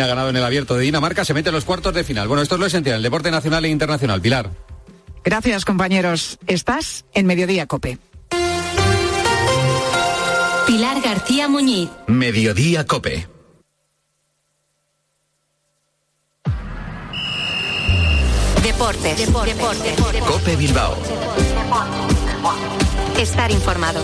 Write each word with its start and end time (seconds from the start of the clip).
ha 0.00 0.06
ganado 0.06 0.30
en 0.30 0.36
el 0.36 0.44
abierto 0.44 0.76
de 0.76 0.84
Dinamarca, 0.84 1.24
se 1.24 1.34
mete 1.34 1.50
en 1.50 1.54
los 1.54 1.64
cuartos 1.64 1.92
de 1.92 2.04
final. 2.04 2.28
Bueno, 2.28 2.42
esto 2.42 2.54
es 2.54 2.60
lo 2.60 2.66
esencial, 2.66 2.96
el 2.96 3.02
deporte 3.02 3.30
nacional 3.30 3.64
e 3.64 3.68
internacional. 3.68 4.20
Pilar. 4.20 4.50
Gracias, 5.24 5.64
compañeros. 5.64 6.38
Estás 6.46 7.04
en 7.14 7.26
Mediodía 7.26 7.66
Cope. 7.66 7.98
Pilar 10.66 11.00
García 11.02 11.48
Muñiz. 11.48 11.90
Mediodía 12.06 12.86
Cope. 12.86 13.28
Deportes. 18.62 19.18
Deportes. 19.18 19.56
Deportes. 19.56 20.22
Cope 20.24 20.56
Bilbao. 20.56 20.96
Estar 23.18 23.50
informado. 23.50 24.02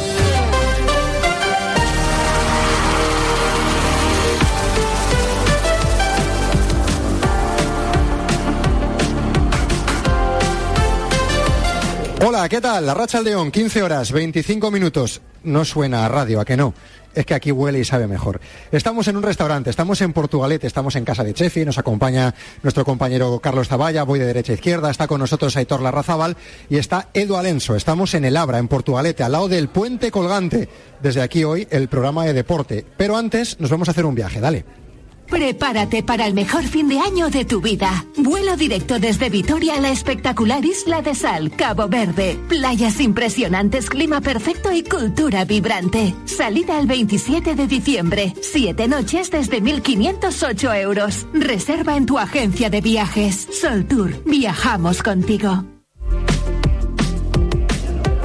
Hola, 12.21 12.49
¿qué 12.49 12.61
tal? 12.61 12.85
La 12.85 12.95
Racha 12.95 13.21
León, 13.21 13.53
15 13.53 13.81
horas, 13.81 14.11
25 14.11 14.73
minutos. 14.73 15.21
No 15.45 15.65
suena 15.65 16.05
a 16.05 16.09
radio, 16.09 16.41
¿a 16.41 16.45
que 16.45 16.57
no? 16.57 16.75
Es 17.15 17.25
que 17.25 17.33
aquí 17.33 17.53
huele 17.53 17.79
y 17.79 17.85
sabe 17.85 18.09
mejor. 18.09 18.41
Estamos 18.73 19.07
en 19.07 19.17
un 19.17 19.23
restaurante, 19.23 19.71
estamos 19.71 20.01
en 20.01 20.13
Portugalete, 20.13 20.67
estamos 20.67 20.97
en 20.97 21.05
casa 21.05 21.23
de 21.23 21.33
Chefi, 21.33 21.65
nos 21.65 21.79
acompaña 21.79 22.35
nuestro 22.65 22.85
compañero 22.85 23.39
Carlos 23.39 23.69
Zavalla, 23.69 24.03
voy 24.03 24.19
de 24.19 24.27
derecha 24.27 24.53
a 24.53 24.57
izquierda, 24.57 24.91
está 24.91 25.07
con 25.07 25.21
nosotros 25.21 25.57
Aitor 25.57 25.81
Larrazábal 25.81 26.37
y 26.69 26.79
está 26.79 27.09
Edu 27.15 27.37
Alenso. 27.37 27.77
Estamos 27.77 28.13
en 28.15 28.25
el 28.25 28.37
Abra, 28.37 28.59
en 28.59 28.67
Portugalete, 28.67 29.23
al 29.23 29.33
lado 29.33 29.47
del 29.47 29.69
puente 29.69 30.11
colgante. 30.11 30.69
Desde 31.01 31.23
aquí 31.23 31.45
hoy 31.45 31.69
el 31.71 31.87
programa 31.87 32.25
de 32.25 32.33
deporte. 32.33 32.85
Pero 32.97 33.17
antes 33.17 33.61
nos 33.61 33.71
vamos 33.71 33.87
a 33.87 33.93
hacer 33.93 34.05
un 34.05 34.17
viaje, 34.17 34.41
dale. 34.41 34.88
Prepárate 35.31 36.03
para 36.03 36.27
el 36.27 36.35
mejor 36.35 36.65
fin 36.65 36.89
de 36.89 36.99
año 37.01 37.29
de 37.31 37.45
tu 37.45 37.61
vida. 37.61 38.05
Vuelo 38.17 38.57
directo 38.57 38.99
desde 38.99 39.29
Vitoria 39.29 39.75
a 39.75 39.81
la 39.81 39.91
espectacular 39.91 40.65
Isla 40.65 41.03
de 41.03 41.15
Sal, 41.15 41.51
Cabo 41.51 41.89
Verde. 41.89 42.39
Playas 42.49 43.01
impresionantes, 43.01 43.91
clima 43.91 44.21
perfecto 44.21 44.73
y 44.73 44.83
cultura 44.83 45.45
vibrante. 45.45 46.15
Salida 46.25 46.79
el 46.79 46.87
27 46.87 47.55
de 47.55 47.67
diciembre. 47.67 48.35
Siete 48.41 48.89
noches 48.89 49.31
desde 49.31 49.63
1.508 49.63 50.81
euros. 50.81 51.27
Reserva 51.33 51.97
en 51.97 52.07
tu 52.07 52.19
agencia 52.19 52.71
de 52.71 52.81
viajes. 52.81 53.49
Sol 53.53 53.87
Tour. 53.87 54.23
Viajamos 54.25 55.03
contigo. 55.03 55.65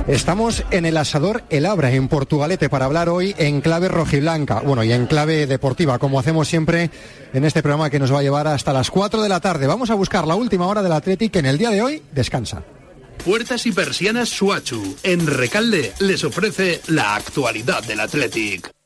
Estamos 0.07 0.65
en 0.71 0.85
el 0.85 0.97
asador 0.97 1.43
El 1.49 1.65
Abra, 1.65 1.89
en 1.91 2.09
Portugalete, 2.09 2.67
para 2.69 2.85
hablar 2.85 3.07
hoy 3.07 3.33
en 3.37 3.61
clave 3.61 3.87
rojiblanca, 3.87 4.59
bueno, 4.59 4.83
y 4.83 4.91
en 4.91 5.05
clave 5.05 5.47
deportiva, 5.47 5.97
como 5.97 6.19
hacemos 6.19 6.49
siempre 6.49 6.89
en 7.33 7.45
este 7.45 7.61
programa 7.63 7.89
que 7.89 7.99
nos 7.99 8.13
va 8.13 8.19
a 8.19 8.23
llevar 8.23 8.47
hasta 8.47 8.73
las 8.73 8.91
4 8.91 9.21
de 9.21 9.29
la 9.29 9.39
tarde. 9.39 9.65
Vamos 9.65 9.91
a 9.91 9.95
buscar 9.95 10.27
la 10.27 10.35
última 10.35 10.67
hora 10.67 10.83
del 10.83 10.91
Athletic, 10.91 11.31
que 11.31 11.39
en 11.39 11.45
el 11.45 11.57
día 11.57 11.69
de 11.69 11.81
hoy 11.81 12.01
descansa. 12.11 12.63
Puertas 13.23 13.65
y 13.65 13.71
persianas 13.71 14.27
Suachu, 14.27 14.97
en 15.03 15.25
Recalde, 15.25 15.93
les 15.99 16.25
ofrece 16.25 16.81
la 16.87 17.15
actualidad 17.15 17.81
del 17.83 18.01
Athletic. 18.01 18.82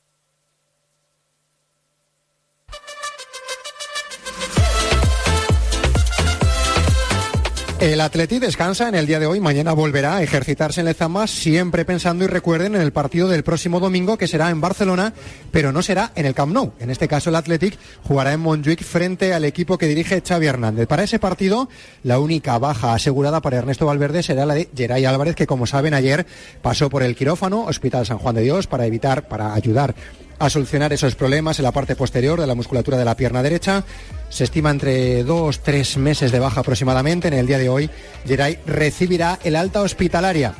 El 7.80 8.02
Atleti 8.02 8.40
descansa 8.40 8.90
en 8.90 8.96
el 8.96 9.06
día 9.06 9.20
de 9.20 9.28
hoy, 9.28 9.40
mañana 9.40 9.72
volverá 9.72 10.18
a 10.18 10.24
ejercitarse 10.24 10.80
en 10.80 10.88
Lezama, 10.88 11.28
siempre 11.28 11.86
pensando 11.86 12.24
y 12.24 12.28
recuerden 12.28 12.74
en 12.74 12.82
el 12.82 12.92
partido 12.92 13.28
del 13.28 13.44
próximo 13.44 13.80
domingo 13.80 14.18
que 14.18 14.28
será 14.28 14.50
en 14.50 14.60
Barcelona, 14.60 15.14
pero 15.52 15.72
no 15.72 15.84
será 15.84 16.12
en 16.16 16.26
el 16.26 16.34
Camp 16.34 16.54
Nou. 16.54 16.74
En 16.80 16.90
este 16.90 17.08
caso 17.08 17.30
el 17.30 17.36
Athletic 17.36 17.78
jugará 18.04 18.34
en 18.34 18.40
Montjuic 18.40 18.84
frente 18.84 19.32
al 19.32 19.46
equipo 19.46 19.78
que 19.78 19.86
dirige 19.86 20.24
Xavi 20.28 20.48
Hernández. 20.48 20.88
Para 20.88 21.04
ese 21.04 21.20
partido, 21.20 21.70
la 22.02 22.18
única 22.18 22.58
baja 22.58 22.96
asegurada 22.96 23.42
para 23.42 23.58
Ernesto 23.58 23.86
Valverde 23.86 24.24
será 24.24 24.48
la 24.48 24.56
de 24.56 24.70
Geray 24.76 25.06
Álvarez, 25.06 25.36
que 25.36 25.46
como 25.46 25.68
saben 25.68 25.94
ayer 25.94 26.26
pasó 26.64 26.90
por 26.90 27.04
el 27.04 27.16
quirófano, 27.16 27.66
Hospital 27.66 28.08
San 28.08 28.18
Juan 28.18 28.34
de 28.34 28.42
Dios, 28.42 28.66
para 28.66 28.88
evitar, 28.88 29.28
para 29.28 29.54
ayudar 29.54 29.94
a 30.40 30.50
solucionar 30.50 30.94
esos 30.94 31.16
problemas 31.16 31.60
en 31.60 31.64
la 31.64 31.72
parte 31.72 31.96
posterior 31.96 32.40
de 32.40 32.48
la 32.48 32.56
musculatura 32.56 32.98
de 32.98 33.06
la 33.06 33.16
pierna 33.16 33.44
derecha. 33.44 33.84
Se 34.30 34.44
estima 34.44 34.70
entre 34.72 35.24
dos, 35.24 35.60
tres 35.60 35.98
meses 35.98 36.32
de 36.32 36.40
baja 36.40 36.62
aproximadamente. 36.62 37.28
En 37.28 37.34
el 37.34 37.48
día 37.48 37.58
de 37.58 37.70
hoy, 37.70 37.90
Geray 38.26 38.60
recibirá 38.66 39.40
el 39.44 39.56
alta 39.56 39.82
hospitalaria. 39.82 40.54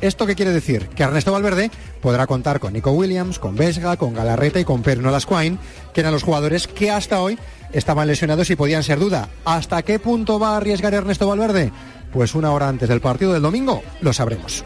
¿Esto 0.00 0.26
qué 0.26 0.34
quiere 0.34 0.52
decir? 0.52 0.88
Que 0.88 1.02
Ernesto 1.02 1.32
Valverde 1.32 1.70
podrá 2.02 2.26
contar 2.26 2.60
con 2.60 2.74
Nico 2.74 2.92
Williams, 2.92 3.38
con 3.38 3.56
Vesga, 3.56 3.96
con 3.96 4.12
Galarreta 4.12 4.60
y 4.60 4.64
con 4.64 4.82
Perno 4.82 5.10
Lasquine, 5.10 5.58
que 5.94 6.00
eran 6.00 6.12
los 6.12 6.22
jugadores 6.22 6.66
que 6.66 6.90
hasta 6.90 7.22
hoy 7.22 7.38
estaban 7.72 8.06
lesionados 8.06 8.50
y 8.50 8.56
podían 8.56 8.82
ser 8.82 8.98
duda. 8.98 9.28
¿Hasta 9.44 9.82
qué 9.82 9.98
punto 9.98 10.38
va 10.38 10.50
a 10.50 10.56
arriesgar 10.58 10.94
Ernesto 10.94 11.26
Valverde? 11.26 11.72
Pues 12.12 12.34
una 12.34 12.52
hora 12.52 12.68
antes 12.68 12.88
del 12.88 13.00
partido 13.00 13.32
del 13.32 13.42
domingo 13.42 13.82
lo 14.00 14.12
sabremos. 14.12 14.64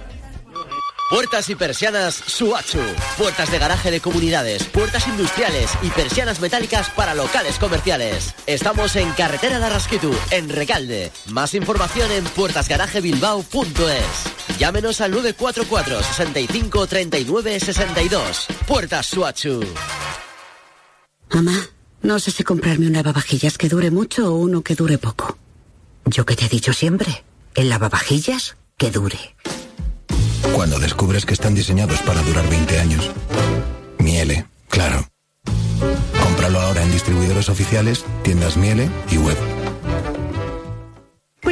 Puertas 1.08 1.48
y 1.48 1.54
persianas 1.54 2.14
Suachu. 2.14 2.80
Puertas 3.16 3.50
de 3.50 3.58
garaje 3.58 3.90
de 3.90 4.00
comunidades, 4.00 4.64
puertas 4.64 5.08
industriales 5.08 5.70
y 5.80 5.88
persianas 5.88 6.38
metálicas 6.38 6.90
para 6.90 7.14
locales 7.14 7.58
comerciales. 7.58 8.34
Estamos 8.46 8.94
en 8.94 9.10
Carretera 9.12 9.58
de 9.58 9.70
Rasquitu, 9.70 10.14
en 10.30 10.50
Recalde. 10.50 11.10
Más 11.30 11.54
información 11.54 12.12
en 12.12 12.24
puertasgarajebilbao.es. 12.24 14.58
Llámenos 14.58 15.00
al 15.00 15.12
944 15.12 16.02
65 16.02 16.86
39 16.86 17.60
62. 17.60 18.46
Puertas 18.66 19.06
Suachu. 19.06 19.64
Mamá, 21.32 21.70
no 22.02 22.18
sé 22.18 22.32
si 22.32 22.44
comprarme 22.44 22.86
un 22.86 22.92
lavavajillas 22.92 23.56
que 23.56 23.70
dure 23.70 23.90
mucho 23.90 24.34
o 24.34 24.36
uno 24.36 24.60
que 24.60 24.74
dure 24.74 24.98
poco. 24.98 25.38
Yo 26.04 26.26
que 26.26 26.36
te 26.36 26.44
he 26.44 26.48
dicho 26.50 26.74
siempre, 26.74 27.24
el 27.54 27.70
lavavajillas 27.70 28.58
que 28.76 28.90
dure. 28.90 29.34
Cuando 30.58 30.80
descubres 30.80 31.24
que 31.24 31.34
están 31.34 31.54
diseñados 31.54 32.02
para 32.02 32.20
durar 32.22 32.44
20 32.50 32.80
años. 32.80 33.12
Miele, 34.00 34.44
claro. 34.68 35.08
Cómpralo 36.20 36.60
ahora 36.60 36.82
en 36.82 36.90
distribuidores 36.90 37.48
oficiales, 37.48 38.04
tiendas 38.24 38.56
Miele 38.56 38.90
y 39.08 39.18
web. 39.18 39.36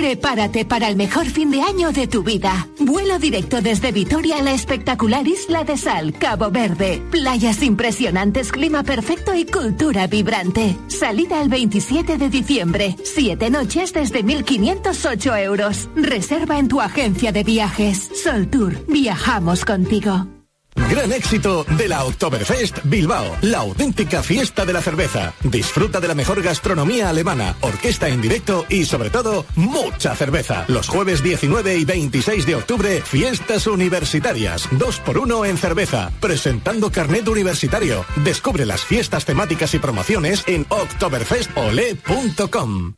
Prepárate 0.06 0.65
para 0.65 0.87
el 0.87 0.94
mejor 0.94 1.27
fin 1.27 1.50
de 1.50 1.62
año 1.62 1.91
de 1.91 2.06
tu 2.06 2.22
vida. 2.22 2.69
Vuelo 2.78 3.19
directo 3.19 3.61
desde 3.61 3.91
Vitoria 3.91 4.37
a 4.37 4.43
la 4.43 4.53
espectacular 4.53 5.27
Isla 5.27 5.65
de 5.65 5.77
Sal, 5.77 6.12
Cabo 6.12 6.49
Verde. 6.53 7.03
Playas 7.11 7.61
impresionantes, 7.65 8.53
clima 8.53 8.84
perfecto 8.84 9.34
y 9.34 9.47
cultura 9.47 10.06
vibrante. 10.06 10.77
Salida 10.87 11.43
el 11.43 11.49
27 11.49 12.19
de 12.19 12.28
diciembre. 12.28 12.97
Siete 13.03 13.50
noches 13.50 13.93
desde 13.93 14.25
1.508 14.25 15.43
euros. 15.43 15.89
Reserva 15.97 16.61
en 16.61 16.69
tu 16.69 16.81
agencia 16.81 17.33
de 17.33 17.43
viajes. 17.43 18.09
Sol 18.15 18.47
Tour. 18.47 18.87
Viajamos 18.87 19.65
contigo. 19.65 20.36
Gran 20.76 21.12
éxito 21.12 21.64
de 21.76 21.88
la 21.88 22.04
Oktoberfest 22.04 22.78
Bilbao, 22.84 23.37
la 23.42 23.59
auténtica 23.59 24.22
fiesta 24.22 24.64
de 24.64 24.72
la 24.72 24.81
cerveza. 24.81 25.34
Disfruta 25.42 26.00
de 26.00 26.06
la 26.09 26.14
mejor 26.14 26.41
gastronomía 26.42 27.09
alemana, 27.09 27.56
orquesta 27.60 28.09
en 28.09 28.22
directo 28.22 28.64
y 28.69 28.84
sobre 28.84 29.10
todo 29.10 29.44
mucha 29.56 30.14
cerveza. 30.14 30.64
Los 30.69 30.88
jueves 30.88 31.20
19 31.22 31.76
y 31.76 31.84
26 31.84 32.47
de 32.47 32.54
octubre, 32.54 33.03
fiestas 33.03 33.66
universitarias. 33.66 34.69
Dos 34.72 35.00
por 35.00 35.19
uno 35.19 35.44
en 35.44 35.59
cerveza. 35.59 36.12
Presentando 36.20 36.93
carnet 36.93 37.26
universitario. 37.26 38.04
Descubre 38.25 38.64
las 38.64 38.84
fiestas 38.84 39.25
temáticas 39.25 39.75
y 39.75 39.78
promociones 39.78 40.44
en 40.47 40.66
oktoberfestole.com. 40.69 42.94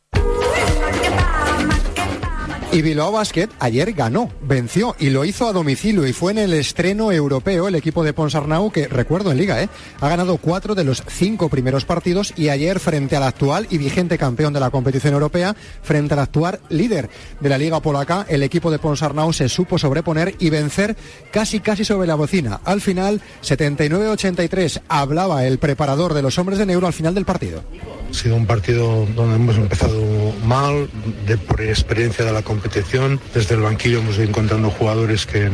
Y 2.71 2.83
Bilbao 2.83 3.11
Basket 3.11 3.49
ayer 3.57 3.93
ganó, 3.93 4.29
venció 4.43 4.95
y 4.99 5.09
lo 5.09 5.25
hizo 5.25 5.47
a 5.47 5.53
domicilio 5.53 6.05
y 6.05 6.13
fue 6.13 6.33
en 6.33 6.37
el 6.37 6.53
estreno 6.53 7.11
europeo 7.11 7.67
el 7.67 7.73
equipo 7.73 8.03
de 8.03 8.13
Ponsarnau 8.13 8.71
que, 8.71 8.87
recuerdo 8.87 9.31
en 9.31 9.39
liga, 9.39 9.59
¿eh? 9.59 9.69
ha 9.99 10.07
ganado 10.07 10.37
cuatro 10.37 10.75
de 10.75 10.83
los 10.83 11.03
cinco 11.07 11.49
primeros 11.49 11.85
partidos 11.85 12.31
y 12.37 12.49
ayer 12.49 12.79
frente 12.79 13.15
al 13.15 13.23
actual 13.23 13.65
y 13.71 13.79
vigente 13.79 14.19
campeón 14.19 14.53
de 14.53 14.59
la 14.59 14.69
competición 14.69 15.15
europea, 15.15 15.55
frente 15.81 16.13
al 16.13 16.19
actual 16.19 16.59
líder 16.69 17.09
de 17.39 17.49
la 17.49 17.57
liga 17.57 17.79
polaca, 17.79 18.27
el 18.29 18.43
equipo 18.43 18.69
de 18.69 18.77
Ponsarnau 18.77 19.33
se 19.33 19.49
supo 19.49 19.79
sobreponer 19.79 20.35
y 20.37 20.51
vencer 20.51 20.95
casi 21.31 21.61
casi 21.61 21.83
sobre 21.83 22.07
la 22.07 22.15
bocina. 22.15 22.61
Al 22.65 22.81
final, 22.81 23.19
79-83, 23.41 24.81
hablaba 24.89 25.43
el 25.43 25.57
preparador 25.57 26.13
de 26.13 26.21
los 26.21 26.37
hombres 26.37 26.59
de 26.59 26.67
negro 26.67 26.85
al 26.85 26.93
final 26.93 27.15
del 27.15 27.25
partido. 27.25 27.63
Ha 28.09 28.13
sido 28.13 28.35
un 28.35 28.45
partido 28.45 29.05
donde 29.15 29.35
hemos 29.35 29.57
empezado 29.57 30.01
mal, 30.43 30.89
de, 31.27 31.37
por 31.37 31.61
experiencia 31.61 32.25
de 32.25 32.31
la 32.31 32.41
competición. 32.41 33.19
Desde 33.33 33.55
el 33.55 33.61
banquillo 33.61 33.99
hemos 33.99 34.15
ido 34.15 34.25
encontrando 34.25 34.69
jugadores 34.69 35.25
que, 35.25 35.49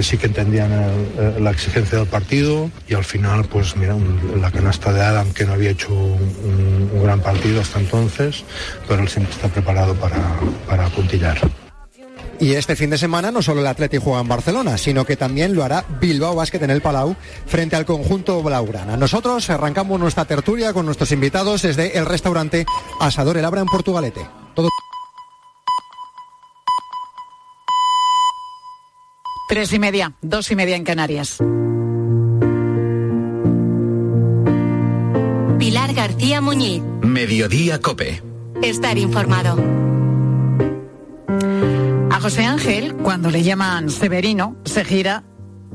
sí 0.00 0.18
que 0.18 0.26
entendían 0.26 0.70
la 1.38 1.50
exigencia 1.50 1.98
del 1.98 2.08
partido 2.08 2.70
y 2.88 2.94
al 2.94 3.04
final, 3.04 3.44
pues 3.44 3.76
mira, 3.76 3.94
un, 3.94 4.40
la 4.40 4.50
canasta 4.50 4.92
de 4.92 5.02
Adam 5.02 5.32
que 5.32 5.44
no 5.44 5.52
había 5.52 5.70
hecho 5.70 5.92
un, 5.92 7.02
gran 7.02 7.20
partido 7.20 7.60
hasta 7.60 7.80
entonces, 7.80 8.44
pero 8.86 9.02
él 9.02 9.08
siempre 9.08 9.34
está 9.34 9.48
preparado 9.48 9.94
para, 9.94 10.18
para 10.66 10.88
puntillar. 10.88 11.38
Y 12.42 12.54
este 12.54 12.74
fin 12.74 12.90
de 12.90 12.98
semana 12.98 13.30
no 13.30 13.40
solo 13.40 13.60
el 13.60 13.68
Atlético 13.68 14.02
juega 14.02 14.20
en 14.20 14.26
Barcelona, 14.26 14.76
sino 14.76 15.04
que 15.04 15.16
también 15.16 15.54
lo 15.54 15.62
hará 15.62 15.84
Bilbao 16.00 16.34
Basket 16.34 16.60
en 16.60 16.70
el 16.70 16.82
Palau 16.82 17.14
frente 17.46 17.76
al 17.76 17.84
conjunto 17.84 18.42
blaugrana. 18.42 18.96
Nosotros 18.96 19.48
arrancamos 19.48 20.00
nuestra 20.00 20.24
tertulia 20.24 20.72
con 20.72 20.84
nuestros 20.84 21.12
invitados 21.12 21.62
desde 21.62 21.96
el 21.96 22.04
restaurante 22.04 22.66
Asador 22.98 23.36
El 23.36 23.44
Abra 23.44 23.60
en 23.60 23.68
Portugalete. 23.68 24.26
Todo 24.56 24.68
Tres 29.48 29.72
y 29.72 29.78
media, 29.78 30.14
dos 30.20 30.50
y 30.50 30.56
media 30.56 30.74
en 30.74 30.82
Canarias. 30.82 31.38
Pilar 35.60 35.94
García 35.94 36.40
Muñiz. 36.40 36.82
Mediodía 37.02 37.80
Cope. 37.80 38.20
Estar 38.62 38.98
informado. 38.98 39.91
José 42.22 42.44
Ángel, 42.44 42.94
cuando 42.94 43.32
le 43.32 43.42
llaman 43.42 43.90
Severino, 43.90 44.54
se 44.64 44.84
gira 44.84 45.24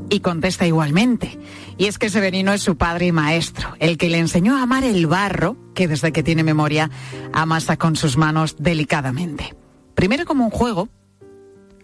y 0.09 0.21
contesta 0.21 0.65
igualmente. 0.65 1.38
Y 1.77 1.88
es 1.88 1.97
que 1.97 2.09
Severino 2.09 2.53
es 2.53 2.61
su 2.61 2.77
padre 2.77 3.07
y 3.07 3.11
maestro, 3.11 3.75
el 3.79 3.97
que 3.97 4.09
le 4.09 4.17
enseñó 4.19 4.55
a 4.55 4.61
amar 4.61 4.85
el 4.85 5.07
barro, 5.07 5.57
que 5.75 5.89
desde 5.89 6.13
que 6.13 6.23
tiene 6.23 6.45
memoria 6.45 6.89
amasa 7.33 7.75
con 7.75 7.97
sus 7.97 8.15
manos 8.15 8.55
delicadamente. 8.59 9.57
Primero 9.94 10.23
como 10.23 10.45
un 10.45 10.49
juego, 10.49 10.88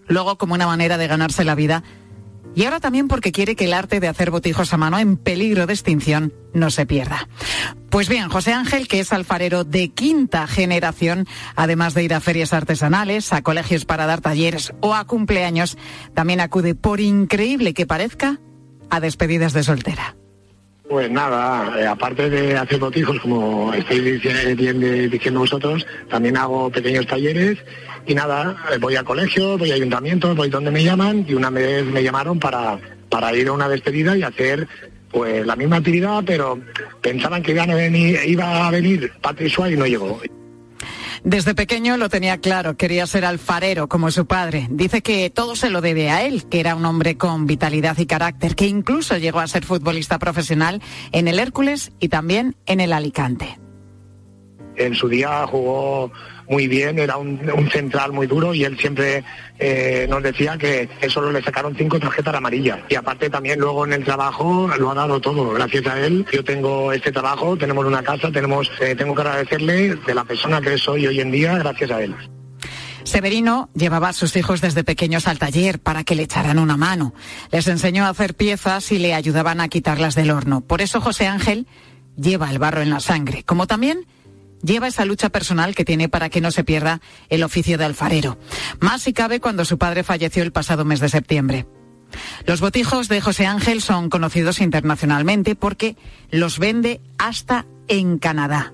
luego 0.08 0.38
como 0.38 0.54
una 0.54 0.66
manera 0.66 0.98
de 0.98 1.08
ganarse 1.08 1.44
la 1.44 1.56
vida 1.56 1.84
y 2.56 2.66
ahora 2.66 2.80
también 2.80 3.08
porque 3.08 3.32
quiere 3.32 3.56
que 3.56 3.66
el 3.66 3.74
arte 3.74 4.00
de 4.00 4.08
hacer 4.08 4.32
botijos 4.32 4.74
a 4.74 4.78
mano 4.78 5.00
en 5.00 5.18
peligro 5.18 5.66
de 5.66 5.74
extinción 5.74 6.34
no 6.54 6.70
se 6.70 6.86
pierda. 6.86 7.28
Pues 7.90 8.10
bien, 8.10 8.30
José 8.30 8.54
Ángel, 8.54 8.88
que 8.88 9.00
es 9.00 9.12
alfarero 9.12 9.64
de 9.64 9.90
quinta 9.90 10.48
generación, 10.48 11.28
además 11.56 11.94
de 11.94 12.04
ir 12.04 12.14
a 12.14 12.20
ferias 12.20 12.54
artesanales, 12.54 13.34
a 13.34 13.42
colegios 13.42 13.86
para 13.86 14.06
dar 14.06 14.22
talleres 14.22 14.74
o 14.82 14.94
a 14.94 15.06
cumpleaños, 15.06 15.78
también 16.14 16.42
acude, 16.42 16.76
por 16.76 17.00
increíble 17.00 17.74
que 17.74 17.86
parezca, 17.86 18.40
a 18.90 19.00
despedidas 19.00 19.54
de 19.54 19.64
soltera. 19.64 20.16
Pues 20.94 21.10
nada, 21.10 21.74
eh, 21.82 21.88
aparte 21.88 22.30
de 22.30 22.56
hacer 22.56 22.78
botijos, 22.78 23.20
como 23.20 23.74
estáis 23.74 24.22
diciendo 24.22 25.40
vosotros, 25.40 25.88
también 26.08 26.38
hago 26.38 26.70
pequeños 26.70 27.08
talleres 27.08 27.58
y 28.06 28.14
nada, 28.14 28.56
eh, 28.72 28.78
voy 28.80 28.96
a 28.96 29.04
colegio, 29.04 29.58
voy 29.58 29.72
a 29.72 29.74
ayuntamientos, 29.74 30.36
voy 30.36 30.50
donde 30.50 30.70
me 30.70 30.84
llaman 30.84 31.26
y 31.28 31.34
una 31.34 31.50
vez 31.50 31.84
me 31.84 32.04
llamaron 32.04 32.38
para, 32.40 32.78
para 33.10 33.36
ir 33.36 33.48
a 33.48 33.54
una 33.54 33.68
despedida 33.68 34.16
y 34.16 34.22
hacer 34.22 34.68
pues 35.10 35.44
la 35.48 35.56
misma 35.56 35.78
actividad, 35.78 36.24
pero 36.24 36.60
pensaban 37.02 37.42
que 37.42 37.54
iba 37.54 37.64
a 37.64 37.74
venir, 37.74 38.20
iba 38.28 38.68
a 38.68 38.70
venir 38.70 39.14
Patrick 39.20 39.52
y 39.72 39.76
no 39.76 39.88
llegó. 39.88 40.22
Desde 41.24 41.56
pequeño 41.56 41.96
lo 41.96 42.10
tenía 42.10 42.38
claro, 42.40 42.76
quería 42.76 43.08
ser 43.08 43.24
alfarero 43.24 43.88
como 43.88 44.12
su 44.12 44.26
padre. 44.26 44.68
Dice 44.70 45.02
que 45.02 45.30
todo 45.30 45.56
se 45.56 45.70
lo 45.70 45.80
debe 45.80 46.10
a 46.10 46.24
él, 46.26 46.46
que 46.50 46.60
era 46.60 46.76
un 46.76 46.86
hombre 46.86 47.18
con 47.18 47.46
vitalidad 47.46 47.98
y 47.98 48.06
carácter, 48.06 48.56
que 48.56 48.68
incluso 48.68 49.18
llegó 49.18 49.40
a 49.40 49.48
ser 49.48 49.64
futbolista 49.64 50.20
profesional 50.20 50.82
en 51.14 51.30
el 51.30 51.40
Hércules 51.40 51.94
y 52.02 52.10
también 52.10 52.58
en 52.66 52.82
el 52.82 52.92
Alicante. 52.92 53.58
En 54.76 54.96
su 54.96 55.08
día 55.08 55.48
jugó 55.48 56.12
muy 56.54 56.68
bien, 56.68 57.00
era 57.00 57.18
un, 57.18 57.40
central 57.72 58.14
muy 58.14 58.28
duro 58.28 58.54
y 58.54 58.64
él 58.64 58.78
siempre 58.78 59.24
eh, 59.58 60.06
nos 60.08 60.22
decía 60.22 60.56
que, 60.56 60.88
solo 61.10 61.32
le 61.32 61.42
sacaron 61.42 61.76
cinco 61.76 62.00
tarjetas 62.00 62.36
amarillas. 62.36 62.80
Y 62.90 62.96
aparte 62.96 63.28
también 63.28 63.60
luego 63.60 63.86
en 63.88 63.94
el 63.94 64.04
trabajo 64.04 64.70
lo 64.78 64.92
ha 64.92 64.94
dado 64.94 65.20
todo, 65.20 65.50
gracias 65.52 65.88
a 65.88 66.00
él. 66.00 66.28
Yo 66.32 66.44
tengo 66.44 66.94
este 66.94 67.12
trabajo, 67.12 67.58
tenemos 67.58 67.84
una 67.86 68.04
casa, 68.04 68.32
tenemos, 68.32 68.70
eh, 68.80 68.94
tengo 68.96 69.16
que 69.16 69.22
agradecerle 69.22 69.96
de 69.96 70.14
la 70.14 70.24
persona 70.26 70.62
que 70.62 70.78
soy 70.78 71.08
hoy 71.08 71.22
en 71.22 71.32
día, 71.32 71.58
gracias 71.58 71.90
a 71.90 72.04
él. 72.04 72.16
Severino 73.04 73.72
llevaba 73.74 74.10
a 74.10 74.14
sus 74.14 74.36
hijos 74.36 74.62
desde 74.62 74.84
pequeños 74.84 75.28
al 75.28 75.40
taller 75.40 75.80
para 75.80 76.04
que 76.04 76.14
le 76.14 76.22
echaran 76.22 76.60
una 76.60 76.78
mano. 76.78 77.16
Les 77.52 77.68
enseñó 77.68 78.06
a 78.06 78.10
hacer 78.10 78.36
piezas 78.36 78.92
y 78.92 79.00
le 79.00 79.16
ayudaban 79.16 79.60
a 79.60 79.70
quitarlas 79.70 80.14
del 80.14 80.30
horno. 80.30 80.62
Por 80.62 80.82
eso 80.82 81.02
José 81.02 81.26
Ángel 81.26 81.66
lleva 82.16 82.52
el 82.52 82.60
barro 82.60 82.82
en 82.82 82.92
la 82.92 83.00
sangre, 83.00 83.44
como 83.44 83.66
también 83.66 84.06
lleva 84.64 84.88
esa 84.88 85.06
lucha 85.06 85.30
personal 85.30 85.76
que 85.76 85.86
tiene 85.86 86.10
para 86.10 86.30
que 86.30 86.42
no 86.42 86.52
se 86.52 86.64
pierda 86.64 87.02
el 87.30 87.44
oficio 87.44 87.78
de 87.78 87.86
alfarero. 87.86 88.38
Más 88.80 89.04
si 89.04 89.14
cabe 89.14 89.40
cuando 89.40 89.66
su 89.66 89.78
padre 89.78 90.04
falleció 90.04 90.42
el 90.44 90.52
pasado 90.52 90.86
mes 90.86 91.00
de 91.00 91.10
septiembre. 91.10 91.68
Los 92.46 92.62
botijos 92.62 93.08
de 93.08 93.22
José 93.22 93.46
Ángel 93.46 93.82
son 93.82 94.10
conocidos 94.10 94.62
internacionalmente 94.62 95.56
porque 95.56 95.98
los 96.30 96.60
vende 96.60 97.02
hasta 97.18 97.66
en 97.88 98.18
Canadá. 98.20 98.74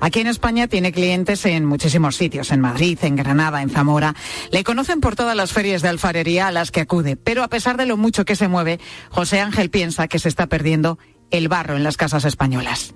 Aquí 0.00 0.20
en 0.20 0.26
España 0.28 0.68
tiene 0.68 0.92
clientes 0.92 1.44
en 1.44 1.64
muchísimos 1.64 2.16
sitios, 2.16 2.50
en 2.52 2.60
Madrid, 2.60 2.98
en 3.02 3.16
Granada, 3.16 3.62
en 3.62 3.70
Zamora. 3.70 4.14
Le 4.50 4.64
conocen 4.64 5.00
por 5.00 5.16
todas 5.16 5.36
las 5.36 5.52
ferias 5.52 5.82
de 5.82 5.88
alfarería 5.88 6.48
a 6.48 6.52
las 6.52 6.70
que 6.70 6.80
acude, 6.80 7.16
pero 7.16 7.42
a 7.42 7.48
pesar 7.48 7.76
de 7.76 7.86
lo 7.86 7.96
mucho 7.96 8.24
que 8.24 8.36
se 8.36 8.48
mueve, 8.48 8.80
José 9.10 9.40
Ángel 9.40 9.70
piensa 9.70 10.08
que 10.08 10.18
se 10.18 10.28
está 10.28 10.46
perdiendo 10.46 10.98
el 11.30 11.48
barro 11.48 11.76
en 11.76 11.84
las 11.84 11.96
casas 11.96 12.24
españolas. 12.24 12.94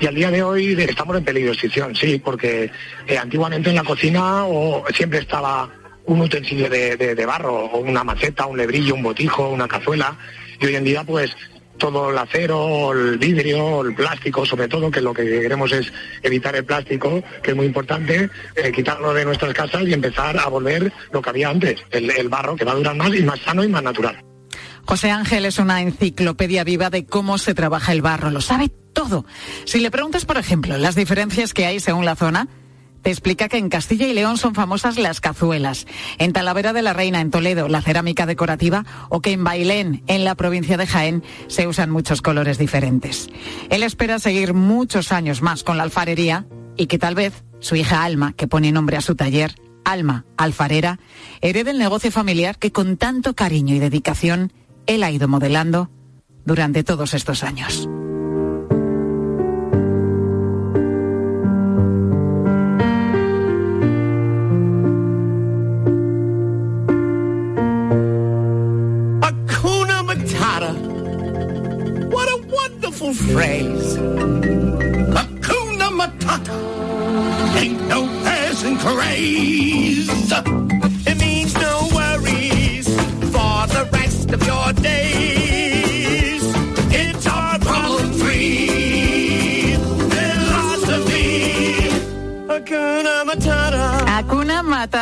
Y 0.00 0.06
al 0.06 0.14
día 0.14 0.30
de 0.30 0.42
hoy 0.42 0.76
estamos 0.80 1.16
en 1.16 1.24
peligro 1.24 1.50
de 1.50 1.54
extinción, 1.54 1.94
sí, 1.96 2.20
porque 2.24 2.70
eh, 3.06 3.18
antiguamente 3.18 3.70
en 3.70 3.76
la 3.76 3.82
cocina 3.82 4.44
siempre 4.94 5.18
estaba 5.18 5.68
un 6.06 6.20
utensilio 6.20 6.70
de, 6.70 7.26
barro, 7.26 7.66
o 7.66 7.78
una 7.78 8.04
maceta, 8.04 8.46
un 8.46 8.56
lebrillo, 8.56 8.94
un 8.94 9.02
botijo, 9.02 9.48
una 9.50 9.66
cazuela, 9.66 10.16
y 10.60 10.66
hoy 10.66 10.76
en 10.76 10.84
día 10.84 11.04
pues 11.04 11.36
todo 11.78 12.10
el 12.10 12.18
acero, 12.18 12.92
el 12.92 13.18
vidrio, 13.18 13.82
el 13.82 13.94
plástico, 13.94 14.46
sobre 14.46 14.68
todo, 14.68 14.90
que 14.90 15.00
lo 15.00 15.12
que 15.12 15.24
queremos 15.24 15.72
es 15.72 15.92
evitar 16.22 16.54
el 16.56 16.64
plástico, 16.64 17.22
que 17.42 17.50
es 17.50 17.56
muy 17.56 17.66
importante, 17.66 18.30
eh, 18.56 18.72
quitarlo 18.72 19.14
de 19.14 19.24
nuestras 19.24 19.52
casas 19.52 19.82
y 19.86 19.92
empezar 19.92 20.38
a 20.38 20.48
volver 20.48 20.92
lo 21.12 21.22
que 21.22 21.30
había 21.30 21.50
antes, 21.50 21.80
el, 21.90 22.10
el 22.10 22.28
barro, 22.28 22.56
que 22.56 22.64
va 22.64 22.72
a 22.72 22.76
durar 22.76 22.96
más 22.96 23.14
y 23.14 23.22
más 23.22 23.40
sano 23.40 23.62
y 23.62 23.68
más 23.68 23.82
natural. 23.82 24.18
José 24.88 25.10
Ángel 25.10 25.44
es 25.44 25.58
una 25.58 25.82
enciclopedia 25.82 26.64
viva 26.64 26.88
de 26.88 27.04
cómo 27.04 27.36
se 27.36 27.52
trabaja 27.52 27.92
el 27.92 28.00
barro, 28.00 28.30
lo 28.30 28.40
sabe 28.40 28.70
todo. 28.70 29.26
Si 29.66 29.80
le 29.80 29.90
preguntas, 29.90 30.24
por 30.24 30.38
ejemplo, 30.38 30.78
las 30.78 30.94
diferencias 30.94 31.52
que 31.52 31.66
hay 31.66 31.78
según 31.78 32.06
la 32.06 32.16
zona, 32.16 32.48
te 33.02 33.10
explica 33.10 33.50
que 33.50 33.58
en 33.58 33.68
Castilla 33.68 34.06
y 34.06 34.14
León 34.14 34.38
son 34.38 34.54
famosas 34.54 34.96
las 34.96 35.20
cazuelas, 35.20 35.86
en 36.16 36.32
Talavera 36.32 36.72
de 36.72 36.80
la 36.80 36.94
Reina, 36.94 37.20
en 37.20 37.30
Toledo, 37.30 37.68
la 37.68 37.82
cerámica 37.82 38.24
decorativa, 38.24 38.86
o 39.10 39.20
que 39.20 39.32
en 39.32 39.44
Bailén, 39.44 40.04
en 40.06 40.24
la 40.24 40.36
provincia 40.36 40.78
de 40.78 40.86
Jaén, 40.86 41.22
se 41.48 41.66
usan 41.66 41.90
muchos 41.90 42.22
colores 42.22 42.56
diferentes. 42.56 43.28
Él 43.68 43.82
espera 43.82 44.18
seguir 44.18 44.54
muchos 44.54 45.12
años 45.12 45.42
más 45.42 45.64
con 45.64 45.76
la 45.76 45.82
alfarería 45.82 46.46
y 46.78 46.86
que 46.86 46.98
tal 46.98 47.14
vez 47.14 47.44
su 47.60 47.76
hija 47.76 48.04
Alma, 48.04 48.32
que 48.32 48.48
pone 48.48 48.72
nombre 48.72 48.96
a 48.96 49.02
su 49.02 49.14
taller, 49.16 49.54
Alma 49.84 50.24
Alfarera, 50.38 50.98
herede 51.42 51.72
el 51.72 51.78
negocio 51.78 52.10
familiar 52.10 52.58
que 52.58 52.72
con 52.72 52.96
tanto 52.96 53.34
cariño 53.34 53.74
y 53.74 53.80
dedicación 53.80 54.50
él 54.88 55.04
ha 55.04 55.10
ido 55.12 55.28
modelando 55.28 55.90
durante 56.44 56.82
todos 56.82 57.14
estos 57.14 57.44
años. 57.44 57.88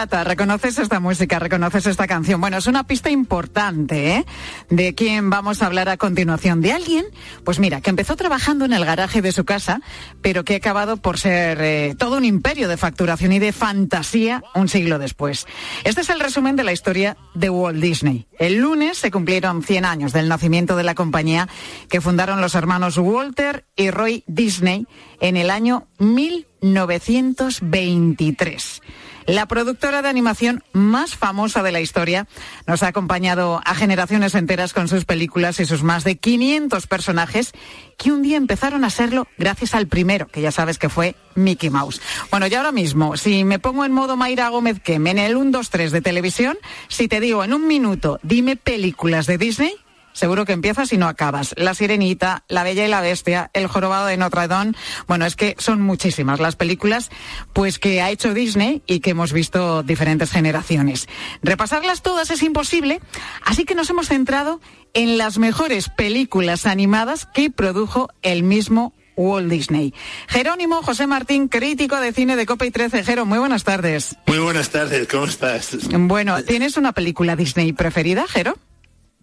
Reconoces 0.05 0.79
esta 0.79 1.01
música, 1.01 1.39
reconoces 1.39 1.87
esta 1.87 2.07
canción. 2.07 2.39
Bueno, 2.39 2.59
es 2.59 2.67
una 2.67 2.87
pista 2.87 3.09
importante, 3.09 4.17
¿eh? 4.17 4.27
De 4.69 4.95
quién 4.95 5.31
vamos 5.31 5.63
a 5.63 5.67
hablar 5.67 5.89
a 5.89 5.97
continuación. 5.97 6.61
De 6.61 6.73
alguien, 6.73 7.07
pues 7.45 7.59
mira, 7.59 7.81
que 7.81 7.89
empezó 7.89 8.15
trabajando 8.15 8.67
en 8.67 8.75
el 8.75 8.85
garaje 8.85 9.23
de 9.23 9.33
su 9.33 9.47
casa, 9.47 9.81
pero 10.21 10.45
que 10.45 10.53
ha 10.53 10.59
acabado 10.59 10.99
por 10.99 11.19
ser 11.19 11.63
eh, 11.63 11.95
todo 11.99 12.19
un 12.19 12.27
imperio 12.27 12.69
de 12.69 12.77
facturación 12.77 13.33
y 13.33 13.39
de 13.39 13.53
fantasía 13.53 14.43
un 14.55 14.69
siglo 14.69 14.99
después. 14.99 15.47
Este 15.85 16.03
es 16.03 16.11
el 16.11 16.21
resumen 16.21 16.57
de 16.57 16.65
la 16.65 16.73
historia 16.73 17.17
de 17.35 17.49
Walt 17.49 17.81
Disney. 17.81 18.27
El 18.39 18.57
lunes 18.57 18.99
se 18.99 19.11
cumplieron 19.11 19.63
100 19.63 19.87
años 19.87 20.13
del 20.13 20.29
nacimiento 20.29 20.77
de 20.77 20.83
la 20.83 20.95
compañía 20.95 21.49
que 21.89 22.03
fundaron 22.03 22.43
los 22.43 22.55
hermanos 22.55 22.99
Walter 22.99 23.65
y 23.77 23.91
Roy 23.91 24.25
Disney 24.27 24.87
en 25.21 25.39
el 25.39 25.49
año 25.49 25.89
1923. 25.99 28.83
La 29.27 29.47
productora 29.47 30.03
de 30.03 30.09
animación 30.09 30.63
más 30.73 31.17
famosa 31.17 31.65
de 31.65 31.73
la 31.73 31.81
historia 31.81 32.29
nos 32.67 32.85
ha 32.85 32.89
acompañado 32.89 33.61
a 33.65 33.75
generaciones 33.75 34.37
enteras 34.37 34.73
con 34.73 34.87
sus 34.87 35.05
películas 35.05 35.59
y 35.59 35.67
sus 35.67 35.83
más 35.83 36.05
de 36.05 36.17
500 36.17 36.87
personajes 36.87 37.53
que 37.99 38.13
un 38.13 38.23
día 38.23 38.37
empezaron 38.37 38.85
a 38.85 38.91
serlo 38.91 39.27
gracias 39.37 39.75
al 39.75 39.89
primero, 39.89 40.29
que 40.29 40.43
ya 40.43 40.53
sabes 40.53 40.79
que 40.79 40.89
fue 40.89 41.17
Mickey 41.35 41.71
Mouse. 41.71 42.01
Bueno, 42.31 42.47
y 42.47 42.55
ahora 42.55 42.71
mismo, 42.71 43.17
si 43.17 43.43
me 43.43 43.59
pongo 43.59 43.85
en 43.85 43.91
modo 43.91 44.17
Mayra 44.17 44.49
Gómez 44.49 44.81
que 44.81 44.95
en 44.95 45.19
el 45.19 45.37
1, 45.37 45.51
2, 45.51 45.71
3 45.71 45.91
de 45.91 46.01
televisión, 46.03 46.57
si 46.87 47.09
te 47.09 47.19
digo 47.19 47.43
en 47.43 47.53
un 47.53 47.67
minuto, 47.67 48.21
dime 48.23 48.55
películas 48.55 49.27
de 49.27 49.39
Disney, 49.39 49.75
seguro 50.17 50.45
que 50.45 50.53
empiezas 50.53 50.93
y 50.93 50.97
no 50.99 51.07
acabas. 51.07 51.55
La 51.57 51.75
Sirenita, 51.75 52.45
La 52.49 52.65
Bella 52.65 52.85
y 52.85 52.89
la 52.89 53.01
Bestia, 53.01 53.51
El 53.53 53.67
Jorobado 53.67 54.07
de 54.07 54.17
Notre 54.17 54.49
Dame. 54.49 54.73
Bueno, 55.07 55.27
es 55.27 55.37
que 55.37 55.55
son 55.59 55.83
muchísimas 55.83 56.41
las 56.41 56.57
películas 56.57 57.11
pues 57.53 57.79
que 57.79 58.01
ha 58.01 58.11
hecho 58.11 58.35
Disney 58.35 58.83
y 58.87 59.01
que 59.01 59.11
hemos 59.11 59.33
visto 59.33 59.83
diferentes 59.83 60.31
generaciones. 60.31 61.07
Repasarlas 61.43 62.03
todas 62.03 62.31
es 62.31 62.43
imposible, 62.43 63.01
así 63.45 63.65
que 63.65 63.75
nos 63.75 63.91
hemos 63.91 64.09
centrado 64.09 64.61
en 64.95 65.19
las 65.19 65.39
mejores 65.39 65.91
películas 65.91 66.67
animadas 66.67 67.27
que 67.27 67.51
produjo 67.51 68.09
el 68.23 68.43
mismo 68.43 68.95
Walt 69.17 69.51
Disney. 69.51 69.95
Jerónimo 70.29 70.83
José 70.83 71.07
Martín, 71.07 71.49
crítico 71.49 71.97
de 72.01 72.13
cine 72.13 72.37
de 72.37 72.47
Copa 72.47 72.67
y 72.67 72.71
13. 72.71 73.05
Jero, 73.05 73.27
muy 73.27 73.39
buenas 73.39 73.65
tardes. 73.65 74.17
Muy 74.27 74.39
buenas 74.39 74.71
tardes, 74.71 75.09
¿cómo 75.09 75.25
estás? 75.25 75.77
Bueno, 75.91 76.43
¿tienes 76.45 76.77
una 76.77 76.93
película 76.93 77.37
Disney 77.37 77.73
preferida, 77.73 78.27
Jero? 78.29 78.59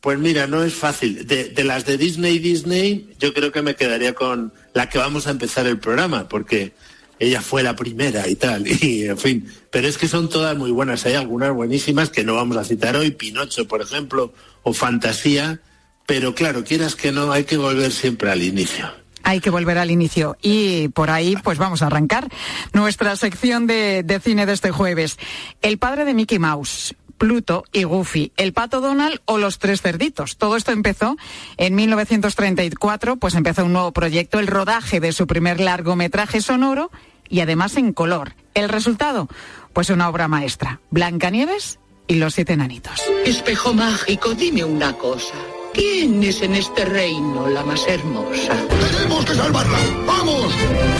Pues 0.03 0.19
mira, 0.19 0.47
no 0.47 0.65
es 0.65 0.73
fácil. 0.73 1.25
De, 1.25 1.63
las 1.63 1.85
de 1.85 1.97
Disney, 1.97 2.37
Disney, 2.37 3.09
yo 3.19 3.33
creo 3.33 3.53
que 3.53 3.61
me 3.61 3.77
quedaría 3.77 4.13
con 4.13 4.51
la 4.73 4.89
que 4.89 4.97
vamos 4.97 5.27
a 5.27 5.29
empezar 5.31 5.65
el 5.65 5.79
programa, 5.79 6.27
porque 6.27 6.73
ella 7.19 7.41
fue 7.41 7.63
la 7.63 7.77
primera 7.77 8.27
y 8.27 8.35
tal, 8.35 8.67
y 8.83 9.05
en 9.05 9.17
fin. 9.17 9.47
Pero 9.71 9.87
es 9.87 9.97
que 9.97 10.09
son 10.09 10.27
todas 10.27 10.57
muy 10.57 10.71
buenas. 10.71 11.05
Hay 11.05 11.13
algunas 11.13 11.53
buenísimas 11.53 12.09
que 12.09 12.25
no 12.25 12.35
vamos 12.35 12.57
a 12.57 12.65
citar 12.65 12.97
hoy, 12.97 13.11
Pinocho, 13.11 13.65
por 13.65 13.81
ejemplo, 13.81 14.33
o 14.63 14.73
Fantasía. 14.73 15.61
Pero 16.05 16.35
claro, 16.35 16.65
quieras 16.65 16.97
que 16.97 17.13
no, 17.13 17.31
hay 17.31 17.45
que 17.45 17.55
volver 17.55 17.93
siempre 17.93 18.29
al 18.29 18.43
inicio. 18.43 18.91
Hay 19.23 19.39
que 19.39 19.51
volver 19.51 19.77
al 19.77 19.89
inicio. 19.89 20.35
Y 20.41 20.89
por 20.89 21.11
ahí, 21.11 21.37
pues 21.41 21.57
vamos 21.57 21.81
a 21.81 21.85
arrancar 21.85 22.27
nuestra 22.73 23.15
sección 23.15 23.67
de, 23.67 24.03
de 24.03 24.19
cine 24.19 24.45
de 24.45 24.51
este 24.51 24.71
jueves. 24.71 25.17
El 25.61 25.77
padre 25.77 26.03
de 26.03 26.13
Mickey 26.13 26.39
Mouse. 26.39 26.93
Pluto 27.17 27.63
y 27.71 27.83
Goofy, 27.83 28.31
el 28.37 28.53
pato 28.53 28.81
Donald 28.81 29.21
o 29.25 29.37
los 29.37 29.59
tres 29.59 29.81
cerditos. 29.81 30.37
Todo 30.37 30.55
esto 30.55 30.71
empezó 30.71 31.15
en 31.57 31.75
1934, 31.75 33.17
pues 33.17 33.35
empezó 33.35 33.65
un 33.65 33.73
nuevo 33.73 33.91
proyecto, 33.91 34.39
el 34.39 34.47
rodaje 34.47 34.99
de 34.99 35.11
su 35.11 35.27
primer 35.27 35.59
largometraje 35.59 36.41
sonoro 36.41 36.91
y 37.29 37.39
además 37.39 37.77
en 37.77 37.93
color. 37.93 38.35
El 38.53 38.69
resultado, 38.69 39.27
pues 39.73 39.89
una 39.89 40.09
obra 40.09 40.27
maestra, 40.27 40.79
Blancanieves 40.91 41.79
y 42.07 42.15
los 42.15 42.33
siete 42.35 42.53
enanitos. 42.53 43.01
Espejo 43.25 43.73
mágico, 43.73 44.33
dime 44.33 44.63
una 44.63 44.93
cosa. 44.93 45.35
¿Quién 45.73 46.21
es 46.23 46.41
en 46.43 46.53
este 46.53 46.85
reino 46.85 47.49
la 47.49 47.63
más 47.63 47.87
hermosa? 47.87 48.55
¡Tenemos 48.67 49.25
que 49.25 49.33
salvarla! 49.33 49.79
¡Vamos! 50.05 50.53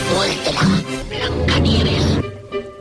Suéltela, 0.10 0.62
Blancanieves. 1.10 2.23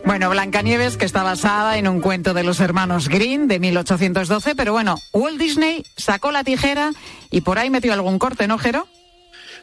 Bueno, 0.05 0.31
Blancanieves, 0.31 0.97
que 0.97 1.05
está 1.05 1.23
basada 1.23 1.79
en 1.79 1.87
un 1.87 2.01
cuento 2.01 2.35
de 2.35 2.43
los 2.43 2.59
hermanos 2.59 3.09
Green 3.09 3.47
de 3.47 3.61
1812, 3.61 4.57
pero 4.57 4.73
bueno, 4.73 5.01
Walt 5.13 5.39
Disney 5.39 5.85
sacó 5.97 6.33
la 6.33 6.43
tijera 6.43 6.93
y 7.31 7.43
por 7.43 7.59
ahí 7.59 7.71
metió 7.71 7.93
algún 7.93 8.19
corte, 8.19 8.49
¿no, 8.49 8.59
Jero? 8.59 8.89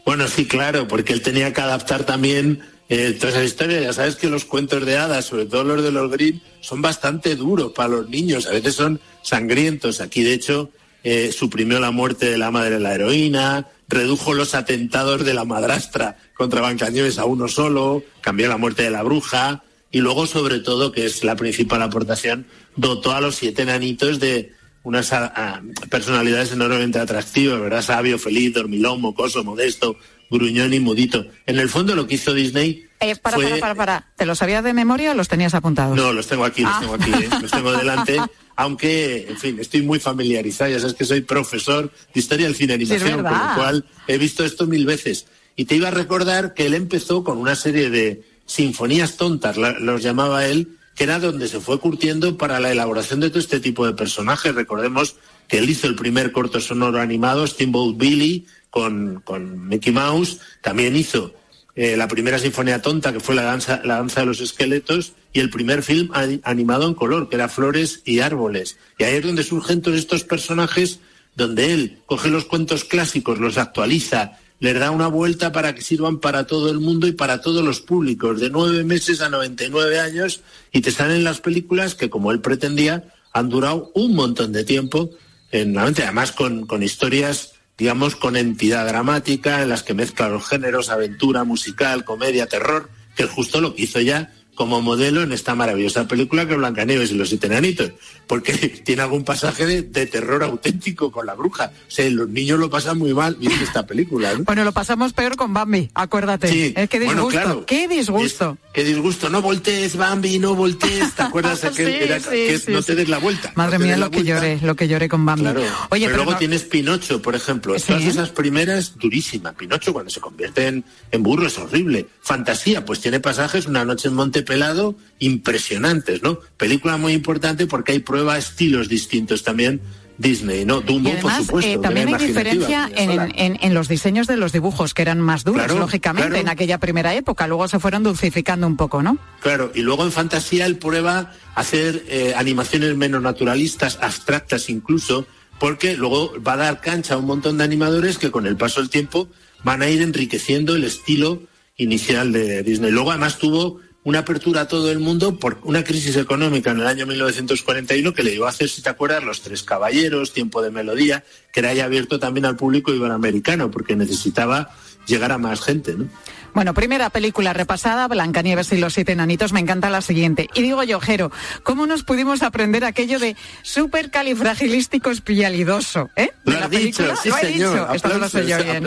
Bueno, 0.05 0.27
sí, 0.27 0.47
claro, 0.47 0.87
porque 0.87 1.11
él 1.11 1.21
tenía 1.21 1.51
que 1.51 1.59
adaptar 1.59 2.05
también 2.05 2.61
eh, 2.87 3.17
toda 3.19 3.33
esa 3.33 3.43
historia. 3.43 3.81
Ya 3.81 3.91
sabes 3.91 4.15
que 4.15 4.29
los 4.29 4.45
cuentos 4.45 4.85
de 4.85 4.97
hadas, 4.97 5.25
sobre 5.25 5.45
todo 5.45 5.65
los 5.65 5.83
de 5.83 5.91
los 5.91 6.09
Green, 6.09 6.41
son 6.61 6.81
bastante 6.81 7.35
duros 7.35 7.73
para 7.73 7.89
los 7.89 8.09
niños, 8.09 8.47
a 8.47 8.51
veces 8.51 8.75
son 8.75 9.01
sangrientos. 9.21 9.99
Aquí, 9.99 10.23
de 10.23 10.33
hecho, 10.33 10.71
eh, 11.03 11.33
suprimió 11.33 11.81
la 11.81 11.91
muerte 11.91 12.31
de 12.31 12.37
la 12.37 12.49
madre 12.49 12.75
de 12.75 12.79
la 12.79 12.95
heroína, 12.95 13.67
redujo 13.89 14.33
los 14.33 14.55
atentados 14.55 15.25
de 15.25 15.33
la 15.33 15.43
madrastra 15.43 16.17
contra 16.33 16.61
Blancanieves 16.61 17.19
a 17.19 17.25
uno 17.25 17.49
solo, 17.49 18.03
cambió 18.21 18.47
la 18.47 18.57
muerte 18.57 18.83
de 18.83 18.89
la 18.89 19.03
bruja 19.03 19.63
y 19.91 19.99
luego, 19.99 20.27
sobre 20.27 20.59
todo, 20.59 20.91
que 20.91 21.05
es 21.05 21.23
la 21.23 21.35
principal 21.35 21.81
aportación, 21.81 22.45
dotó 22.75 23.11
a 23.11 23.21
los 23.21 23.35
siete 23.35 23.63
enanitos 23.63 24.19
de 24.19 24.53
unas 24.83 25.11
ah, 25.13 25.33
ah, 25.35 25.61
personalidades 25.89 26.51
enormemente 26.51 26.99
atractivas, 26.99 27.59
¿verdad? 27.59 27.81
Sabio, 27.81 28.19
feliz, 28.19 28.53
dormilón, 28.53 29.01
mocoso, 29.01 29.43
modesto, 29.43 29.97
gruñón 30.29 30.73
y 30.73 30.79
mudito. 30.79 31.25
En 31.45 31.59
el 31.59 31.69
fondo 31.69 31.95
lo 31.95 32.07
que 32.07 32.15
hizo 32.15 32.33
Disney... 32.33 32.85
Eh, 33.01 33.15
para, 33.15 33.37
para, 33.37 33.57
para, 33.59 33.75
para. 33.75 34.07
¿Te 34.17 34.25
los 34.25 34.39
sabías 34.39 34.61
de 34.61 34.73
memoria 34.73 35.11
o 35.11 35.13
los 35.13 35.29
tenías 35.29 35.53
apuntados? 35.53 35.95
No, 35.95 36.11
los 36.11 36.27
tengo 36.27 36.43
aquí, 36.43 36.63
los 36.63 36.71
ah. 36.73 36.79
tengo 36.81 36.93
aquí, 36.95 37.11
¿eh? 37.11 37.29
los 37.41 37.49
tengo 37.49 37.71
delante. 37.71 38.17
Aunque, 38.57 39.25
en 39.29 39.37
fin, 39.37 39.57
estoy 39.57 39.83
muy 39.83 39.99
familiarizado, 39.99 40.69
ya 40.69 40.79
sabes 40.79 40.95
que 40.95 41.05
soy 41.05 41.21
profesor 41.21 41.89
de 42.13 42.19
historia 42.19 42.45
del 42.47 42.55
cine 42.55 42.73
animación, 42.73 43.23
con 43.23 43.31
lo 43.31 43.55
cual 43.55 43.85
he 44.05 44.17
visto 44.17 44.43
esto 44.43 44.67
mil 44.67 44.85
veces. 44.85 45.27
Y 45.55 45.63
te 45.63 45.75
iba 45.75 45.87
a 45.87 45.91
recordar 45.91 46.53
que 46.53 46.65
él 46.65 46.73
empezó 46.73 47.23
con 47.23 47.37
una 47.37 47.55
serie 47.55 47.89
de 47.89 48.21
sinfonías 48.49 49.15
tontas, 49.15 49.57
los 49.57 50.01
llamaba 50.01 50.47
él, 50.47 50.75
que 50.95 51.03
era 51.03 51.19
donde 51.19 51.47
se 51.47 51.61
fue 51.61 51.79
curtiendo 51.79 52.37
para 52.37 52.59
la 52.59 52.71
elaboración 52.71 53.19
de 53.19 53.29
todo 53.29 53.39
este 53.39 53.59
tipo 53.59 53.85
de 53.85 53.93
personajes. 53.93 54.53
Recordemos 54.53 55.15
que 55.47 55.59
él 55.59 55.69
hizo 55.69 55.87
el 55.87 55.95
primer 55.95 56.31
corto 56.31 56.59
sonoro 56.59 56.99
animado, 56.99 57.45
Steamboat 57.45 57.95
Billy, 57.97 58.47
con, 58.69 59.21
con 59.23 59.67
Mickey 59.67 59.93
Mouse, 59.93 60.39
también 60.61 60.95
hizo 60.95 61.33
eh, 61.75 61.95
la 61.95 62.07
primera 62.07 62.39
sinfonía 62.39 62.81
tonta, 62.81 63.13
que 63.13 63.19
fue 63.19 63.35
la 63.35 63.43
danza, 63.43 63.81
la 63.85 63.95
danza 63.95 64.21
de 64.21 64.25
los 64.25 64.41
esqueletos, 64.41 65.13
y 65.31 65.39
el 65.39 65.49
primer 65.49 65.83
film 65.83 66.09
animado 66.43 66.87
en 66.87 66.95
color, 66.95 67.29
que 67.29 67.35
era 67.35 67.49
Flores 67.49 68.01
y 68.03 68.19
Árboles. 68.19 68.77
Y 68.97 69.03
ahí 69.03 69.15
es 69.15 69.23
donde 69.23 69.43
surgen 69.43 69.81
todos 69.81 69.97
estos 69.97 70.23
personajes, 70.23 70.99
donde 71.35 71.71
él 71.73 71.99
coge 72.07 72.29
los 72.29 72.45
cuentos 72.45 72.83
clásicos, 72.83 73.39
los 73.39 73.57
actualiza, 73.57 74.39
les 74.59 74.79
da 74.79 74.91
una 74.91 75.07
vuelta 75.07 75.51
para 75.51 75.73
que 75.73 75.81
sirvan 75.81 76.19
para 76.19 76.45
todo 76.45 76.69
el 76.69 76.79
mundo 76.79 77.07
y 77.07 77.13
para 77.13 77.41
todos 77.41 77.63
los 77.63 77.79
públicos, 77.81 78.39
de 78.39 78.49
nueve 78.49 78.83
meses 78.83 79.21
a 79.21 79.29
99 79.29 79.99
años, 79.99 80.41
y 80.71 80.81
te 80.81 80.91
salen 80.91 81.23
las 81.23 81.39
películas 81.39 81.95
que, 81.95 82.09
como 82.09 82.31
él 82.31 82.41
pretendía, 82.41 83.13
han 83.31 83.49
durado 83.49 83.91
un 83.95 84.15
montón 84.15 84.51
de 84.51 84.63
tiempo, 84.63 85.11
en, 85.51 85.77
además 85.77 86.31
con, 86.31 86.65
con 86.65 86.83
historias, 86.83 87.53
digamos, 87.77 88.15
con 88.15 88.35
entidad 88.35 88.85
dramática, 88.87 89.61
en 89.61 89.69
las 89.69 89.83
que 89.83 89.93
mezcla 89.93 90.29
los 90.29 90.47
géneros, 90.47 90.89
aventura, 90.89 91.45
musical, 91.45 92.03
comedia, 92.03 92.47
terror, 92.47 92.89
que 93.15 93.23
es 93.23 93.29
justo 93.29 93.61
lo 93.61 93.73
que 93.73 93.83
hizo 93.83 94.01
ya 94.01 94.33
como 94.59 94.81
modelo 94.81 95.23
en 95.23 95.31
esta 95.31 95.55
maravillosa 95.55 96.05
película 96.05 96.45
que 96.45 96.51
es 96.51 96.57
Blancanieves 96.57 97.11
y 97.11 97.13
los 97.13 97.29
siete 97.29 97.47
enanitos, 97.47 97.93
porque 98.27 98.51
tiene 98.85 99.03
algún 99.03 99.23
pasaje 99.23 99.65
de, 99.65 100.05
terror 100.05 100.43
auténtico 100.43 101.13
con 101.13 101.27
la 101.27 101.33
bruja. 101.33 101.71
O 101.87 101.89
sea, 101.89 102.09
los 102.09 102.27
niños 102.27 102.59
lo 102.59 102.69
pasan 102.69 102.97
muy 102.97 103.13
mal 103.13 103.35
viendo 103.35 103.63
esta 103.63 103.87
película. 103.87 104.33
Bueno, 104.39 104.65
lo 104.65 104.73
pasamos 104.73 105.13
peor 105.13 105.37
con 105.37 105.53
Bambi, 105.53 105.89
acuérdate. 105.93 106.49
Sí. 106.49 106.73
Es 106.75 106.89
que 106.89 106.99
disgusto, 106.99 107.65
qué 107.65 107.87
disgusto. 107.87 108.57
qué 108.73 108.83
disgusto, 108.83 109.29
no 109.29 109.41
voltees, 109.41 109.95
Bambi, 109.95 110.39
no 110.39 110.55
voltees, 110.55 111.13
¿te 111.13 111.23
acuerdas 111.23 111.61
de 111.61 111.71
que 111.71 112.61
no 112.67 112.81
te 112.81 112.95
des 112.95 113.07
la 113.07 113.19
vuelta? 113.19 113.53
Madre 113.55 113.79
mía, 113.79 113.95
lo 113.95 114.11
que 114.11 114.25
lloré, 114.25 114.59
lo 114.61 114.75
que 114.75 114.89
lloré 114.89 115.07
con 115.07 115.25
Bambi. 115.25 115.47
Oye, 115.89 116.05
pero, 116.07 116.17
luego 116.17 116.35
tienes 116.35 116.63
Pinocho, 116.63 117.21
por 117.21 117.33
ejemplo. 117.33 117.77
Todas 117.79 118.03
esas 118.03 118.31
primeras, 118.31 118.97
durísima. 118.97 119.53
Pinocho 119.53 119.93
cuando 119.93 120.11
se 120.11 120.19
convierte 120.19 120.67
en, 120.67 120.83
en 121.11 121.23
burro 121.23 121.47
es 121.47 121.57
horrible. 121.57 122.07
Fantasía, 122.19 122.83
pues 122.83 122.99
tiene 122.99 123.21
pasajes, 123.21 123.67
una 123.67 123.85
noche 123.85 124.09
en 124.09 124.15
Monte 124.15 124.48
pelado 124.49 124.95
impresionantes, 125.19 126.23
¿no? 126.23 126.39
Película 126.57 126.97
muy 126.97 127.13
importante 127.13 127.67
porque 127.67 127.91
hay 127.91 127.99
prueba 127.99 128.35
estilos 128.35 128.89
distintos 128.89 129.43
también 129.43 129.79
Disney, 130.17 130.65
¿no? 130.65 130.81
Dumbo, 130.81 131.11
por 131.21 131.31
supuesto. 131.33 131.71
Eh, 131.71 131.77
también 131.77 132.07
hay 132.07 132.15
diferencia 132.15 132.89
en, 132.95 133.73
los 133.75 133.87
diseños 133.87 134.25
de 134.25 134.37
los 134.37 134.51
dibujos, 134.51 134.95
que 134.95 135.03
eran 135.03 135.21
más 135.21 135.43
duros, 135.43 135.71
lógicamente, 135.71 136.39
en 136.39 136.49
aquella 136.49 136.79
primera 136.79 137.13
época. 137.13 137.45
Luego 137.45 137.67
se 137.67 137.77
fueron 137.77 138.01
dulcificando 138.01 138.65
un 138.65 138.75
poco, 138.75 139.03
¿no? 139.03 139.19
Claro, 139.39 139.71
y 139.75 139.81
luego 139.81 140.03
en 140.03 140.11
fantasía 140.11 140.65
él 140.65 140.77
prueba 140.77 141.31
hacer 141.53 142.03
eh, 142.07 142.33
animaciones 142.35 142.97
menos 142.97 143.21
naturalistas, 143.21 143.99
abstractas 144.01 144.67
incluso, 144.71 145.27
porque 145.59 145.95
luego 145.95 146.33
va 146.41 146.53
a 146.53 146.57
dar 146.57 146.81
cancha 146.81 147.13
a 147.13 147.17
un 147.17 147.25
montón 147.25 147.59
de 147.59 147.65
animadores 147.65 148.17
que 148.17 148.31
con 148.31 148.47
el 148.47 148.57
paso 148.57 148.81
del 148.81 148.89
tiempo 148.89 149.29
van 149.63 149.83
a 149.83 149.89
ir 149.89 150.01
enriqueciendo 150.01 150.75
el 150.75 150.85
estilo 150.85 151.43
inicial 151.77 152.31
de 152.31 152.63
Disney. 152.63 152.91
Luego 152.91 153.11
además 153.11 153.37
tuvo 153.37 153.79
una 154.03 154.19
apertura 154.19 154.61
a 154.61 154.67
todo 154.67 154.91
el 154.91 154.99
mundo 154.99 155.37
por 155.37 155.59
una 155.63 155.83
crisis 155.83 156.15
económica 156.15 156.71
en 156.71 156.79
el 156.79 156.87
año 156.87 157.05
1941 157.05 158.13
que 158.13 158.23
le 158.23 158.31
dio 158.31 158.45
a 158.45 158.49
hacer, 158.49 158.69
si 158.69 158.81
te 158.81 158.89
acuerdas, 158.89 159.23
Los 159.23 159.41
Tres 159.41 159.63
Caballeros, 159.63 160.33
Tiempo 160.33 160.61
de 160.61 160.71
Melodía, 160.71 161.23
que 161.51 161.59
era 161.59 161.73
ya 161.73 161.85
abierto 161.85 162.19
también 162.19 162.45
al 162.45 162.55
público 162.55 162.93
iberoamericano 162.93 163.69
porque 163.71 163.95
necesitaba 163.95 164.69
llegar 165.05 165.31
a 165.31 165.37
más 165.37 165.61
gente, 165.61 165.95
¿no? 165.95 166.07
Bueno, 166.53 166.73
primera 166.73 167.09
película 167.09 167.53
repasada, 167.53 168.07
Blancanieves 168.07 168.71
y 168.71 168.77
los 168.77 168.93
siete 168.93 169.11
enanitos, 169.11 169.53
me 169.53 169.59
encanta 169.59 169.89
la 169.89 170.01
siguiente. 170.01 170.49
Y 170.55 170.61
digo 170.61 170.83
yo, 170.83 170.99
Jero, 170.99 171.31
¿cómo 171.63 171.85
nos 171.85 172.03
pudimos 172.03 172.41
aprender 172.41 172.85
aquello 172.85 173.19
de 173.19 173.35
supercalifragilístico 173.61 175.11
espialidoso? 175.11 176.09
¿Eh? 176.15 176.31
¿De 176.45 176.53
lo 176.53 176.59
la 176.59 176.69
película? 176.69 177.15
Sí, 177.15 177.29
lo 177.29 177.37
he 177.37 177.47
dicho, 177.47 177.93
esto 177.93 178.09
no 178.09 178.17
lo 178.17 178.29
sé 178.29 178.47
yo 178.47 178.57
bien. 178.63 178.83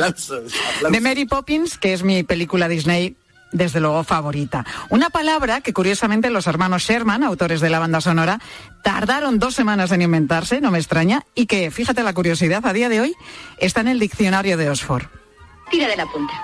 de 0.91 1.01
Mary 1.01 1.25
Poppins, 1.25 1.79
que 1.79 1.93
es 1.93 2.03
mi 2.03 2.25
película 2.25 2.69
Disney 2.69 3.17
desde 3.53 3.81
luego, 3.81 4.03
favorita. 4.03 4.65
Una 4.89 5.11
palabra 5.11 5.61
que 5.61 5.73
curiosamente 5.73 6.31
los 6.31 6.47
hermanos 6.47 6.83
Sherman, 6.83 7.23
autores 7.23 7.61
de 7.61 7.71
la 7.71 7.79
banda 7.79 8.01
sonora, 8.01 8.41
tardaron 8.83 9.39
dos 9.39 9.55
semanas 9.55 9.93
en 9.93 10.03
inventarse, 10.03 10.61
no 10.61 10.71
me 10.71 10.79
extraña, 10.79 11.25
y 11.35 11.47
que, 11.47 11.71
fíjate 11.71 12.03
la 12.03 12.15
curiosidad, 12.15 12.67
a 12.67 12.73
día 12.73 12.89
de 12.89 13.01
hoy 13.01 13.15
está 13.59 13.83
en 13.83 13.89
el 13.89 13.99
diccionario 13.99 14.57
de 14.57 14.71
Oxford. 14.71 15.05
Tira 15.71 15.89
de 15.89 15.97
la 15.97 16.07
punta. 16.07 16.35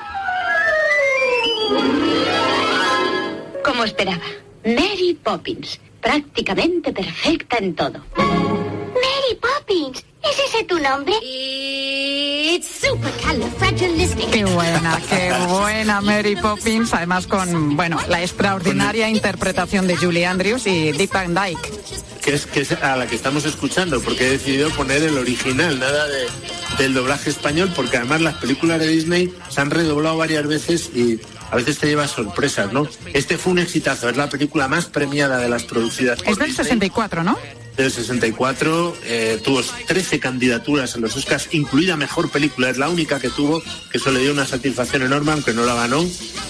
Como 3.64 3.84
esperaba. 3.84 4.22
Mary 4.64 5.18
Poppins. 5.22 5.80
Prácticamente 6.00 6.92
perfecta 6.92 7.58
en 7.58 7.74
todo. 7.74 8.04
Mary 8.16 9.38
Poppins. 9.40 10.04
¿Es 10.22 10.38
ese 10.48 10.64
tu 10.64 10.78
nombre? 10.78 11.14
Qué 14.30 14.44
buena, 14.44 15.00
qué 15.08 15.32
buena 15.48 16.00
Mary 16.00 16.36
Poppins, 16.36 16.92
además 16.92 17.26
con, 17.26 17.76
bueno, 17.76 17.98
la 18.08 18.22
extraordinaria 18.22 19.08
interpretación 19.08 19.86
de 19.86 19.96
Julie 19.96 20.26
Andrews 20.26 20.66
y 20.66 20.92
Deep 20.92 21.12
Van 21.12 21.34
Dyke. 21.34 21.70
Que 22.22 22.34
es, 22.34 22.46
que 22.46 22.60
es 22.60 22.72
a 22.72 22.96
la 22.96 23.06
que 23.06 23.14
estamos 23.14 23.44
escuchando, 23.44 24.00
porque 24.00 24.26
he 24.26 24.30
decidido 24.30 24.70
poner 24.70 25.02
el 25.02 25.16
original, 25.16 25.78
nada 25.78 26.06
de, 26.08 26.26
del 26.78 26.94
doblaje 26.94 27.30
español, 27.30 27.72
porque 27.74 27.96
además 27.96 28.20
las 28.20 28.34
películas 28.34 28.80
de 28.80 28.88
Disney 28.88 29.32
se 29.48 29.60
han 29.60 29.70
redoblado 29.70 30.16
varias 30.16 30.46
veces 30.46 30.90
y 30.94 31.20
a 31.50 31.56
veces 31.56 31.78
te 31.78 31.86
lleva 31.86 32.08
sorpresas, 32.08 32.72
¿no? 32.72 32.86
Este 33.14 33.38
fue 33.38 33.52
un 33.52 33.60
exitazo, 33.60 34.08
es 34.08 34.16
la 34.16 34.28
película 34.28 34.68
más 34.68 34.86
premiada 34.86 35.38
de 35.38 35.48
las 35.48 35.64
producidas. 35.64 36.22
Por 36.22 36.32
es 36.32 36.38
del 36.38 36.54
64, 36.54 37.24
¿no? 37.24 37.38
Del 37.78 37.92
64, 37.92 38.96
eh, 39.04 39.40
tuvo 39.44 39.62
13 39.62 40.18
candidaturas 40.18 40.96
en 40.96 41.00
los 41.00 41.16
Oscars, 41.16 41.48
incluida 41.52 41.96
Mejor 41.96 42.28
Película, 42.28 42.70
es 42.70 42.76
la 42.76 42.88
única 42.88 43.20
que 43.20 43.28
tuvo, 43.28 43.62
que 43.62 43.98
eso 43.98 44.10
le 44.10 44.18
dio 44.18 44.32
una 44.32 44.44
satisfacción 44.44 45.02
enorme, 45.02 45.30
aunque 45.30 45.52
no 45.52 45.64
la 45.64 45.76
ganó. 45.76 46.04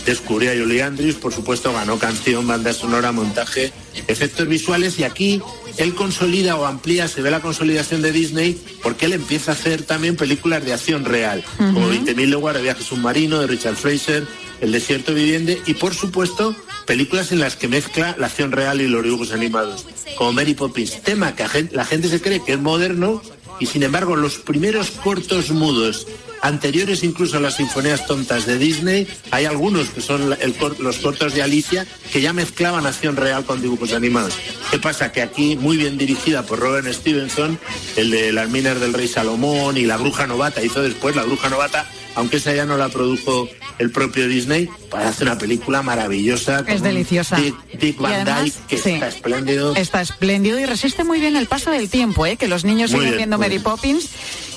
Descubrió 0.07 0.51
a 0.51 0.55
Julie 0.55 0.83
Andrews, 0.83 1.17
por 1.17 1.35
supuesto, 1.35 1.71
ganó 1.71 1.99
canción, 1.99 2.47
banda 2.47 2.73
sonora, 2.73 3.13
montaje, 3.13 3.75
efectos 4.07 4.49
visuales, 4.49 4.99
y 4.99 5.05
aquí 5.05 5.43
él 5.77 5.95
consolida 5.95 6.57
o 6.57 6.65
amplía, 6.65 7.09
se 7.09 7.21
ve 7.21 7.31
la 7.31 7.41
consolidación 7.41 8.01
de 8.01 8.11
Disney, 8.11 8.59
porque 8.83 9.05
él 9.05 9.13
empieza 9.13 9.51
a 9.51 9.55
hacer 9.55 9.83
también 9.83 10.17
películas 10.17 10.65
de 10.65 10.73
acción 10.73 11.05
real, 11.05 11.45
como 11.59 11.93
20.000 11.93 12.27
leguas 12.27 12.55
de 12.55 12.63
viaje 12.63 12.83
submarino, 12.83 13.39
de 13.39 13.49
Richard 13.49 13.77
Fraser, 13.77 14.27
el 14.61 14.73
desierto 14.73 15.15
viviente 15.15 15.61
y, 15.67 15.75
por 15.75 15.95
supuesto, 15.95 16.55
películas 16.87 17.33
en 17.33 17.41
las 17.41 17.57
que 17.57 17.69
mezcla 17.69 18.17
la 18.19 18.27
acción 18.27 18.53
real 18.53 18.81
y 18.81 18.89
los 18.89 19.03
dibujos 19.03 19.33
animados, 19.33 19.87
como 20.17 20.33
Mary 20.33 20.55
Poppins, 20.55 21.03
tema 21.03 21.35
que 21.35 21.69
la 21.73 21.85
gente 21.85 22.09
se 22.09 22.21
cree 22.21 22.43
que 22.45 22.53
es 22.53 22.61
moderno 22.61 23.23
y, 23.61 23.67
sin 23.67 23.83
embargo, 23.83 24.17
los 24.17 24.39
primeros 24.39 24.91
cortos 24.91 25.51
mudos 25.51 26.07
anteriores 26.43 27.03
incluso 27.03 27.37
a 27.37 27.41
las 27.41 27.57
sinfonías 27.57 28.07
tontas 28.07 28.47
de 28.47 28.59
Disney, 28.59 29.09
hay 29.31 29.45
algunos 29.45 29.91
que 29.91 30.01
son 30.01 30.31
los 30.31 30.99
cortos 30.99 31.35
de 31.35 31.43
Alicia 31.43 31.87
que 32.13 32.21
ya 32.21 32.33
mezclaban 32.33 32.87
acción 32.87 33.17
real 33.17 33.45
con 33.45 33.61
dibujos 33.61 33.93
animados. 33.93 34.35
¿Qué 34.71 34.79
pasa? 34.79 35.13
Que 35.13 35.23
aquí, 35.23 35.57
muy 35.57 35.77
bien 35.77 35.99
dirigida 35.99 36.43
por 36.43 36.59
Robert 36.59 36.87
Stevenson, 36.93 37.59
el 37.97 38.11
de 38.11 38.33
Las 38.33 38.49
Minas 38.51 38.81
del 38.81 38.93
Rey 38.93 39.09
Salomón 39.09 39.77
y 39.77 39.85
La 39.85 39.97
Bruja 39.97 40.27
Novata, 40.27 40.63
hizo 40.63 40.83
después 40.83 41.17
La 41.17 41.25
Bruja 41.25 41.49
Novata, 41.49 41.87
aunque 42.15 42.39
esa 42.39 42.55
ya 42.55 42.67
no 42.67 42.77
la 42.77 42.89
produjo 42.89 43.49
el 43.79 43.91
propio 43.91 44.27
Disney, 44.27 44.69
para 44.91 45.09
hacer 45.09 45.29
una 45.29 45.39
película 45.39 45.83
maravillosa. 45.83 46.65
Es 46.67 46.83
deliciosa. 46.83 47.37
Dick, 47.37 47.99
Van 47.99 48.25
Dyke, 48.25 48.57
que 48.67 48.77
está 48.77 49.09
espléndido. 49.09 49.77
Está 49.77 50.01
espléndido 50.01 50.59
y 50.59 50.67
resiste 50.67 51.05
muy 51.05 51.21
bien 51.21 51.37
el 51.37 51.47
paso 51.47 51.71
del 51.71 51.89
tiempo, 51.89 52.27
¿eh? 52.27 52.37
que 52.37 52.49
los 52.49 52.65
niños 52.65 52.91
siguen 52.91 53.17
viendo 53.17 53.39
Mary 53.39 53.61
Poppins 53.61 54.09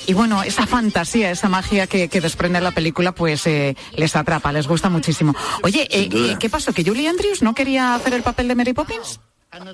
y 0.08 0.14
bueno, 0.14 0.44
esa 0.44 0.66
fantasía, 0.66 1.32
esa 1.32 1.50
magia 1.50 1.88
que, 1.88 2.08
desprende 2.08 2.62
la 2.62 2.72
película, 2.72 3.14
pues 3.14 3.46
eh, 3.48 3.76
les 3.96 4.16
atrapa, 4.16 4.52
les 4.52 4.68
gusta 4.68 4.90
muchísimo. 4.90 5.36
Oye, 5.64 5.88
eh, 5.90 6.36
¿qué 6.40 6.50
pasó? 6.50 6.74
¿Que 6.74 6.84
Julie 6.84 7.08
Andrews 7.08 7.42
no 7.42 7.54
quería 7.54 7.96
hacer 7.96 8.14
el 8.14 8.24
papel 8.24 8.48
de 8.48 8.56
Mary 8.56 8.74
Poppins? 8.74 9.20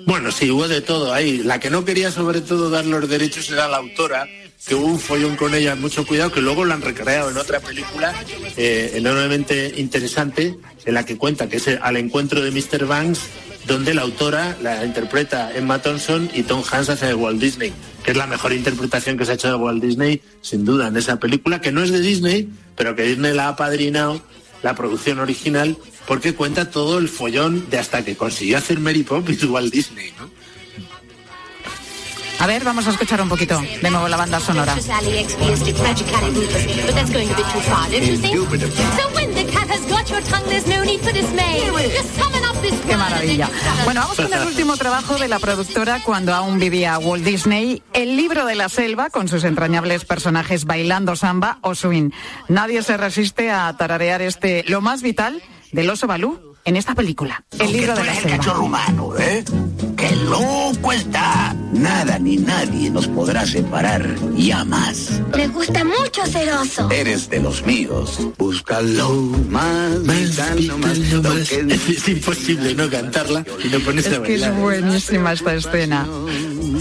Bueno, 0.06 0.32
sí, 0.32 0.50
hubo 0.50 0.66
de 0.66 0.80
todo 0.80 1.12
ahí. 1.12 1.38
La 1.38 1.60
que 1.60 1.70
no 1.70 1.84
quería 1.84 2.10
sobre 2.10 2.40
todo 2.40 2.68
dar 2.68 2.84
los 2.84 3.08
derechos 3.08 3.48
era 3.50 3.68
la 3.68 3.76
autora, 3.76 4.26
que 4.66 4.74
hubo 4.74 4.86
un 4.86 4.98
follón 4.98 5.36
con 5.36 5.54
ella, 5.54 5.76
mucho 5.76 6.04
cuidado, 6.04 6.32
que 6.32 6.40
luego 6.40 6.64
lo 6.64 6.74
han 6.74 6.82
recreado 6.82 7.30
en 7.30 7.36
otra 7.36 7.60
película 7.60 8.12
eh, 8.56 8.92
enormemente 8.94 9.74
interesante, 9.76 10.58
en 10.84 10.94
la 10.94 11.04
que 11.04 11.16
cuenta 11.16 11.48
que 11.48 11.58
es 11.58 11.68
al 11.80 11.96
encuentro 11.96 12.40
de 12.40 12.50
Mr. 12.50 12.86
Banks, 12.86 13.20
donde 13.66 13.94
la 13.94 14.02
autora 14.02 14.56
la 14.60 14.84
interpreta 14.84 15.52
Emma 15.54 15.80
Thompson 15.80 16.28
y 16.34 16.42
Tom 16.42 16.64
Hanks 16.68 16.88
hace 16.88 17.14
Walt 17.14 17.40
Disney, 17.40 17.72
que 18.08 18.12
es 18.12 18.16
la 18.16 18.26
mejor 18.26 18.54
interpretación 18.54 19.18
que 19.18 19.26
se 19.26 19.32
ha 19.32 19.34
hecho 19.34 19.48
de 19.48 19.54
Walt 19.56 19.82
Disney, 19.82 20.22
sin 20.40 20.64
duda, 20.64 20.88
en 20.88 20.96
esa 20.96 21.20
película, 21.20 21.60
que 21.60 21.72
no 21.72 21.82
es 21.82 21.90
de 21.90 22.00
Disney, 22.00 22.48
pero 22.74 22.96
que 22.96 23.02
Disney 23.02 23.34
la 23.34 23.48
ha 23.48 23.56
padrinado, 23.56 24.22
la 24.62 24.74
producción 24.74 25.18
original, 25.18 25.76
porque 26.06 26.34
cuenta 26.34 26.70
todo 26.70 26.96
el 26.96 27.10
follón 27.10 27.68
de 27.68 27.78
hasta 27.78 28.06
que 28.06 28.16
consiguió 28.16 28.56
hacer 28.56 28.80
Mary 28.80 29.02
Poppins 29.02 29.44
Walt 29.50 29.70
Disney, 29.70 30.10
¿no? 30.18 30.30
A 32.38 32.46
ver, 32.46 32.64
vamos 32.64 32.86
a 32.86 32.92
escuchar 32.92 33.20
un 33.20 33.28
poquito 33.28 33.60
de 33.60 33.90
nuevo 33.90 34.08
la 34.08 34.16
banda 34.16 34.40
sonora. 34.40 34.74
Qué 42.86 42.96
maravilla. 42.96 43.48
Bueno, 43.84 44.00
vamos 44.00 44.16
con 44.16 44.32
el 44.32 44.46
último 44.46 44.76
trabajo 44.76 45.18
de 45.18 45.28
la 45.28 45.38
productora 45.38 46.00
cuando 46.04 46.34
aún 46.34 46.58
vivía 46.58 46.98
Walt 46.98 47.24
Disney, 47.24 47.82
El 47.92 48.16
libro 48.16 48.44
de 48.46 48.54
la 48.54 48.68
selva, 48.68 49.10
con 49.10 49.28
sus 49.28 49.44
entrañables 49.44 50.04
personajes 50.04 50.64
bailando 50.64 51.14
samba 51.16 51.58
o 51.62 51.74
swing. 51.74 52.10
Nadie 52.48 52.82
se 52.82 52.96
resiste 52.96 53.50
a 53.50 53.74
tararear 53.76 54.22
este, 54.22 54.64
lo 54.68 54.80
más 54.80 55.02
vital 55.02 55.42
del 55.72 55.90
oso 55.90 56.06
Balú 56.06 56.56
en 56.64 56.76
esta 56.76 56.94
película, 56.94 57.44
El 57.58 57.72
libro 57.72 57.94
de 57.94 58.04
la 58.04 58.14
selva. 58.14 58.58
humano, 58.58 59.12
¿eh? 59.18 59.44
¡Qué 59.96 60.16
loco 60.16 60.92
está! 60.92 61.54
Nada 61.78 62.18
ni 62.18 62.36
nadie 62.36 62.90
nos 62.90 63.06
podrá 63.06 63.46
separar 63.46 64.04
ya 64.34 64.64
más. 64.64 65.20
Me 65.36 65.46
gusta 65.46 65.84
mucho 65.84 66.26
ser 66.26 66.52
oso. 66.52 66.90
Eres 66.90 67.30
de 67.30 67.40
los 67.40 67.64
míos. 67.64 68.18
Búscalo 68.36 69.10
más, 69.48 70.00
más, 70.00 70.38
más, 70.78 70.98
Es, 71.88 72.08
imposible 72.08 72.74
no 72.74 72.90
cantarla 72.90 73.44
y 73.64 73.68
no 73.68 73.78
pones 73.80 74.06
es 74.06 74.18
que 74.18 74.34
es 74.34 74.56
buenísima 74.56 75.32
esta 75.32 75.54
escena. 75.54 76.06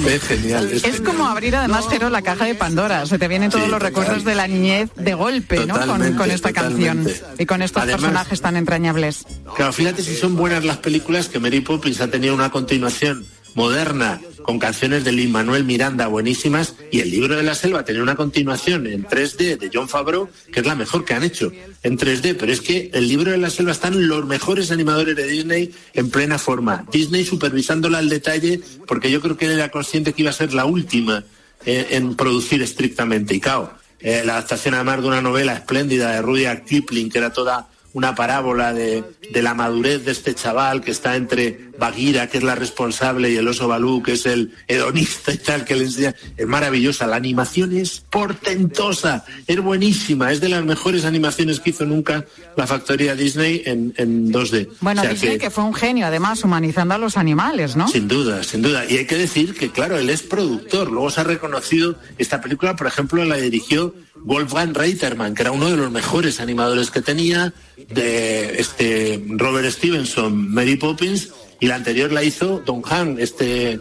Es 0.07 0.23
genial. 0.23 0.69
Es, 0.71 1.01
como 1.01 1.27
abrir 1.27 1.55
además, 1.55 1.85
pero 1.89 2.09
la 2.09 2.21
caja 2.21 2.45
de 2.45 2.55
Pandora. 2.55 3.05
Se 3.05 3.19
te 3.19 3.27
vienen 3.27 3.51
todos 3.51 3.69
los 3.69 3.81
recuerdos 3.81 4.23
de 4.23 4.35
la 4.35 4.47
niñez 4.47 4.89
de 4.95 5.13
golpe, 5.13 5.65
¿no? 5.65 5.75
Con, 5.85 6.31
esta 6.31 6.53
canción 6.53 7.07
y 7.37 7.45
con 7.45 7.61
estos 7.61 7.85
personajes 7.85 8.41
tan 8.41 8.57
entrañables. 8.57 9.25
Claro, 9.55 9.73
fíjate 9.73 10.01
si 10.01 10.15
son 10.15 10.35
buenas 10.35 10.65
las 10.65 10.77
películas 10.77 11.29
que 11.29 11.39
Mary 11.39 11.61
Poppins 11.61 12.01
ha 12.01 12.07
tenido 12.07 12.33
una 12.33 12.49
continuación 12.49 13.25
moderna 13.57 14.21
con 14.43 14.59
canciones 14.59 15.03
de 15.03 15.11
Lin 15.11 15.31
Manuel 15.31 15.63
Miranda 15.63 16.05
buenísimas 16.05 16.75
y 16.91 16.99
el 16.99 17.09
libro 17.09 17.35
de 17.35 17.41
la 17.41 17.55
selva 17.55 17.83
tiene 17.83 18.03
una 18.03 18.15
continuación 18.15 18.85
en 18.85 19.03
3D 19.03 19.57
de 19.57 19.71
John 19.73 19.89
Favreau 19.89 20.29
que 20.53 20.59
es 20.59 20.67
la 20.67 20.75
mejor 20.75 21.03
que 21.03 21.15
han 21.15 21.23
hecho 21.23 21.51
en 21.81 21.97
3D, 21.97 22.35
pero 22.37 22.51
es 22.51 22.61
que 22.61 22.91
el 22.93 23.07
libro 23.07 23.31
de 23.31 23.39
la 23.39 23.49
selva 23.49 23.71
están 23.71 24.07
los 24.07 24.27
mejores 24.27 24.69
animadores 24.69 25.15
de 25.15 25.25
Disney 25.25 25.73
en 25.95 26.11
plena 26.11 26.37
forma. 26.37 26.85
Disney 26.91 27.25
supervisándola 27.25 27.97
al 27.97 28.09
detalle 28.09 28.61
porque 28.85 29.09
yo 29.09 29.21
creo 29.21 29.37
que 29.37 29.51
era 29.51 29.69
consciente 29.69 30.13
que 30.13 30.21
iba 30.21 30.29
a 30.29 30.33
ser 30.33 30.53
la 30.53 30.65
última 30.65 31.23
eh, 31.65 31.87
en 31.89 32.15
producir 32.15 32.61
estrictamente 32.61 33.33
y 33.33 33.39
cao. 33.39 33.73
Eh, 33.99 34.21
la 34.23 34.33
adaptación 34.33 34.75
además 34.75 35.01
de 35.01 35.07
una 35.07 35.21
novela 35.23 35.53
espléndida 35.53 36.11
de 36.11 36.21
Rudyard 36.21 36.63
Kipling 36.63 37.09
que 37.09 37.17
era 37.17 37.33
toda 37.33 37.69
una 37.97 38.13
parábola 38.13 38.73
de, 38.73 39.03
la 39.33 39.55
madurez 39.55 40.05
de 40.05 40.11
este 40.11 40.35
chaval 40.35 40.81
que 40.81 40.91
está 40.91 41.15
entre 41.15 41.66
Bagheera, 41.77 42.27
que 42.27 42.37
es 42.37 42.43
la 42.43 42.55
responsable, 42.55 43.31
y 43.31 43.35
el 43.35 43.47
oso 43.47 43.67
Balú, 43.67 44.01
que 44.01 44.13
es 44.13 44.25
el 44.25 44.53
hedonista 44.67 45.33
y 45.33 45.37
tal, 45.37 45.65
que 45.65 45.75
le 45.75 45.85
enseña. 45.85 46.15
Es 46.35 46.47
maravillosa. 46.47 47.07
La 47.07 47.15
animación 47.15 47.75
es 47.75 48.03
portentosa, 48.09 49.25
es 49.45 49.59
buenísima, 49.61 50.31
es 50.31 50.41
de 50.41 50.49
las 50.49 50.65
mejores 50.65 51.05
animaciones 51.05 51.59
que 51.59 51.71
hizo 51.71 51.85
nunca 51.85 52.25
la 52.55 52.67
factoría 52.67 53.15
Disney 53.15 53.63
en, 53.65 53.93
2D. 54.31 54.69
Bueno, 54.81 55.03
Disney 55.03 55.37
que... 55.37 55.49
fue 55.49 55.63
un 55.63 55.73
genio, 55.73 56.07
además, 56.07 56.43
humanizando 56.43 56.95
a 56.95 56.97
los 56.97 57.17
animales, 57.17 57.75
¿no? 57.75 57.87
Sin 57.87 58.07
duda, 58.07 58.43
sin 58.43 58.61
duda. 58.61 58.85
Y 58.89 58.97
hay 58.97 59.05
que 59.05 59.17
decir 59.17 59.53
que, 59.53 59.71
claro, 59.71 59.97
él 59.97 60.09
es 60.09 60.23
productor. 60.23 60.91
Luego 60.91 61.09
se 61.09 61.21
ha 61.21 61.23
reconocido, 61.23 61.97
esta 62.17 62.41
película, 62.41 62.75
por 62.75 62.87
ejemplo, 62.87 63.23
la 63.25 63.37
dirigió 63.37 63.93
Wolfgang 64.15 64.73
Reiterman, 64.75 65.35
que 65.35 65.43
era 65.43 65.51
uno 65.51 65.69
de 65.69 65.77
los 65.77 65.91
mejores 65.91 66.39
animadores 66.39 66.91
que 66.91 67.01
tenía, 67.01 67.53
de 67.89 68.59
este 68.59 69.23
Robert 69.27 69.69
Stevenson, 69.69 70.51
Mary 70.53 70.75
Poppins, 70.75 71.29
y 71.59 71.67
la 71.67 71.75
anterior 71.75 72.11
la 72.11 72.23
hizo 72.23 72.61
Don 72.65 72.81
Han, 72.85 73.19
este, 73.19 73.79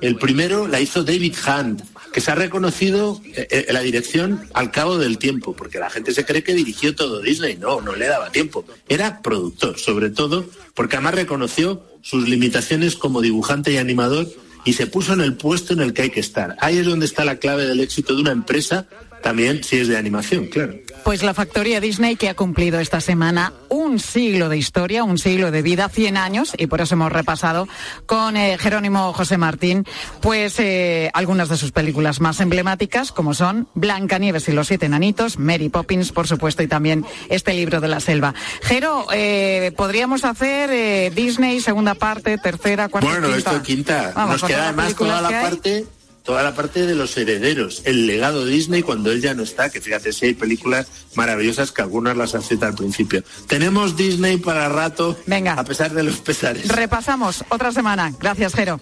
el 0.00 0.16
primero 0.16 0.68
la 0.68 0.80
hizo 0.80 1.04
David 1.04 1.34
Hunt, 1.46 1.82
que 2.12 2.20
se 2.20 2.30
ha 2.30 2.34
reconocido 2.34 3.20
eh, 3.34 3.46
eh, 3.50 3.72
la 3.72 3.80
dirección 3.80 4.48
al 4.54 4.70
cabo 4.70 4.98
del 4.98 5.18
tiempo, 5.18 5.54
porque 5.54 5.78
la 5.78 5.90
gente 5.90 6.12
se 6.12 6.24
cree 6.24 6.42
que 6.42 6.54
dirigió 6.54 6.94
todo 6.94 7.20
Disney, 7.20 7.56
no, 7.56 7.80
no 7.80 7.94
le 7.94 8.06
daba 8.06 8.30
tiempo, 8.30 8.64
era 8.88 9.22
productor, 9.22 9.78
sobre 9.78 10.10
todo, 10.10 10.46
porque 10.74 10.96
además 10.96 11.14
reconoció 11.14 11.82
sus 12.02 12.28
limitaciones 12.28 12.96
como 12.96 13.20
dibujante 13.20 13.72
y 13.72 13.78
animador 13.78 14.28
y 14.64 14.72
se 14.72 14.86
puso 14.86 15.12
en 15.12 15.20
el 15.20 15.34
puesto 15.34 15.72
en 15.72 15.80
el 15.80 15.92
que 15.92 16.02
hay 16.02 16.10
que 16.10 16.20
estar. 16.20 16.56
Ahí 16.60 16.78
es 16.78 16.86
donde 16.86 17.06
está 17.06 17.24
la 17.24 17.36
clave 17.36 17.66
del 17.66 17.80
éxito 17.80 18.14
de 18.14 18.22
una 18.22 18.32
empresa 18.32 18.86
también 19.22 19.64
si 19.64 19.78
es 19.78 19.88
de 19.88 19.96
animación, 19.96 20.46
claro. 20.46 20.74
Pues 21.04 21.22
la 21.22 21.34
factoría 21.34 21.80
Disney 21.80 22.16
que 22.16 22.28
ha 22.28 22.34
cumplido 22.34 22.80
esta 22.80 23.00
semana 23.00 23.52
un 23.68 24.00
siglo 24.00 24.48
de 24.48 24.58
historia, 24.58 25.04
un 25.04 25.18
siglo 25.18 25.52
de 25.52 25.62
vida, 25.62 25.88
100 25.88 26.16
años, 26.16 26.52
y 26.58 26.66
por 26.66 26.80
eso 26.80 26.94
hemos 26.94 27.12
repasado 27.12 27.68
con 28.06 28.36
eh, 28.36 28.58
Jerónimo 28.58 29.12
José 29.12 29.38
Martín, 29.38 29.86
pues 30.20 30.58
eh, 30.58 31.10
algunas 31.14 31.48
de 31.48 31.56
sus 31.56 31.70
películas 31.70 32.20
más 32.20 32.40
emblemáticas, 32.40 33.12
como 33.12 33.34
son 33.34 33.68
Blancanieves 33.74 34.48
y 34.48 34.52
los 34.52 34.66
siete 34.66 34.86
enanitos, 34.86 35.38
Mary 35.38 35.68
Poppins, 35.68 36.10
por 36.10 36.26
supuesto, 36.26 36.64
y 36.64 36.66
también 36.66 37.06
este 37.28 37.54
libro 37.54 37.80
de 37.80 37.86
la 37.86 38.00
selva. 38.00 38.34
Jero, 38.62 39.06
eh, 39.12 39.72
podríamos 39.76 40.24
hacer 40.24 41.14
Disney, 41.14 41.60
segunda 41.60 41.94
parte, 41.94 42.36
tercera, 42.38 42.88
cuarta, 42.88 43.08
bueno, 43.08 43.28
quinta. 43.28 43.50
esto 43.50 43.62
quinta. 43.62 44.12
Nos 44.26 44.42
queda 44.42 44.64
además 44.64 44.94
toda 44.96 45.20
la 45.20 45.30
parte 45.30 45.86
toda 46.26 46.42
la 46.42 46.54
parte 46.54 46.86
de 46.86 46.94
los 46.96 47.16
herederos, 47.16 47.82
el 47.84 48.06
legado 48.08 48.44
de 48.44 48.50
Disney 48.50 48.82
cuando 48.82 49.12
él 49.12 49.22
ya 49.22 49.32
no 49.32 49.44
está, 49.44 49.70
que 49.70 49.80
fíjate 49.80 50.12
si 50.12 50.26
hay 50.26 50.34
películas 50.34 50.88
maravillosas 51.14 51.70
que 51.70 51.82
algunas 51.82 52.16
las 52.16 52.34
acepta 52.34 52.66
al 52.66 52.74
principio. 52.74 53.22
Tenemos 53.46 53.96
Disney 53.96 54.36
para 54.36 54.68
rato, 54.68 55.16
Venga. 55.26 55.54
a 55.54 55.64
pesar 55.64 55.94
de 55.94 56.02
los 56.02 56.16
pesares. 56.16 56.68
Repasamos 56.68 57.44
otra 57.48 57.70
semana. 57.70 58.12
Gracias, 58.20 58.54
Jero. 58.54 58.80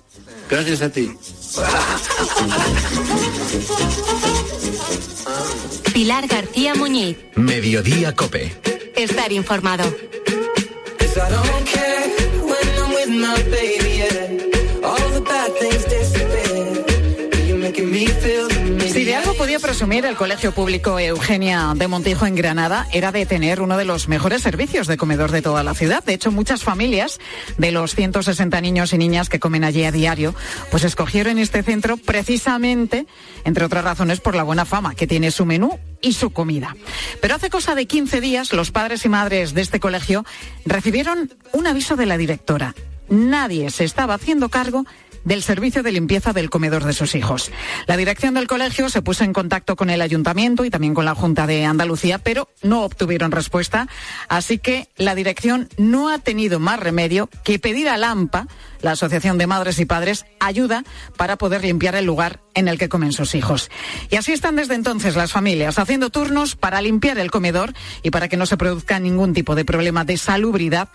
Gracias 0.51 0.81
a 0.83 0.89
ti. 0.91 1.13
Pilar 5.93 6.27
García 6.27 6.75
Muñiz. 6.75 7.17
Mediodía 7.37 8.15
Cope. 8.15 8.57
Estar 8.97 9.33
informado. 9.33 9.85
Si 17.95 19.05
de 19.05 19.15
algo 19.15 19.35
podía 19.35 19.61
presumir 19.61 20.05
el 20.05 20.17
Colegio 20.17 20.51
Público 20.51 20.99
Eugenia 20.99 21.75
de 21.77 21.87
Montijo 21.87 22.27
en 22.27 22.35
Granada 22.35 22.89
era 22.91 23.13
de 23.13 23.25
tener 23.25 23.61
uno 23.61 23.77
de 23.77 23.85
los 23.85 24.09
mejores 24.09 24.43
servicios 24.43 24.89
de 24.89 24.97
comedor 24.97 25.31
de 25.31 25.43
toda 25.43 25.63
la 25.63 25.75
ciudad. 25.75 26.03
De 26.03 26.13
hecho, 26.13 26.33
muchas 26.33 26.65
familias 26.65 27.21
de 27.57 27.71
los 27.71 27.95
160 27.95 28.61
niños 28.63 28.93
y 28.93 28.99
niñas 28.99 29.29
que 29.29 29.39
comen 29.39 29.63
allí 29.63 29.85
a 29.85 29.93
diario, 29.93 30.35
pues 30.73 30.83
escogieron 30.83 31.39
este 31.39 31.63
centro 31.63 31.97
precisamente, 31.97 33.07
entre 33.45 33.65
otras 33.65 33.85
razones, 33.85 34.19
por 34.19 34.35
la 34.35 34.43
buena 34.43 34.65
fama 34.65 34.97
que 34.97 35.07
tiene 35.07 35.31
su 35.31 35.47
menú 35.47 35.79
y 36.01 36.15
su 36.15 36.31
comida. 36.31 36.75
Pero 37.21 37.37
hace 37.37 37.49
cosa 37.49 37.77
de 37.77 37.87
15 37.87 38.21
días, 38.21 38.53
los 38.53 38.73
padres 38.73 39.05
y 39.05 39.09
madres 39.09 39.55
de 39.55 39.61
este 39.61 39.79
colegio 39.79 40.25
recibieron 40.67 41.33
un 41.53 41.69
aviso 41.69 41.95
de 41.95 42.07
la 42.07 42.17
directora. 42.17 42.75
Nadie 43.09 43.71
se 43.71 43.85
estaba 43.85 44.15
haciendo 44.15 44.49
cargo 44.49 44.85
del 45.25 45.43
servicio 45.43 45.83
de 45.83 45.93
limpieza 45.93 46.33
del 46.33 46.51
comedor 46.51 46.85
de 46.85 46.93
sus 46.93 47.15
hijos. 47.15 47.51
La 47.87 47.97
dirección 47.97 48.35
del 48.35 48.47
colegio 48.47 48.89
se 48.89 49.03
puso 49.03 49.25
en 49.25 49.33
contacto 49.33 49.77
con 49.77 49.91
el 49.91 50.01
ayuntamiento 50.01 50.65
y 50.65 50.71
también 50.71 50.95
con 50.95 51.05
la 51.05 51.15
Junta 51.15 51.47
de 51.47 51.65
Andalucía, 51.65 52.19
pero 52.19 52.49
no 52.63 52.83
obtuvieron 52.83 53.33
respuesta, 53.33 53.89
así 54.29 54.59
que 54.59 54.89
la 54.97 55.15
dirección 55.15 55.69
no 55.77 56.09
ha 56.09 56.19
tenido 56.19 56.61
más 56.61 56.81
remedio 56.81 57.29
que 57.43 57.59
pedir 57.59 57.89
a 57.89 57.97
LAMPA, 57.97 58.47
la 58.81 58.93
Asociación 58.93 59.39
de 59.39 59.47
Madres 59.47 59.79
y 59.79 59.87
Padres, 59.87 60.27
ayuda 60.41 60.85
para 61.17 61.37
poder 61.37 61.65
limpiar 61.65 61.95
el 61.95 62.05
lugar 62.05 62.41
en 62.55 62.69
el 62.69 62.79
que 62.79 62.89
comen 62.89 63.13
sus 63.13 63.35
hijos. 63.35 63.71
Y 64.11 64.17
así 64.17 64.33
están 64.33 64.57
desde 64.57 64.75
entonces 64.75 65.17
las 65.17 65.33
familias 65.33 65.79
haciendo 65.79 66.11
turnos 66.11 66.57
para 66.57 66.83
limpiar 66.83 67.19
el 67.19 67.31
comedor 67.31 67.73
y 68.03 68.11
para 68.11 68.29
que 68.29 68.37
no 68.37 68.47
se 68.47 68.57
produzca 68.57 68.99
ningún 68.99 69.33
tipo 69.33 69.55
de 69.55 69.65
problema 69.65 70.05
de 70.05 70.17
salubridad 70.17 70.89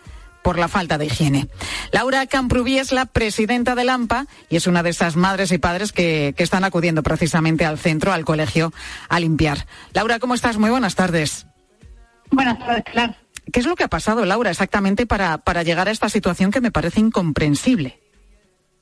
por 0.49 0.57
la 0.57 0.67
falta 0.67 0.97
de 0.97 1.05
higiene. 1.05 1.47
Laura 1.91 2.25
Camprubí 2.25 2.79
es 2.79 2.91
la 2.91 3.05
presidenta 3.05 3.75
del 3.75 3.87
AMPA 3.87 4.25
y 4.49 4.55
es 4.55 4.65
una 4.65 4.81
de 4.81 4.89
esas 4.89 5.15
madres 5.15 5.51
y 5.51 5.59
padres 5.59 5.91
que, 5.91 6.33
que, 6.35 6.41
están 6.41 6.63
acudiendo 6.63 7.03
precisamente 7.03 7.65
al 7.65 7.77
centro, 7.77 8.13
al 8.13 8.25
colegio, 8.25 8.73
a 9.09 9.19
limpiar. 9.19 9.67
Laura, 9.93 10.17
¿cómo 10.17 10.33
estás? 10.33 10.57
Muy 10.57 10.71
buenas 10.71 10.95
tardes. 10.95 11.45
Buenas 12.31 12.57
tardes, 12.57 12.83
claro. 12.91 13.13
¿Qué 13.53 13.59
es 13.59 13.67
lo 13.67 13.75
que 13.75 13.83
ha 13.83 13.89
pasado, 13.89 14.25
Laura, 14.25 14.49
exactamente 14.49 15.05
para, 15.05 15.37
para 15.37 15.61
llegar 15.61 15.87
a 15.87 15.91
esta 15.91 16.09
situación 16.09 16.49
que 16.49 16.61
me 16.61 16.71
parece 16.71 16.99
incomprensible? 16.99 17.99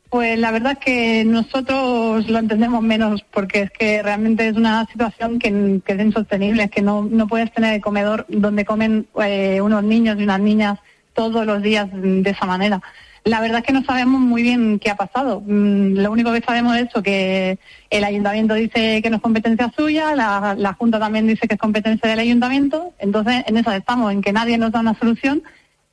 Pues 0.09 0.39
la 0.39 0.51
verdad 0.51 0.71
es 0.71 0.79
que 0.79 1.25
nosotros 1.25 2.29
lo 2.29 2.39
entendemos 2.39 2.81
menos 2.81 3.25
porque 3.29 3.63
es 3.63 3.71
que 3.71 4.01
realmente 4.01 4.47
es 4.47 4.55
una 4.55 4.85
situación 4.85 5.37
que, 5.37 5.81
que 5.85 5.91
es 5.91 5.99
insostenible, 5.99 6.63
es 6.63 6.71
que 6.71 6.81
no, 6.81 7.03
no 7.03 7.27
puedes 7.27 7.51
tener 7.51 7.73
el 7.73 7.81
comedor 7.81 8.25
donde 8.29 8.63
comen 8.63 9.05
eh, 9.21 9.59
unos 9.59 9.83
niños 9.83 10.15
y 10.17 10.23
unas 10.23 10.39
niñas 10.39 10.79
todos 11.17 11.47
los 11.47 11.63
días 11.63 11.89
de 11.91 12.29
esa 12.29 12.45
manera. 12.45 12.79
La 13.23 13.41
verdad 13.41 13.59
es 13.59 13.65
que 13.65 13.73
no 13.73 13.83
sabemos 13.83 14.21
muy 14.21 14.43
bien 14.43 14.79
qué 14.79 14.91
ha 14.91 14.95
pasado. 14.95 15.43
Lo 15.47 16.11
único 16.11 16.31
que 16.31 16.41
sabemos 16.41 16.77
es 16.77 16.87
eso, 16.87 17.01
que 17.01 17.57
el 17.89 18.03
ayuntamiento 18.03 18.53
dice 18.53 19.01
que 19.01 19.09
no 19.09 19.17
es 19.17 19.21
competencia 19.21 19.73
suya, 19.75 20.15
la, 20.15 20.75
Junta 20.77 20.99
también 20.99 21.25
dice 21.25 21.47
que 21.47 21.55
es 21.55 21.59
competencia 21.59 22.07
del 22.07 22.19
ayuntamiento, 22.19 22.93
entonces 22.99 23.43
en 23.47 23.57
eso 23.57 23.71
estamos, 23.71 24.13
en 24.13 24.21
que 24.21 24.31
nadie 24.31 24.59
nos 24.59 24.71
da 24.71 24.79
una 24.79 24.97
solución 24.97 25.41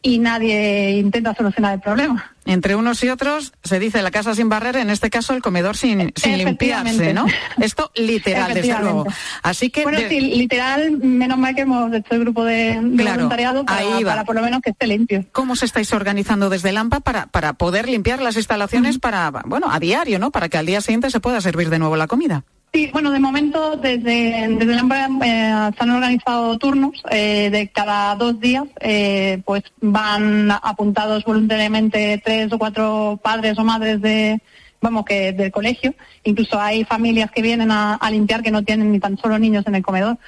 y 0.04 0.18
nadie 0.18 0.90
intenta 0.98 1.34
solucionar 1.34 1.74
el 1.74 1.80
problema. 1.80 2.30
Entre 2.44 2.76
unos 2.76 3.02
y 3.02 3.08
otros 3.08 3.54
se 3.64 3.78
dice 3.78 4.02
la 4.02 4.10
casa 4.10 4.34
sin 4.34 4.50
barrer, 4.50 4.76
en 4.76 4.90
este 4.90 5.08
caso 5.08 5.32
el 5.32 5.40
comedor 5.40 5.78
sin, 5.78 6.12
sin 6.14 6.36
limpiarse, 6.36 7.14
¿no? 7.14 7.24
Esto 7.58 7.90
literal, 7.94 8.52
desde 8.52 8.78
luego. 8.80 9.06
Así 9.42 9.70
que 9.70 9.82
bueno, 9.82 9.98
de... 9.98 10.10
sí, 10.10 10.20
literal, 10.20 10.98
menos 10.98 11.38
mal 11.38 11.54
que 11.54 11.62
hemos 11.62 11.90
hecho 11.94 12.14
el 12.14 12.20
grupo 12.20 12.44
de, 12.44 12.78
de 12.82 13.02
Claro, 13.02 13.16
voluntariado 13.16 13.64
para, 13.64 14.00
para 14.04 14.24
por 14.24 14.34
lo 14.34 14.42
menos 14.42 14.60
que 14.60 14.70
esté 14.70 14.86
limpio. 14.86 15.24
¿Cómo 15.32 15.56
se 15.56 15.64
estáis 15.64 15.90
organizando 15.94 16.50
desde 16.50 16.70
Lampa 16.72 17.00
para, 17.00 17.28
para 17.28 17.54
poder 17.54 17.88
limpiar 17.88 18.20
las 18.20 18.36
instalaciones 18.36 18.98
para, 18.98 19.30
bueno, 19.46 19.68
a 19.70 19.80
diario, 19.80 20.18
¿no? 20.18 20.30
Para 20.30 20.50
que 20.50 20.58
al 20.58 20.66
día 20.66 20.82
siguiente 20.82 21.08
se 21.08 21.20
pueda 21.20 21.40
servir 21.40 21.70
de 21.70 21.78
nuevo 21.78 21.96
la 21.96 22.08
comida. 22.08 22.44
Sí, 22.74 22.90
bueno, 22.92 23.12
de 23.12 23.20
momento 23.20 23.76
desde, 23.76 24.48
desde 24.48 24.78
empresa 24.78 25.08
eh, 25.24 25.70
se 25.78 25.84
han 25.84 25.90
organizado 25.90 26.58
turnos 26.58 27.04
eh, 27.08 27.48
de 27.48 27.68
cada 27.68 28.16
dos 28.16 28.40
días, 28.40 28.64
eh, 28.80 29.40
pues 29.44 29.62
van 29.80 30.50
apuntados 30.50 31.24
voluntariamente 31.24 32.20
tres 32.24 32.52
o 32.52 32.58
cuatro 32.58 33.20
padres 33.22 33.56
o 33.60 33.64
madres 33.64 34.02
de, 34.02 34.40
vamos, 34.80 35.04
que 35.04 35.30
del 35.30 35.52
colegio. 35.52 35.94
Incluso 36.24 36.60
hay 36.60 36.82
familias 36.82 37.30
que 37.30 37.42
vienen 37.42 37.70
a, 37.70 37.96
limpiar 38.10 38.42
que 38.42 38.50
no 38.50 38.64
tienen 38.64 38.90
ni 38.90 38.98
tan 38.98 39.16
solo 39.18 39.38
niños 39.38 39.64
en 39.68 39.76
el 39.76 39.82
comedor, 39.84 40.18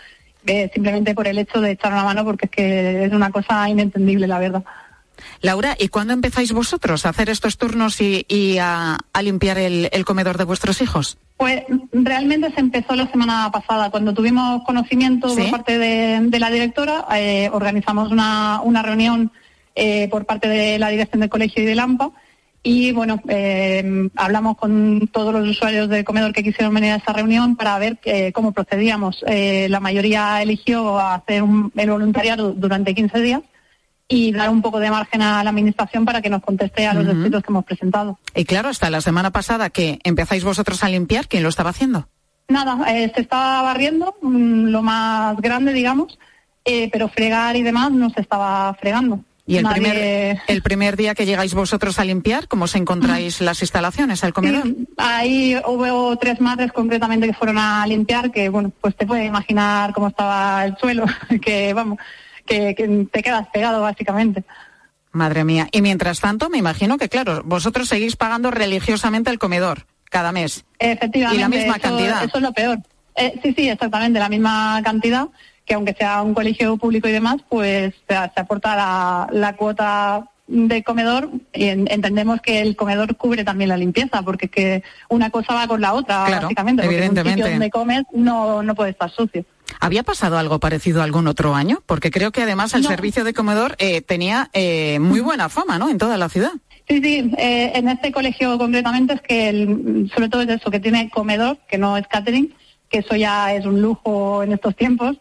simplemente 0.72 1.16
por 1.16 1.26
el 1.26 1.38
hecho 1.38 1.60
de 1.60 1.72
echar 1.72 1.92
una 1.92 2.04
mano, 2.04 2.24
porque 2.24 2.44
es 2.44 2.50
que 2.52 3.04
es 3.06 3.12
una 3.12 3.32
cosa 3.32 3.68
inentendible, 3.68 4.28
la 4.28 4.38
verdad. 4.38 4.62
Laura, 5.40 5.76
¿y 5.78 5.88
cuándo 5.88 6.12
empezáis 6.12 6.52
vosotros 6.52 7.06
a 7.06 7.10
hacer 7.10 7.30
estos 7.30 7.58
turnos 7.58 8.00
y, 8.00 8.24
y 8.28 8.58
a, 8.58 8.98
a 9.12 9.22
limpiar 9.22 9.58
el, 9.58 9.88
el 9.92 10.04
comedor 10.04 10.38
de 10.38 10.44
vuestros 10.44 10.80
hijos? 10.80 11.18
Pues 11.36 11.62
realmente 11.92 12.50
se 12.52 12.60
empezó 12.60 12.94
la 12.94 13.10
semana 13.10 13.50
pasada. 13.52 13.90
Cuando 13.90 14.14
tuvimos 14.14 14.62
conocimiento 14.64 15.28
¿Sí? 15.28 15.42
por 15.42 15.50
parte 15.50 15.78
de, 15.78 16.20
de 16.22 16.40
la 16.40 16.50
directora, 16.50 17.06
eh, 17.16 17.50
organizamos 17.52 18.10
una, 18.10 18.60
una 18.62 18.82
reunión 18.82 19.32
eh, 19.74 20.08
por 20.10 20.24
parte 20.24 20.48
de 20.48 20.78
la 20.78 20.88
dirección 20.88 21.20
del 21.20 21.28
colegio 21.28 21.62
y 21.62 21.66
del 21.66 21.80
AMPA. 21.80 22.10
Y 22.62 22.90
bueno, 22.90 23.20
eh, 23.28 24.08
hablamos 24.16 24.56
con 24.56 25.08
todos 25.12 25.32
los 25.32 25.48
usuarios 25.48 25.88
del 25.88 26.04
comedor 26.04 26.32
que 26.32 26.42
quisieron 26.42 26.74
venir 26.74 26.92
a 26.92 26.96
esa 26.96 27.12
reunión 27.12 27.54
para 27.54 27.78
ver 27.78 27.98
eh, 28.04 28.32
cómo 28.32 28.50
procedíamos. 28.50 29.24
Eh, 29.28 29.68
la 29.68 29.78
mayoría 29.78 30.42
eligió 30.42 30.98
hacer 30.98 31.44
un, 31.44 31.70
el 31.76 31.90
voluntariado 31.90 32.54
durante 32.54 32.92
15 32.92 33.20
días 33.20 33.42
y 34.08 34.32
dar 34.32 34.50
un 34.50 34.62
poco 34.62 34.78
de 34.78 34.90
margen 34.90 35.22
a 35.22 35.42
la 35.42 35.50
administración 35.50 36.04
para 36.04 36.22
que 36.22 36.30
nos 36.30 36.42
conteste 36.42 36.86
a 36.86 36.94
los 36.94 37.06
escritos 37.06 37.42
que 37.42 37.50
hemos 37.50 37.64
presentado. 37.64 38.18
Y 38.34 38.44
claro, 38.44 38.68
hasta 38.68 38.88
la 38.90 39.00
semana 39.00 39.30
pasada 39.32 39.70
que 39.70 39.98
empezáis 40.04 40.44
vosotros 40.44 40.84
a 40.84 40.88
limpiar, 40.88 41.26
¿quién 41.28 41.42
lo 41.42 41.48
estaba 41.48 41.70
haciendo? 41.70 42.08
Nada, 42.48 42.78
eh, 42.94 43.10
se 43.14 43.22
estaba 43.22 43.62
barriendo, 43.62 44.14
mm, 44.22 44.66
lo 44.68 44.82
más 44.82 45.36
grande, 45.38 45.72
digamos, 45.72 46.16
eh, 46.64 46.88
pero 46.92 47.08
fregar 47.08 47.56
y 47.56 47.62
demás 47.62 47.90
no 47.90 48.08
se 48.10 48.20
estaba 48.20 48.72
fregando. 48.74 49.20
Y 49.48 49.56
el, 49.58 49.64
Nadie- 49.64 49.74
primer, 49.74 50.38
el 50.48 50.62
primer 50.62 50.96
día 50.96 51.14
que 51.14 51.24
llegáis 51.26 51.54
vosotros 51.54 51.98
a 52.00 52.04
limpiar, 52.04 52.48
¿cómo 52.48 52.64
os 52.64 52.74
encontráis 52.74 53.40
las 53.40 53.60
instalaciones, 53.62 54.22
el 54.24 54.32
comedor? 54.32 54.64
Sí, 54.64 54.88
ahí 54.96 55.56
hubo 55.66 56.16
tres 56.18 56.40
madres 56.40 56.72
concretamente 56.72 57.26
que 57.28 57.32
fueron 57.32 57.58
a 57.58 57.86
limpiar, 57.86 58.32
que 58.32 58.48
bueno, 58.48 58.72
pues 58.80 58.96
te 58.96 59.06
puedes 59.06 59.24
imaginar 59.26 59.92
cómo 59.92 60.08
estaba 60.08 60.64
el 60.64 60.76
suelo, 60.78 61.04
que 61.42 61.72
vamos, 61.74 61.98
que, 62.46 62.74
que 62.74 63.06
te 63.12 63.22
quedas 63.22 63.46
pegado 63.52 63.82
básicamente. 63.82 64.44
Madre 65.12 65.44
mía. 65.44 65.68
Y 65.72 65.80
mientras 65.82 66.20
tanto, 66.20 66.50
me 66.50 66.58
imagino 66.58 66.98
que, 66.98 67.08
claro, 67.08 67.42
vosotros 67.44 67.88
seguís 67.88 68.16
pagando 68.16 68.50
religiosamente 68.50 69.30
el 69.30 69.38
comedor 69.38 69.86
cada 70.10 70.30
mes. 70.32 70.64
Efectivamente. 70.78 71.36
Y 71.38 71.40
la 71.40 71.48
misma 71.48 71.76
eso- 71.76 71.82
cantidad. 71.88 72.24
Eso 72.24 72.36
es 72.36 72.42
lo 72.42 72.52
peor. 72.52 72.78
Eh, 73.14 73.38
sí, 73.42 73.54
sí, 73.56 73.68
exactamente, 73.68 74.18
la 74.18 74.28
misma 74.28 74.80
cantidad, 74.84 75.28
que 75.64 75.72
aunque 75.74 75.94
sea 75.94 76.20
un 76.22 76.34
colegio 76.34 76.76
público 76.76 77.08
y 77.08 77.12
demás, 77.12 77.36
pues 77.48 77.94
se, 78.06 78.14
se 78.14 78.40
aporta 78.40 78.76
la, 78.76 79.26
la 79.32 79.56
cuota 79.56 80.28
de 80.48 80.84
comedor 80.84 81.30
y 81.54 81.64
en- 81.68 81.88
entendemos 81.90 82.40
que 82.42 82.60
el 82.60 82.76
comedor 82.76 83.16
cubre 83.16 83.42
también 83.42 83.70
la 83.70 83.76
limpieza, 83.78 84.20
porque 84.22 84.48
que 84.48 84.82
una 85.08 85.30
cosa 85.30 85.54
va 85.54 85.66
con 85.66 85.80
la 85.80 85.94
otra, 85.94 86.24
Claro, 86.26 86.42
básicamente, 86.42 86.82
porque 86.82 86.96
en 86.98 87.02
un 87.02 87.06
evidentemente. 87.18 87.42
sitio 87.42 87.50
donde 87.52 87.70
comes 87.70 88.02
no, 88.12 88.62
no 88.62 88.74
puede 88.74 88.90
estar 88.90 89.10
sucio. 89.10 89.44
¿Había 89.86 90.02
pasado 90.02 90.36
algo 90.38 90.58
parecido 90.58 91.02
algún 91.02 91.26
otro 91.28 91.54
año? 91.54 91.82
Porque 91.86 92.10
creo 92.10 92.32
que 92.32 92.42
además 92.42 92.74
el 92.74 92.82
No. 92.82 92.88
servicio 92.88 93.22
de 93.24 93.32
comedor 93.32 93.76
eh, 93.78 94.00
tenía 94.02 94.50
eh, 94.52 94.98
muy 94.98 95.20
buena 95.20 95.48
fama, 95.48 95.78
¿no? 95.78 95.88
En 95.88 95.96
toda 95.98 96.16
la 96.18 96.28
ciudad. 96.28 96.52
Sí, 96.88 97.00
sí, 97.02 97.32
eh, 97.38 97.72
en 97.74 97.88
este 97.88 98.12
colegio 98.12 98.58
concretamente 98.58 99.14
es 99.14 99.20
que 99.22 99.48
el- 99.48 100.10
sobre 100.14 100.28
todo 100.28 100.42
es 100.42 100.48
eso, 100.48 100.70
que 100.70 100.80
tiene 100.80 101.08
comedor, 101.10 101.58
que 101.68 101.78
no 101.78 101.96
es 101.96 102.06
catering, 102.08 102.52
que 102.88 102.98
eso 102.98 103.16
ya 103.16 103.52
es 103.54 103.64
un 103.66 103.80
lujo 103.80 104.42
en 104.42 104.52
estos 104.52 104.74
tiempos. 104.76 105.16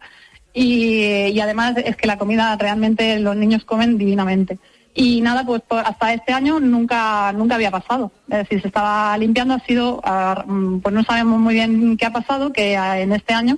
Y, 0.54 1.39
además 1.39 1.75
es 1.84 1.95
que 1.97 2.08
la 2.08 2.17
comida 2.17 2.56
realmente 2.58 3.19
los 3.19 3.36
niños 3.36 3.65
comen 3.65 3.97
divinamente. 3.97 4.58
Y 4.93 5.19
nada, 5.21 5.45
pues 5.45 5.62
hasta 5.69 6.13
este 6.13 6.32
año 6.32 6.60
nunca 6.62 7.34
nunca 7.34 7.56
había 7.56 7.69
pasado. 7.71 8.12
Es 8.30 8.38
decir, 8.39 8.62
se 8.62 8.67
estaba 8.69 9.17
limpiando, 9.17 9.54
ha 9.54 9.60
sido, 9.60 9.99
ah, 10.06 10.45
mm, 10.47 10.80
pues 10.80 10.95
no 10.95 11.04
sabemos 11.04 11.39
muy 11.39 11.54
bien 11.56 11.97
qué 11.97 12.06
ha 12.06 12.13
pasado, 12.13 12.54
que 12.54 12.78
ah, 12.78 12.99
en 13.01 13.12
este 13.12 13.34
año 13.34 13.58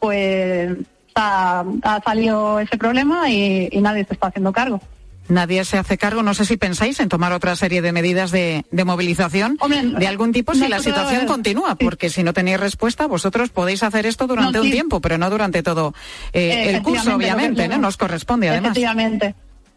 pues 0.00 0.76
ha, 1.14 1.64
salido 2.04 2.60
ese 2.60 2.76
problema 2.76 3.30
y 3.30 3.70
nadie 3.80 4.04
se 4.04 4.14
está 4.14 4.28
haciendo 4.28 4.52
cargo 4.52 4.80
nadie 5.28 5.64
se 5.64 5.78
hace 5.78 5.98
cargo. 5.98 6.22
No 6.22 6.34
sé 6.34 6.44
si 6.44 6.56
pensáis 6.56 6.98
en 7.00 7.08
tomar 7.08 7.32
otra 7.32 7.54
serie 7.56 7.82
de 7.82 7.92
medidas 7.92 8.30
de, 8.30 8.64
movilización 8.72 9.58
de 9.98 10.06
algún 10.06 10.32
tipo 10.32 10.54
si 10.54 10.68
la 10.68 10.80
situación 10.80 11.26
continúa, 11.26 11.76
porque 11.76 12.10
si 12.10 12.22
no 12.22 12.32
tenéis 12.32 12.58
respuesta, 12.58 13.06
vosotros 13.06 13.50
podéis 13.50 13.82
hacer 13.82 14.06
esto 14.06 14.26
durante 14.26 14.60
un 14.60 14.70
tiempo, 14.70 15.00
pero 15.00 15.18
no 15.18 15.30
durante 15.30 15.62
todo 15.62 15.94
eh, 16.32 16.74
el 16.74 16.82
curso, 16.82 17.14
obviamente, 17.14 17.68
¿no? 17.68 17.78
Nos 17.78 17.96
corresponde 17.96 18.48
además. 18.48 18.72
Efectivamente, 18.72 19.34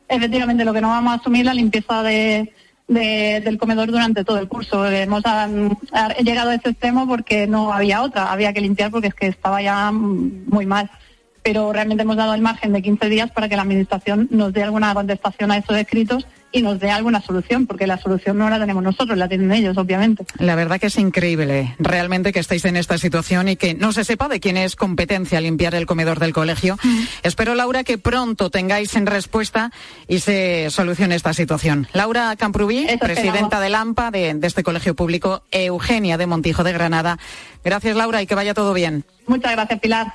efectivamente, 0.08 0.66
lo 0.66 0.74
que 0.74 0.82
no 0.82 0.90
vamos 0.90 1.14
a 1.14 1.16
asumir 1.18 1.46
la 1.46 1.54
limpieza 1.54 2.04
de, 2.04 2.54
del 2.94 3.58
comedor 3.58 3.92
durante 3.92 4.24
todo 4.24 4.38
el 4.40 4.48
curso. 4.48 4.86
Hemos 4.86 5.24
llegado 6.24 6.50
a 6.50 6.56
ese 6.56 6.70
extremo 6.70 7.08
porque 7.08 7.48
no 7.48 7.74
había 7.74 8.02
otra, 8.02 8.32
había 8.32 8.54
que 8.54 8.62
limpiar 8.62 8.92
porque 8.92 9.08
es 9.08 9.14
que 9.14 9.28
estaba 9.28 9.62
ya 9.62 9.92
muy 9.92 10.66
mal 10.66 10.90
pero 11.44 11.74
realmente 11.74 12.04
hemos 12.04 12.18
dado 12.18 12.34
el 12.34 12.42
margen 12.42 12.72
de 12.72 12.82
15 12.82 13.10
días 13.10 13.32
para 13.32 13.50
que 13.50 13.56
la 13.56 13.64
Administración 13.64 14.28
nos 14.30 14.54
dé 14.54 14.64
alguna 14.64 14.94
contestación 14.94 15.52
a 15.52 15.58
esos 15.58 15.76
escritos 15.76 16.28
y 16.52 16.62
nos 16.62 16.80
dé 16.80 16.92
alguna 16.92 17.22
solución, 17.22 17.66
porque 17.66 17.88
la 17.88 17.98
solución 17.98 18.38
no 18.38 18.50
la 18.50 18.60
tenemos 18.60 18.84
nosotros, 18.84 19.18
la 19.18 19.28
tienen 19.28 19.52
ellos, 19.52 19.78
obviamente. 19.78 20.26
La 20.38 20.56
verdad 20.56 20.80
que 20.80 20.88
es 20.88 20.98
increíble, 20.98 21.76
realmente 21.80 22.34
que 22.34 22.40
estéis 22.40 22.66
en 22.66 22.76
esta 22.76 22.98
situación 22.98 23.48
y 23.48 23.56
que 23.56 23.74
no 23.74 23.92
se 23.94 24.04
sepa 24.04 24.28
de 24.28 24.40
quién 24.40 24.58
es 24.58 24.76
competencia 24.76 25.42
limpiar 25.42 25.76
el 25.76 25.86
comedor 25.86 26.20
del 26.20 26.34
colegio. 26.34 26.78
Espero, 27.24 27.56
Laura, 27.56 27.84
que 27.84 27.98
pronto 27.98 28.50
tengáis 28.50 28.96
en 28.96 29.06
respuesta 29.06 29.72
y 30.08 30.20
se 30.20 30.70
solucione 30.70 31.16
esta 31.16 31.34
situación. 31.34 31.88
Laura 31.94 32.36
Camprubí, 32.36 32.88
presidenta 33.00 33.60
del 33.60 33.76
AMPA 33.76 34.12
de, 34.12 34.34
de 34.34 34.48
este 34.48 34.64
colegio 34.64 34.96
público, 34.96 35.44
Eugenia 35.52 36.18
de 36.18 36.28
Montijo 36.28 36.64
de 36.64 36.74
Granada. 36.74 37.18
Gracias, 37.64 37.96
Laura, 37.96 38.22
y 38.22 38.28
que 38.28 38.36
vaya 38.36 38.54
todo 38.54 38.74
bien. 38.74 39.06
Muchas 39.28 39.52
gracias, 39.54 39.80
Pilar. 39.80 40.14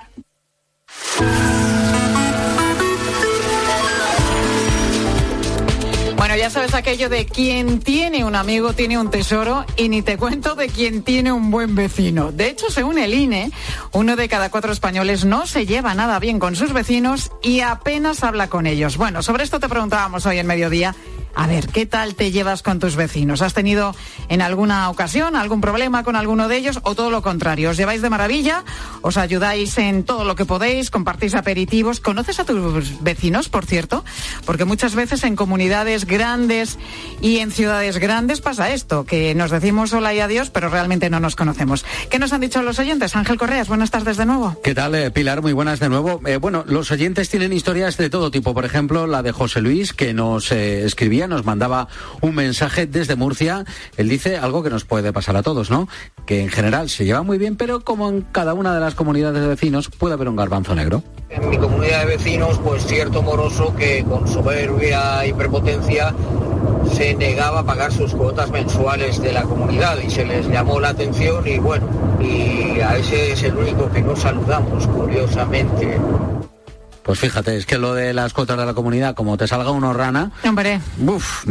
Ya 6.37 6.51
sabes 6.51 6.75
aquello 6.75 7.09
de 7.09 7.25
quien 7.25 7.81
tiene 7.81 8.25
un 8.25 8.35
amigo 8.35 8.73
tiene 8.73 8.99
un 8.99 9.11
tesoro 9.11 9.65
y 9.77 9.89
ni 9.89 10.03
te 10.03 10.19
cuento 10.19 10.55
de 10.55 10.69
quien 10.69 11.03
tiene 11.03 11.33
un 11.33 11.51
buen 11.51 11.75
vecino. 11.75 12.33
De 12.33 12.49
hecho, 12.49 12.71
según 12.71 12.99
el 12.99 13.15
INE, 13.15 13.51
uno 13.93 14.17
de 14.17 14.29
cada 14.29 14.51
cuatro 14.51 14.73
españoles 14.73 15.25
no 15.25 15.47
se 15.47 15.67
lleva 15.67 15.95
nada 15.95 16.19
bien 16.19 16.39
con 16.39 16.57
sus 16.57 16.73
vecinos 16.73 17.31
y 17.43 17.61
apenas 17.61 18.23
habla 18.23 18.49
con 18.49 18.67
ellos. 18.67 18.97
Bueno, 18.97 19.23
sobre 19.23 19.45
esto 19.45 19.61
te 19.61 19.69
preguntábamos 19.69 20.27
hoy 20.27 20.39
en 20.39 20.47
mediodía 20.47 20.95
a 21.37 21.47
ver, 21.47 21.69
¿qué 21.69 21.85
tal 21.85 22.15
te 22.15 22.33
llevas 22.33 22.63
con 22.63 22.79
tus 22.79 22.97
vecinos? 22.97 23.43
¿Has 23.43 23.53
tenido 23.53 23.95
en 24.31 24.41
alguna 24.41 24.89
ocasión 24.89 25.37
algún 25.37 25.61
problema 25.61 26.03
con 26.03 26.17
alguno 26.17 26.49
de 26.49 26.57
ellos 26.57 26.81
o 26.83 26.95
todo 26.95 27.11
lo 27.11 27.21
contrario? 27.21 27.71
¿Os 27.71 27.77
lleváis 27.77 28.01
de 28.01 28.09
maravilla? 28.09 28.65
¿Os 29.03 29.19
ayudáis 29.19 29.77
en 29.77 30.05
todo 30.05 30.25
lo 30.25 30.35
que 30.35 30.47
podéis? 30.47 30.91
¿Compartís 30.91 31.35
aperitivos? 31.35 32.01
¿Conoces 32.01 32.41
a 32.41 32.47
tus 32.47 33.03
vecinos, 33.03 33.51
por 33.51 33.67
cierto? 33.67 34.03
Porque 34.47 34.65
muchas 34.65 34.95
veces 34.95 35.25
en 35.25 35.37
comunidades 35.37 36.07
grandes 36.07 36.79
y 37.21 37.41
en 37.41 37.51
ciudades 37.51 37.99
grandes 37.99 38.41
pasa 38.41 38.71
esto, 38.71 39.05
que 39.05 39.35
nos 39.35 39.51
decimos 39.51 39.93
hola 39.93 40.15
y 40.15 40.21
adiós, 40.21 40.49
pero 40.49 40.71
realmente 40.71 41.11
no 41.11 41.21
nos 41.21 41.37
conocemos. 41.37 41.85
¿Qué 42.09 42.19
nos 42.19 42.33
han 42.33 42.41
dicho 42.41 42.63
los 42.63 42.79
oyentes? 42.79 43.15
Ángel 43.15 43.37
Correas, 43.37 43.69
buenas 43.69 43.91
tardes 43.91 44.17
de 44.17 44.25
nuevo. 44.25 44.57
¿Qué 44.65 44.75
tal, 44.75 44.95
eh, 44.95 45.11
Pilar? 45.11 45.43
Muy 45.43 45.53
buenas 45.53 45.81
de 45.81 45.91
nuevo. 45.91 46.19
Eh, 46.25 46.39
bueno, 46.39 46.65
los 46.67 46.91
oyentes 46.91 47.29
tienen 47.29 47.53
historias 47.53 47.99
de 47.99 48.09
todo 48.09 48.31
tipo. 48.31 48.55
Por 48.55 48.65
ejemplo, 48.65 49.07
la 49.07 49.23
de 49.23 49.33
José 49.33 49.61
Luis, 49.61 49.93
que 49.93 50.15
nos 50.15 50.51
eh, 50.51 50.87
escribía 50.87 51.26
nos 51.29 51.45
mandaba 51.45 51.89
un 52.21 52.35
mensaje 52.35 52.87
desde 52.87 53.17
Murcia. 53.17 53.65
Él 53.97 54.09
dice 54.09 54.37
algo 54.37 54.63
que 54.63 54.71
nos 54.71 54.85
puede 54.85 55.13
pasar 55.13 55.37
a 55.37 55.43
todos, 55.43 55.71
¿no? 55.71 55.89
Que 56.25 56.43
en 56.43 56.49
general 56.49 56.89
se 56.89 57.05
lleva 57.05 57.23
muy 57.23 57.39
bien, 57.39 57.57
pero 57.57 57.81
como 57.81 58.09
en 58.09 58.23
cada 58.23 58.55
una 58.55 58.75
de 58.75 58.81
las 58.81 58.95
comunidades 58.95 59.43
de 59.43 59.49
vecinos 59.49 59.89
puede 59.89 60.15
haber 60.15 60.29
un 60.29 60.37
garbanzo 60.37 60.75
negro. 60.75 61.03
En 61.29 61.49
mi 61.49 61.59
comunidad 61.59 62.01
de 62.01 62.17
vecinos, 62.17 62.61
pues 62.63 62.87
cierto 62.87 63.23
moroso 63.23 63.75
que 63.75 64.05
con 64.05 64.29
soberbia 64.29 65.27
y 65.27 65.33
prepotencia 65.33 66.15
se 66.93 67.15
negaba 67.15 67.61
a 67.61 67.65
pagar 67.65 67.93
sus 67.93 68.15
cuotas 68.15 68.51
mensuales 68.51 69.21
de 69.21 69.33
la 69.33 69.43
comunidad 69.43 69.99
y 69.99 70.11
se 70.11 70.25
les 70.25 70.49
llamó 70.49 70.81
la 70.81 70.91
atención 70.91 71.47
y 71.47 71.59
bueno, 71.59 71.87
y 72.21 72.81
a 72.81 72.97
ese 72.97 73.33
es 73.33 73.43
el 73.43 73.57
único 73.57 73.91
que 73.91 74.03
no 74.03 74.17
saludamos, 74.17 74.87
curiosamente. 74.87 75.99
Pues 77.07 77.21
fíjate, 77.21 77.57
es 77.57 77.67
que 77.67 77.79
lo 77.79 77.95
de 77.95 78.13
las 78.13 78.33
cuotas 78.33 78.59
de 78.59 78.67
la 78.67 78.75
comunidad, 78.75 79.15
como 79.15 79.37
te 79.37 79.47
salga 79.47 79.71
uno 79.71 79.93
rana. 79.93 80.33
Hombre, 80.43 80.81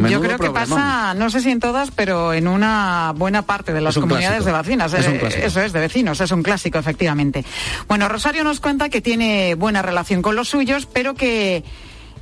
yo 0.09 0.19
creo 0.19 0.37
que 0.37 0.49
pasa, 0.49 1.13
no 1.13 1.29
sé 1.29 1.39
si 1.39 1.49
en 1.49 1.61
todas, 1.61 1.91
pero 1.91 2.33
en 2.33 2.49
una 2.49 3.13
buena 3.15 3.43
parte 3.43 3.71
de 3.71 3.79
las 3.79 3.97
comunidades 3.97 4.43
de 4.43 4.51
vecinas. 4.51 4.93
Eh, 4.93 5.21
eso 5.45 5.61
es, 5.61 5.71
de 5.71 5.79
vecinos, 5.79 6.19
es 6.19 6.29
un 6.31 6.43
clásico, 6.43 6.77
efectivamente. 6.77 7.45
Bueno, 7.87 8.09
Rosario 8.09 8.43
nos 8.43 8.59
cuenta 8.59 8.89
que 8.89 8.99
tiene 8.99 9.55
buena 9.55 9.81
relación 9.81 10.21
con 10.21 10.35
los 10.35 10.49
suyos, 10.49 10.89
pero 10.91 11.13
que 11.13 11.63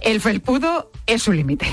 el 0.01 0.21
felpudo 0.21 0.91
es 1.07 1.23
su 1.23 1.31
límite. 1.31 1.65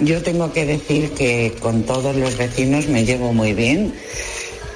Yo 0.00 0.22
tengo 0.22 0.52
que 0.52 0.66
decir 0.66 1.12
que 1.12 1.56
con 1.62 1.84
todos 1.84 2.14
los 2.14 2.36
vecinos 2.36 2.88
me 2.88 3.06
llevo 3.06 3.32
muy 3.32 3.54
bien 3.54 3.94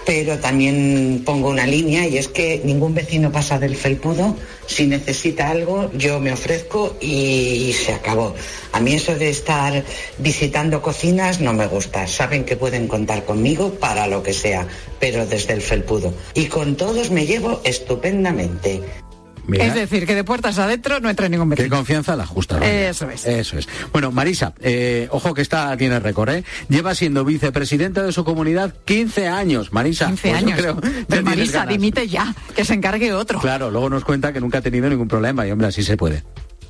pero 0.06 0.38
también 0.38 1.22
pongo 1.26 1.50
una 1.50 1.66
línea 1.66 2.06
y 2.06 2.16
es 2.16 2.28
que 2.28 2.62
ningún 2.64 2.94
vecino 2.94 3.32
pasa 3.32 3.58
del 3.58 3.74
felpudo. 3.74 4.36
Si 4.66 4.86
necesita 4.86 5.50
algo, 5.50 5.90
yo 5.94 6.20
me 6.20 6.32
ofrezco 6.32 6.96
y, 7.00 7.72
se 7.72 7.92
acabó. 7.92 8.34
A 8.72 8.80
mí 8.80 8.94
eso 8.94 9.16
de 9.16 9.28
estar 9.28 9.84
visitando 10.18 10.80
cocinas 10.80 11.40
no 11.40 11.52
me 11.52 11.66
gusta. 11.66 12.06
Saben 12.06 12.44
que 12.44 12.56
pueden 12.56 12.86
contar 12.86 13.24
conmigo 13.24 13.74
para 13.74 14.06
lo 14.06 14.22
que 14.22 14.32
sea, 14.32 14.68
pero 15.00 15.26
desde 15.26 15.54
el 15.54 15.60
felpudo. 15.60 16.14
Y 16.34 16.46
con 16.46 16.76
todos 16.76 17.10
me 17.10 17.26
llevo 17.26 17.60
estupendamente 17.64 18.82
es 19.52 19.74
decir, 19.74 20.06
que 20.06 20.14
de 20.14 20.24
puertas 20.24 20.58
adentro 20.58 21.00
no 21.00 21.08
entra 21.08 21.28
ningún 21.28 21.48
vecino. 21.48 21.68
Qué 21.68 21.70
confianza 21.74 22.16
la 22.16 22.26
justa. 22.26 22.58
Eso 22.66 23.08
es. 23.10 23.26
Eso 23.26 23.58
es. 23.58 23.68
Bueno, 23.92 24.10
Marisa, 24.10 24.54
eh, 24.60 25.08
ojo 25.10 25.34
que 25.34 25.42
esta 25.42 25.76
tiene 25.76 26.00
récord, 26.00 26.30
¿eh? 26.30 26.44
Lleva 26.68 26.94
siendo 26.94 27.24
vicepresidenta 27.24 28.02
de 28.02 28.12
su 28.12 28.24
comunidad 28.24 28.74
15 28.84 29.28
años. 29.28 29.72
Marisa. 29.72 30.06
15 30.06 30.28
pues 30.28 30.42
años. 30.42 30.58
Creo, 30.58 31.22
Marisa, 31.22 31.66
dimite 31.66 32.08
ya, 32.08 32.34
que 32.54 32.64
se 32.64 32.74
encargue 32.74 33.12
otro. 33.12 33.40
Claro, 33.40 33.70
luego 33.70 33.88
nos 33.90 34.04
cuenta 34.04 34.32
que 34.32 34.40
nunca 34.40 34.58
ha 34.58 34.62
tenido 34.62 34.88
ningún 34.88 35.08
problema 35.08 35.46
y 35.46 35.50
hombre, 35.50 35.68
así 35.68 35.82
se 35.82 35.96
puede. 35.96 36.22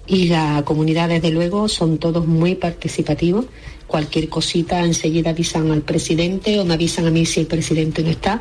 Y 0.06 0.28
la 0.28 0.62
comunidad, 0.64 1.08
desde 1.08 1.30
luego, 1.30 1.68
son 1.68 1.98
todos 1.98 2.26
muy 2.26 2.54
participativos. 2.54 3.46
Cualquier 3.86 4.28
cosita 4.28 4.80
enseguida 4.84 5.30
avisan 5.30 5.70
al 5.70 5.82
presidente 5.82 6.58
o 6.60 6.64
me 6.64 6.74
avisan 6.74 7.06
a 7.06 7.10
mí 7.10 7.26
si 7.26 7.40
el 7.40 7.46
presidente 7.46 8.02
no 8.02 8.10
está 8.10 8.40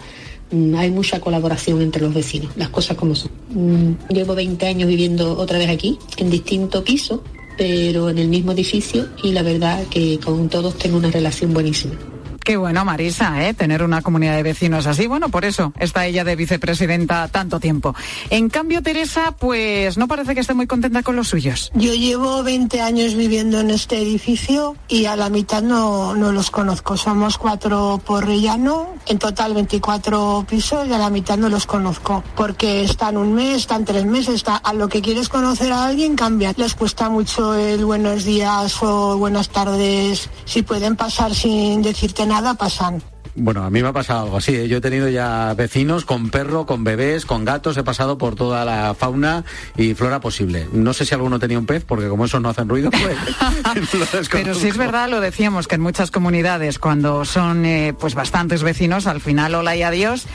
hay 0.52 0.92
mucha 0.92 1.20
colaboración 1.20 1.82
entre 1.82 2.02
los 2.02 2.14
vecinos, 2.14 2.52
las 2.56 2.70
cosas 2.70 2.96
como 2.98 3.16
son. 3.16 3.32
Mm, 3.50 4.14
llevo 4.14 4.36
20 4.36 4.66
años 4.66 4.88
viviendo 4.88 5.38
otra 5.38 5.58
vez 5.58 5.70
aquí, 5.70 5.98
en 6.18 6.30
distinto 6.30 6.84
piso, 6.84 7.24
pero 7.58 8.10
en 8.10 8.18
el 8.18 8.28
mismo 8.28 8.52
edificio 8.52 9.08
y 9.24 9.32
la 9.32 9.44
verdad 9.44 9.86
que 9.88 10.20
con 10.20 10.50
todos 10.50 10.78
tengo 10.78 10.98
una 10.98 11.12
relación 11.12 11.54
buenísima. 11.54 11.96
Qué 12.46 12.58
bueno, 12.58 12.86
Marisa, 12.86 13.44
¿eh? 13.44 13.56
tener 13.56 13.82
una 13.82 14.04
comunidad 14.04 14.36
de 14.36 14.44
vecinos 14.44 14.86
así. 14.86 15.08
Bueno, 15.08 15.30
por 15.30 15.46
eso 15.46 15.74
está 15.80 16.06
ella 16.06 16.24
de 16.24 16.36
vicepresidenta 16.36 17.28
tanto 17.28 17.60
tiempo. 17.60 17.96
En 18.30 18.50
cambio, 18.50 18.84
Teresa, 18.84 19.32
pues 19.32 19.98
no 19.98 20.08
parece 20.08 20.36
que 20.36 20.42
esté 20.42 20.54
muy 20.54 20.68
contenta 20.68 21.02
con 21.02 21.16
los 21.16 21.28
suyos. 21.28 21.72
Yo 21.74 21.96
llevo 21.96 22.44
20 22.44 22.82
años 22.82 23.16
viviendo 23.16 23.62
en 23.62 23.72
este 23.72 23.98
edificio 23.98 24.76
y 24.88 25.06
a 25.06 25.16
la 25.16 25.32
mitad 25.32 25.64
no, 25.64 26.14
no 26.14 26.32
los 26.32 26.52
conozco. 26.52 26.98
Somos 26.98 27.40
cuatro 27.40 28.00
por 28.06 28.28
rellano, 28.28 28.94
en 29.08 29.18
total 29.18 29.56
24 29.56 30.46
pisos 30.48 30.88
y 30.88 30.94
a 30.94 31.00
la 31.00 31.10
mitad 31.10 31.40
no 31.40 31.50
los 31.50 31.66
conozco. 31.66 32.24
Porque 32.36 32.84
están 32.84 33.18
un 33.18 33.34
mes, 33.34 33.62
están 33.62 33.86
tres 33.86 34.06
meses, 34.06 34.44
a 34.46 34.72
lo 34.76 34.88
que 34.88 35.02
quieres 35.02 35.30
conocer 35.30 35.72
a 35.72 35.86
alguien 35.86 36.16
cambia. 36.16 36.54
Les 36.58 36.76
cuesta 36.76 37.10
mucho 37.10 37.56
el 37.56 37.86
buenos 37.86 38.24
días 38.24 38.84
o 38.84 39.18
buenas 39.18 39.50
tardes, 39.50 40.30
si 40.46 40.62
pueden 40.62 40.96
pasar 40.96 41.34
sin 41.34 41.82
decirte 41.82 42.28
nada 42.28 42.35
nada 42.36 42.52
pasan. 42.54 43.15
Bueno, 43.36 43.64
a 43.64 43.70
mí 43.70 43.82
me 43.82 43.90
ha 43.90 43.94
pasado 43.94 44.24
algo 44.24 44.38
así. 44.38 44.56
¿eh? 44.56 44.68
Yo 44.70 44.78
he 44.78 44.82
tenido 44.82 45.10
ya 45.10 45.54
vecinos 45.56 46.06
con 46.06 46.30
perro, 46.30 46.66
con 46.66 46.86
bebés, 46.86 47.26
con 47.26 47.44
gatos. 47.44 47.76
He 47.76 47.84
pasado 47.84 48.18
por 48.18 48.36
toda 48.36 48.64
la 48.64 48.96
fauna 48.98 49.44
y 49.76 49.94
flora 49.94 50.22
posible. 50.22 50.68
No 50.72 50.94
sé 50.94 51.06
si 51.06 51.14
alguno 51.14 51.38
tenía 51.38 51.60
un 51.60 51.66
pez, 51.66 51.84
porque 51.84 52.08
como 52.08 52.26
esos 52.26 52.42
no 52.42 52.50
hacen 52.50 52.70
ruido, 52.70 52.92
pues 52.92 53.18
Pero 54.32 54.56
sí 54.56 54.70
es 54.70 54.78
verdad, 54.78 55.10
lo 55.10 55.20
decíamos, 55.20 55.68
que 55.68 55.76
en 55.76 55.82
muchas 55.82 56.12
comunidades, 56.12 56.80
cuando 56.80 57.26
son 57.26 57.66
eh, 57.66 57.94
pues 58.00 58.16
bastantes 58.16 58.64
vecinos, 58.64 59.06
al 59.06 59.20
final 59.20 59.54
hola 59.56 59.76
y 59.76 59.84
adiós, 59.84 60.28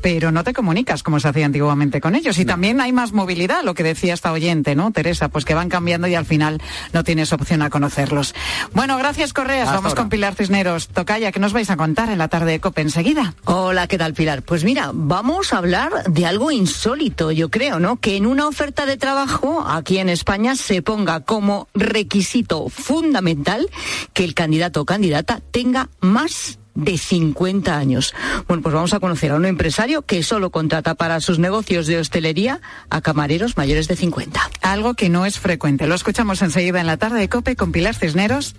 pero 0.00 0.32
no 0.32 0.42
te 0.42 0.54
comunicas 0.54 1.02
como 1.02 1.20
se 1.20 1.28
hacía 1.28 1.44
antiguamente 1.44 2.00
con 2.00 2.14
ellos. 2.14 2.38
Y 2.38 2.46
también 2.46 2.80
hay 2.80 2.92
más 2.92 3.12
movilidad, 3.12 3.64
lo 3.64 3.74
que 3.74 3.82
decía 3.82 4.14
esta 4.14 4.32
oyente, 4.32 4.74
¿no, 4.74 4.92
Teresa? 4.92 5.28
Pues 5.28 5.44
que 5.44 5.54
van 5.54 5.68
cambiando 5.68 6.08
y 6.08 6.14
al 6.14 6.24
final 6.24 6.62
no 6.94 7.04
tienes 7.04 7.32
opción 7.34 7.60
a 7.60 7.68
conocerlos. 7.68 8.34
Bueno, 8.72 8.96
gracias 8.96 9.34
Correas. 9.34 9.70
Vamos 9.70 9.94
con 9.94 10.08
Pilar 10.08 10.34
Cisneros. 10.34 10.88
Tocaya, 10.88 11.32
¿qué 11.32 11.40
nos 11.40 11.52
vais 11.52 11.68
a 11.68 11.76
contar 11.76 12.08
en 12.08 12.18
la 12.18 12.28
tarde? 12.28 12.45
De 12.46 12.60
COPE 12.60 12.82
enseguida. 12.82 13.34
Hola, 13.44 13.86
¿qué 13.86 13.98
tal 13.98 14.14
Pilar? 14.14 14.42
Pues 14.42 14.64
mira, 14.64 14.90
vamos 14.94 15.52
a 15.52 15.58
hablar 15.58 16.04
de 16.08 16.26
algo 16.26 16.50
insólito, 16.50 17.32
yo 17.32 17.50
creo, 17.50 17.78
¿no? 17.78 17.96
Que 17.96 18.16
en 18.16 18.26
una 18.26 18.48
oferta 18.48 18.86
de 18.86 18.96
trabajo 18.96 19.64
aquí 19.66 19.98
en 19.98 20.08
España 20.08 20.56
se 20.56 20.82
ponga 20.82 21.20
como 21.20 21.68
requisito 21.74 22.68
fundamental 22.68 23.68
que 24.12 24.24
el 24.24 24.34
candidato 24.34 24.80
o 24.80 24.84
candidata 24.84 25.40
tenga 25.50 25.88
más 26.00 26.58
de 26.76 26.98
50 26.98 27.76
años. 27.76 28.14
Bueno, 28.46 28.62
pues 28.62 28.74
vamos 28.74 28.92
a 28.94 29.00
conocer 29.00 29.32
a 29.32 29.36
un 29.36 29.46
empresario 29.46 30.02
que 30.02 30.22
solo 30.22 30.50
contrata 30.50 30.94
para 30.94 31.20
sus 31.20 31.38
negocios 31.38 31.86
de 31.86 31.98
hostelería 31.98 32.60
a 32.90 33.00
camareros 33.00 33.56
mayores 33.56 33.88
de 33.88 33.96
50. 33.96 34.50
Algo 34.62 34.94
que 34.94 35.08
no 35.08 35.26
es 35.26 35.38
frecuente. 35.38 35.86
Lo 35.86 35.94
escuchamos 35.94 36.42
enseguida 36.42 36.80
en 36.80 36.86
la 36.86 36.98
tarde 36.98 37.18
de 37.18 37.28
COPE 37.28 37.56
con 37.56 37.72
Pilar 37.72 37.94
Cisneros 37.94 38.54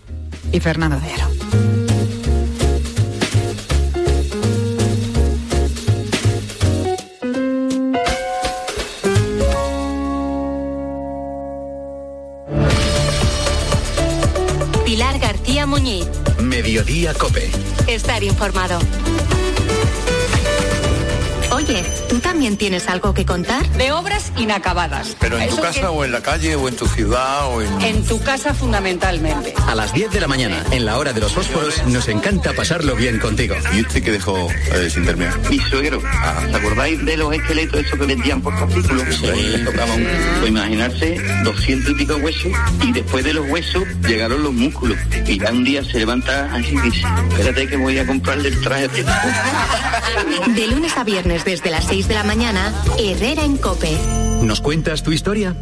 y 0.51 0.59
Fernando 0.59 0.97
Aro. 0.97 1.76
Mediodía 16.87 17.13
Cope. 17.15 17.51
Estar 17.85 18.23
informado. 18.23 18.79
Oye, 21.67 21.83
¿tú 22.07 22.19
también 22.19 22.55
tienes 22.55 22.87
algo 22.87 23.13
que 23.13 23.25
contar? 23.25 23.67
De 23.71 23.91
obras 23.91 24.31
inacabadas. 24.37 25.17
¿Pero 25.19 25.37
en 25.37 25.49
tu 25.49 25.59
casa 25.59 25.91
o 25.91 26.05
en 26.05 26.13
la 26.13 26.21
calle 26.21 26.55
o 26.55 26.69
en 26.69 26.77
tu 26.77 26.87
ciudad 26.87 27.47
o 27.47 27.61
en...? 27.61 27.81
En 27.81 28.05
tu 28.05 28.21
casa 28.21 28.53
fundamentalmente. 28.53 29.53
A 29.67 29.75
las 29.75 29.91
10 29.91 30.11
de 30.11 30.21
la 30.21 30.27
mañana, 30.27 30.63
en 30.71 30.85
la 30.85 30.97
hora 30.97 31.11
de 31.11 31.19
los 31.19 31.33
fósforos, 31.33 31.85
nos 31.87 32.07
encanta 32.07 32.53
pasarlo 32.53 32.95
bien 32.95 33.19
contigo. 33.19 33.55
¿Y 33.73 33.79
este 33.79 34.01
que 34.01 34.11
dejó 34.11 34.49
eh, 34.49 34.89
sin 34.89 35.05
terminar? 35.05 35.37
Mi 35.49 35.59
suegro. 35.59 36.01
Ah. 36.05 36.41
¿Os 36.47 36.55
acordáis 36.55 37.03
de 37.03 37.17
los 37.17 37.33
esqueletos 37.33 37.81
esos 37.81 37.99
que 37.99 38.05
vendían 38.05 38.41
por 38.41 38.57
capítulos? 38.57 39.03
Sí. 39.13 39.25
Le 39.25 39.59
tocaban, 39.59 40.07
pues 40.39 40.49
imaginarse, 40.49 41.21
doscientos 41.43 41.91
y 41.91 41.95
pico 41.95 42.15
huesos 42.15 42.51
y 42.81 42.93
después 42.93 43.25
de 43.25 43.33
los 43.33 43.45
huesos 43.49 43.83
llegaron 44.07 44.41
los 44.41 44.53
músculos. 44.53 44.97
Y 45.25 45.37
ya 45.37 45.51
un 45.51 45.65
día 45.65 45.83
se 45.83 45.99
levanta 45.99 46.49
así 46.53 46.75
y 46.75 46.79
dice, 46.79 47.01
espérate 47.29 47.67
que 47.67 47.75
voy 47.75 47.99
a 47.99 48.07
comprarle 48.07 48.47
el 48.47 48.61
traje. 48.61 48.87
De 50.47 50.67
lunes 50.67 50.97
a 50.97 51.03
viernes 51.03 51.43
desde 51.43 51.56
las 51.65 51.85
6 51.85 52.07
de 52.07 52.13
la 52.13 52.23
mañana, 52.23 52.73
Herrera 52.97 53.43
en 53.43 53.57
Cope. 53.57 53.97
¿Nos 54.41 54.61
cuentas 54.61 55.03
tu 55.03 55.11
historia? 55.11 55.55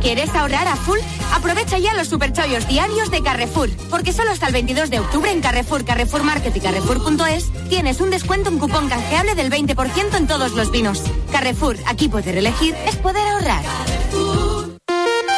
¿Quieres 0.00 0.34
ahorrar 0.34 0.68
a 0.68 0.76
full? 0.76 0.98
Aprovecha 1.34 1.78
ya 1.78 1.94
los 1.94 2.08
superchollos 2.08 2.68
diarios 2.68 3.10
de 3.10 3.22
Carrefour, 3.22 3.70
porque 3.88 4.12
solo 4.12 4.30
hasta 4.30 4.46
el 4.46 4.52
22 4.52 4.90
de 4.90 5.00
octubre 5.00 5.30
en 5.30 5.40
Carrefour, 5.40 5.84
Carrefour 5.84 6.22
Market 6.22 6.54
y 6.56 6.60
Carrefour.es 6.60 7.50
tienes 7.68 8.00
un 8.00 8.10
descuento 8.10 8.50
en 8.50 8.58
cupón 8.58 8.88
canjeable 8.88 9.34
del 9.34 9.50
20% 9.50 10.16
en 10.16 10.26
todos 10.26 10.52
los 10.52 10.70
vinos. 10.70 11.02
Carrefour, 11.30 11.76
aquí 11.86 12.08
poder 12.08 12.36
elegir 12.36 12.74
es 12.86 12.96
poder 12.96 13.26
ahorrar. 13.26 13.62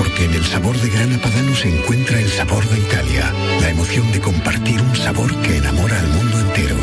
Porque 0.00 0.24
en 0.24 0.32
el 0.32 0.46
sabor 0.46 0.74
de 0.78 0.88
Grana 0.88 1.18
Padano 1.18 1.54
se 1.54 1.68
encuentra 1.68 2.18
el 2.18 2.30
sabor 2.30 2.66
de 2.70 2.78
Italia, 2.78 3.34
la 3.60 3.68
emoción 3.68 4.10
de 4.12 4.20
compartir 4.22 4.80
un 4.80 4.96
sabor 4.96 5.30
que 5.42 5.58
enamora 5.58 6.00
al 6.00 6.08
mundo 6.08 6.40
entero. 6.40 6.76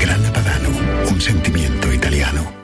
Grana 0.00 0.32
Padano, 0.32 0.70
un 1.10 1.20
sentimiento 1.20 1.92
italiano. 1.92 2.63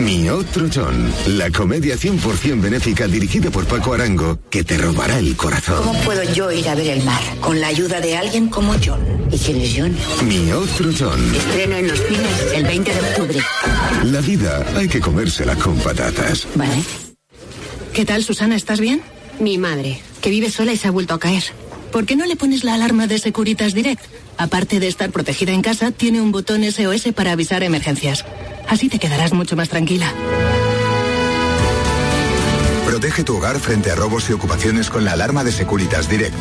Mi 0.00 0.28
otro 0.28 0.68
John, 0.72 1.10
la 1.38 1.50
comedia 1.50 1.96
100% 1.96 2.60
benéfica 2.60 3.06
dirigida 3.06 3.50
por 3.50 3.64
Paco 3.64 3.94
Arango, 3.94 4.38
que 4.50 4.62
te 4.62 4.76
robará 4.76 5.18
el 5.18 5.34
corazón. 5.36 5.78
¿Cómo 5.78 5.98
puedo 6.00 6.22
yo 6.34 6.52
ir 6.52 6.68
a 6.68 6.74
ver 6.74 6.88
el 6.88 7.02
mar? 7.02 7.22
Con 7.40 7.60
la 7.60 7.68
ayuda 7.68 8.00
de 8.00 8.16
alguien 8.16 8.48
como 8.48 8.74
John. 8.74 9.00
¿Y 9.32 9.38
quién 9.38 9.60
es 9.60 9.74
John? 9.76 9.96
Mi 10.28 10.52
otro 10.52 10.90
John. 10.96 11.34
Estreno 11.34 11.76
en 11.76 11.88
los 11.88 11.98
cines 11.98 12.52
el 12.54 12.64
20 12.64 12.94
de 12.94 13.00
octubre. 13.00 13.40
La 14.04 14.20
vida 14.20 14.66
hay 14.76 14.86
que 14.86 15.00
comérsela 15.00 15.56
con 15.56 15.76
patatas. 15.78 16.46
Vale. 16.54 16.82
¿Qué 17.94 18.04
tal, 18.04 18.22
Susana? 18.22 18.54
¿Estás 18.54 18.80
bien? 18.80 19.00
Mi 19.40 19.56
madre, 19.56 20.02
que 20.20 20.28
vive 20.28 20.50
sola 20.50 20.74
y 20.74 20.76
se 20.76 20.88
ha 20.88 20.90
vuelto 20.90 21.14
a 21.14 21.18
caer. 21.18 21.44
¿Por 21.90 22.04
qué 22.04 22.16
no 22.16 22.26
le 22.26 22.36
pones 22.36 22.64
la 22.64 22.74
alarma 22.74 23.06
de 23.06 23.18
Securitas 23.18 23.72
Direct? 23.72 24.04
Aparte 24.36 24.78
de 24.78 24.88
estar 24.88 25.10
protegida 25.10 25.52
en 25.52 25.62
casa, 25.62 25.90
tiene 25.90 26.20
un 26.20 26.32
botón 26.32 26.62
SOS 26.70 27.14
para 27.14 27.32
avisar 27.32 27.62
emergencias. 27.62 28.26
Así 28.68 28.88
te 28.88 28.98
quedarás 28.98 29.32
mucho 29.32 29.54
más 29.56 29.68
tranquila. 29.68 30.12
Protege 32.86 33.24
tu 33.24 33.36
hogar 33.36 33.58
frente 33.58 33.90
a 33.90 33.94
robos 33.94 34.30
y 34.30 34.32
ocupaciones 34.32 34.88
con 34.90 35.04
la 35.04 35.12
alarma 35.12 35.44
de 35.44 35.52
Securitas 35.52 36.08
Direct. 36.08 36.34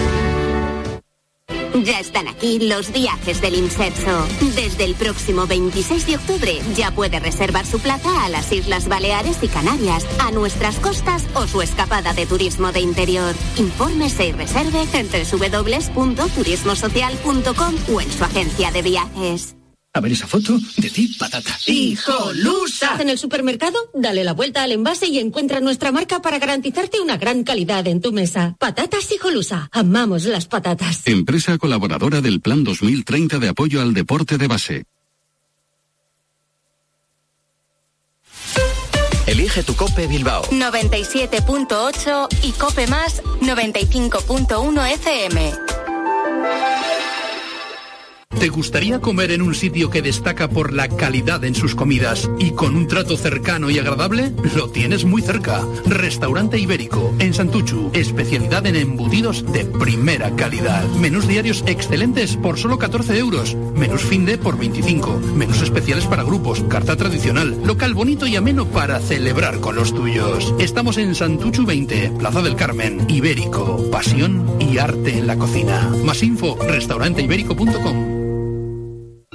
Ya 1.75 2.01
están 2.01 2.27
aquí 2.29 2.69
los 2.69 2.93
viajes 2.93 3.41
del 3.41 3.55
Inserso. 3.55 4.27
Desde 4.55 4.85
el 4.85 4.95
próximo 4.95 5.47
26 5.47 6.07
de 6.07 6.17
octubre 6.17 6.61
ya 6.75 6.91
puede 6.91 7.19
reservar 7.21 7.65
su 7.65 7.79
plaza 7.79 8.25
a 8.25 8.29
las 8.29 8.53
Islas 8.53 8.89
Baleares 8.89 9.39
y 9.43 9.49
Canarias, 9.49 10.05
a 10.19 10.33
nuestras 10.33 10.79
costas 10.79 11.25
o 11.35 11.47
su 11.47 11.63
escapada 11.63 12.13
de 12.13 12.27
turismo 12.27 12.73
de 12.73 12.81
interior. 12.81 13.35
Infórmese 13.57 14.27
y 14.27 14.33
reserve 14.33 14.85
en 14.93 15.09
www.turismosocial.com 15.09 17.75
o 17.95 18.01
en 18.01 18.11
su 18.11 18.25
agencia 18.25 18.73
de 18.73 18.83
viajes. 18.83 19.55
A 19.93 19.99
ver 19.99 20.13
esa 20.13 20.29
foto, 20.29 20.57
de 20.77 20.89
ti 20.89 21.09
patata. 21.19 21.59
¡Hijolusa! 21.67 22.97
En 23.01 23.09
el 23.09 23.19
supermercado, 23.19 23.77
dale 23.93 24.23
la 24.23 24.35
vuelta 24.35 24.63
al 24.63 24.71
envase 24.71 25.09
y 25.09 25.19
encuentra 25.19 25.59
nuestra 25.59 25.91
marca 25.91 26.23
para 26.23 26.39
garantizarte 26.39 27.01
una 27.01 27.17
gran 27.17 27.43
calidad 27.43 27.89
en 27.89 28.01
tu 28.01 28.13
mesa. 28.13 28.55
Patatas 28.61 29.11
Hijolusa. 29.11 29.69
Amamos 29.73 30.25
las 30.27 30.47
patatas. 30.47 31.03
Empresa 31.07 31.59
colaboradora 31.59 32.21
del 32.21 32.41
Plan 32.41 32.63
2030 32.63 33.41
de 33.41 33.49
apoyo 33.49 33.83
al 33.83 33.93
deporte 33.93 34.39
de 34.39 34.47
base. 34.47 34.85
Elige 39.27 39.65
tu 39.65 39.75
Cope 39.75 40.07
Bilbao. 40.07 40.45
97.8 40.45 42.29
y 42.45 42.53
Cope 42.53 42.87
Más 42.87 43.23
95.1 43.41 44.93
FM. 44.93 45.53
¿Te 48.41 48.49
gustaría 48.49 49.03
comer 49.03 49.33
en 49.33 49.43
un 49.43 49.55
sitio 49.55 49.91
que 49.91 50.01
destaca 50.01 50.49
por 50.49 50.73
la 50.73 50.89
calidad 50.89 51.45
en 51.45 51.55
sus 51.55 51.75
comidas 51.75 52.31
y 52.39 52.53
con 52.53 52.75
un 52.75 52.89
trato 52.89 53.19
cercano 53.19 53.69
y 53.69 53.79
agradable? 53.79 54.33
Lo 54.57 54.71
tienes 54.71 55.05
muy 55.05 55.21
cerca. 55.21 55.63
Restaurante 55.85 56.59
Ibérico, 56.59 57.15
en 57.19 57.35
Santuchu. 57.35 57.91
Especialidad 57.93 58.65
en 58.65 58.77
embutidos 58.77 59.45
de 59.53 59.67
primera 59.67 60.35
calidad. 60.37 60.89
Menús 61.01 61.29
diarios 61.29 61.63
excelentes 61.67 62.37
por 62.37 62.57
solo 62.57 62.79
14 62.79 63.19
euros. 63.19 63.57
Menús 63.75 64.01
fin 64.05 64.25
de 64.25 64.39
por 64.39 64.57
25. 64.57 65.21
Menús 65.35 65.61
especiales 65.61 66.07
para 66.07 66.23
grupos. 66.23 66.63
Carta 66.63 66.97
tradicional. 66.97 67.61
Local 67.67 67.93
bonito 67.93 68.27
y 68.27 68.37
ameno 68.37 68.65
para 68.65 69.01
celebrar 69.01 69.61
con 69.61 69.77
los 69.77 69.95
tuyos. 69.95 70.55
Estamos 70.59 70.97
en 70.97 71.15
Santuchu 71.15 71.67
20, 71.67 72.13
Plaza 72.19 72.41
del 72.41 72.57
Carmen. 72.57 73.05
Ibérico. 73.07 73.91
Pasión 73.91 74.57
y 74.59 74.79
arte 74.79 75.19
en 75.19 75.27
la 75.27 75.37
cocina. 75.37 75.91
Más 76.05 76.23
info, 76.23 76.57
restauranteibérico.com. 76.67 78.20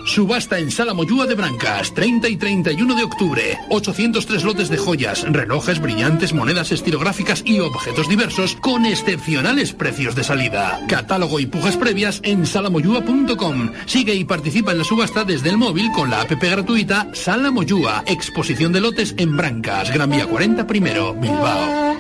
Subasta 0.05 0.59
en 0.59 0.69
Sala 0.69 0.93
Moyúa 0.93 1.25
de 1.25 1.35
Brancas, 1.35 1.93
30 1.93 2.29
y 2.29 2.37
31 2.37 2.95
de 2.95 3.03
octubre. 3.03 3.59
803 3.69 4.43
lotes 4.43 4.69
de 4.69 4.77
joyas, 4.77 5.23
relojes 5.23 5.81
brillantes, 5.81 6.33
monedas 6.33 6.71
estilográficas 6.71 7.41
y 7.45 7.59
objetos 7.59 8.07
diversos 8.07 8.55
con 8.55 8.85
excepcionales 8.85 9.73
precios 9.73 10.15
de 10.15 10.23
salida. 10.23 10.79
Catálogo 10.87 11.39
y 11.39 11.47
pujas 11.47 11.75
previas 11.75 12.21
en 12.23 12.45
salamoyúa.com. 12.45 13.71
Sigue 13.87 14.13
y 14.13 14.23
participa 14.23 14.71
en 14.71 14.77
la 14.77 14.83
subasta 14.83 15.25
desde 15.25 15.49
el 15.49 15.57
móvil 15.57 15.91
con 15.91 16.09
la 16.11 16.21
app 16.21 16.31
gratuita 16.31 17.07
Sala 17.13 17.49
Moyúa. 17.49 18.03
Exposición 18.05 18.71
de 18.71 18.81
lotes 18.81 19.15
en 19.17 19.35
Brancas, 19.35 19.91
Gran 19.91 20.11
Vía 20.11 20.27
40 20.27 20.67
primero, 20.67 21.13
Bilbao. 21.15 21.97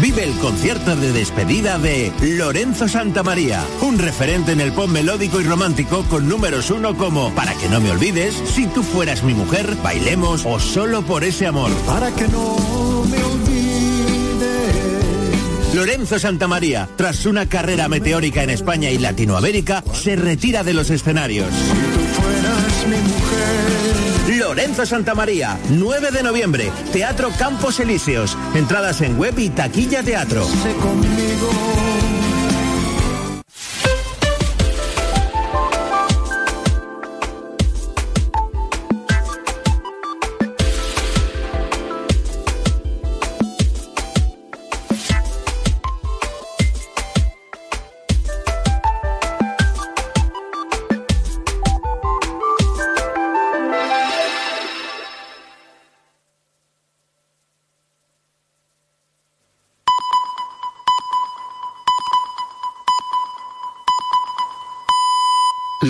Vive 0.00 0.24
el 0.24 0.32
concierto 0.38 0.94
de 0.94 1.12
despedida 1.12 1.78
de 1.78 2.12
Lorenzo 2.20 2.86
Santamaría, 2.88 3.64
un 3.80 3.98
referente 3.98 4.52
en 4.52 4.60
el 4.60 4.72
pop 4.72 4.88
melódico 4.88 5.40
y 5.40 5.44
romántico 5.44 6.04
con 6.04 6.28
números 6.28 6.70
uno 6.70 6.96
como 6.96 7.34
Para 7.34 7.54
que 7.54 7.68
no 7.68 7.80
me 7.80 7.90
olvides, 7.90 8.34
Si 8.46 8.66
tú 8.66 8.82
fueras 8.82 9.22
mi 9.22 9.34
mujer, 9.34 9.76
Bailemos 9.82 10.44
o 10.46 10.60
Solo 10.60 11.02
por 11.02 11.24
ese 11.24 11.46
amor. 11.46 11.72
Para 11.86 12.10
que 12.12 12.28
no 12.28 12.56
me 13.10 13.24
olvides. 13.24 13.58
Lorenzo 15.74 16.18
Santamaría, 16.18 16.88
tras 16.96 17.26
una 17.26 17.48
carrera 17.48 17.88
meteórica 17.88 18.42
en 18.42 18.50
España 18.50 18.90
y 18.90 18.98
Latinoamérica, 18.98 19.84
se 19.92 20.16
retira 20.16 20.64
de 20.64 20.74
los 20.74 20.90
escenarios. 20.90 21.48
Lorenzo 24.36 24.84
Santamaría, 24.84 25.58
9 25.70 26.10
de 26.10 26.22
noviembre, 26.22 26.70
Teatro 26.92 27.30
Campos 27.38 27.80
Elíseos. 27.80 28.36
Entradas 28.54 29.00
en 29.00 29.18
web 29.18 29.38
y 29.38 29.48
taquilla 29.48 30.02
teatro. 30.02 30.46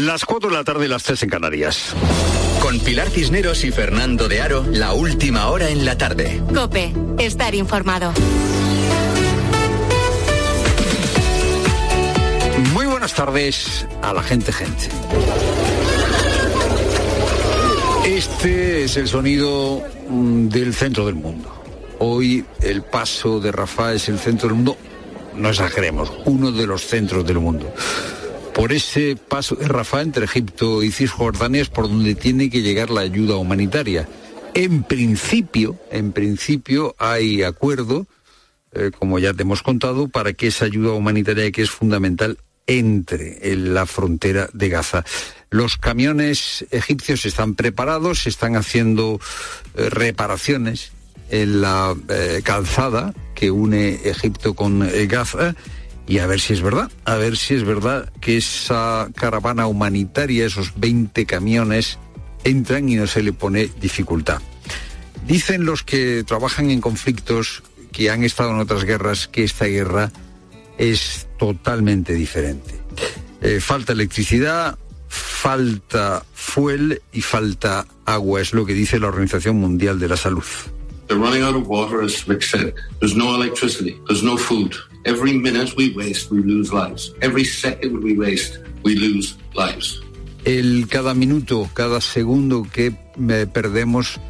Las 0.08 0.24
4 0.24 0.48
de 0.48 0.56
la 0.56 0.64
tarde 0.64 0.86
y 0.86 0.88
las 0.88 1.02
3 1.02 1.24
en 1.24 1.28
Canarias. 1.28 1.94
Con 2.62 2.80
Pilar 2.80 3.10
Cisneros 3.10 3.62
y 3.64 3.70
Fernando 3.70 4.26
de 4.26 4.40
Aro, 4.40 4.64
la 4.66 4.94
última 4.94 5.50
hora 5.50 5.68
en 5.68 5.84
la 5.84 5.98
tarde. 5.98 6.42
Cope, 6.54 6.94
estar 7.18 7.54
informado. 7.54 8.14
Muy 12.72 12.86
buenas 12.86 13.12
tardes 13.12 13.86
a 14.00 14.14
la 14.14 14.22
gente, 14.22 14.50
gente. 14.50 14.88
Este 18.06 18.84
es 18.84 18.96
el 18.96 19.08
sonido 19.08 19.82
mm, 20.08 20.48
del 20.48 20.72
centro 20.72 21.04
del 21.04 21.16
mundo. 21.16 21.52
Hoy 21.98 22.46
el 22.62 22.80
paso 22.80 23.40
de 23.40 23.52
Rafa 23.52 23.92
es 23.92 24.08
el 24.08 24.18
centro 24.18 24.48
del 24.48 24.56
mundo, 24.56 24.78
no 25.34 25.50
exageremos, 25.50 26.10
uno 26.24 26.50
de 26.50 26.66
los 26.66 26.86
centros 26.86 27.26
del 27.26 27.40
mundo 27.40 27.70
por 28.58 28.72
ese 28.72 29.14
paso 29.14 29.54
de 29.54 29.68
Rafa 29.68 30.02
entre 30.02 30.24
Egipto 30.24 30.82
y 30.82 30.90
Cisjordania 30.90 31.62
es 31.62 31.68
por 31.68 31.88
donde 31.88 32.16
tiene 32.16 32.50
que 32.50 32.60
llegar 32.60 32.90
la 32.90 33.02
ayuda 33.02 33.36
humanitaria. 33.36 34.08
En 34.52 34.82
principio, 34.82 35.78
en 35.92 36.10
principio 36.10 36.96
hay 36.98 37.44
acuerdo, 37.44 38.08
eh, 38.72 38.90
como 38.98 39.20
ya 39.20 39.32
te 39.32 39.42
hemos 39.42 39.62
contado, 39.62 40.08
para 40.08 40.32
que 40.32 40.48
esa 40.48 40.64
ayuda 40.64 40.94
humanitaria 40.94 41.52
que 41.52 41.62
es 41.62 41.70
fundamental 41.70 42.38
entre 42.66 43.52
en 43.52 43.74
la 43.74 43.86
frontera 43.86 44.50
de 44.52 44.68
Gaza. 44.68 45.04
Los 45.50 45.76
camiones 45.76 46.66
egipcios 46.72 47.26
están 47.26 47.54
preparados, 47.54 48.26
están 48.26 48.56
haciendo 48.56 49.20
eh, 49.76 49.88
reparaciones 49.88 50.90
en 51.30 51.60
la 51.60 51.94
eh, 52.08 52.40
calzada 52.42 53.14
que 53.36 53.52
une 53.52 54.00
Egipto 54.02 54.54
con 54.54 54.80
Gaza 55.06 55.54
y 56.08 56.18
a 56.18 56.26
ver 56.26 56.40
si 56.40 56.54
es 56.54 56.62
verdad, 56.62 56.90
a 57.04 57.16
ver 57.16 57.36
si 57.36 57.54
es 57.54 57.64
verdad 57.64 58.10
que 58.20 58.38
esa 58.38 59.08
caravana 59.14 59.66
humanitaria, 59.66 60.46
esos 60.46 60.72
20 60.76 61.26
camiones, 61.26 61.98
entran 62.44 62.88
y 62.88 62.96
no 62.96 63.06
se 63.06 63.22
le 63.22 63.34
pone 63.34 63.70
dificultad. 63.78 64.40
Dicen 65.26 65.66
los 65.66 65.82
que 65.82 66.24
trabajan 66.26 66.70
en 66.70 66.80
conflictos 66.80 67.62
que 67.92 68.10
han 68.10 68.24
estado 68.24 68.52
en 68.52 68.58
otras 68.58 68.84
guerras 68.84 69.28
que 69.28 69.44
esta 69.44 69.66
guerra 69.66 70.10
es 70.78 71.28
totalmente 71.38 72.14
diferente. 72.14 72.74
Eh, 73.42 73.60
falta 73.60 73.92
electricidad, 73.92 74.78
falta 75.08 76.24
fuel 76.32 77.02
y 77.12 77.20
falta 77.20 77.86
agua, 78.06 78.40
es 78.40 78.54
lo 78.54 78.64
que 78.64 78.72
dice 78.72 78.98
la 78.98 79.08
Organización 79.08 79.56
Mundial 79.56 79.98
de 79.98 80.08
la 80.08 80.16
Salud. 80.16 80.44
running 81.10 81.42
out 81.42 81.54
of 81.54 81.66
water, 81.66 82.02
as 82.02 82.26
Rick 82.28 82.42
said. 82.42 82.74
There's 83.00 83.16
no 83.16 83.34
electricity. 83.34 83.98
There's 84.06 84.22
no 84.22 84.36
food. 84.36 84.74
Every 85.04 85.38
minute 85.38 85.74
we 85.76 85.92
waste, 85.94 86.30
we 86.30 86.42
lose 86.42 86.72
lives. 86.72 87.12
Every 87.20 87.44
second 87.44 88.02
we 88.02 88.14
waste, 88.16 88.58
we 88.84 88.94
lose 88.94 89.36
lives. 89.54 90.00
El 90.44 90.86
cada 90.88 91.14
minuto, 91.14 91.68
cada 91.74 92.00
segundo 92.00 92.66
que 92.72 92.86
eh, 93.28 93.46
perdemos 93.52 94.20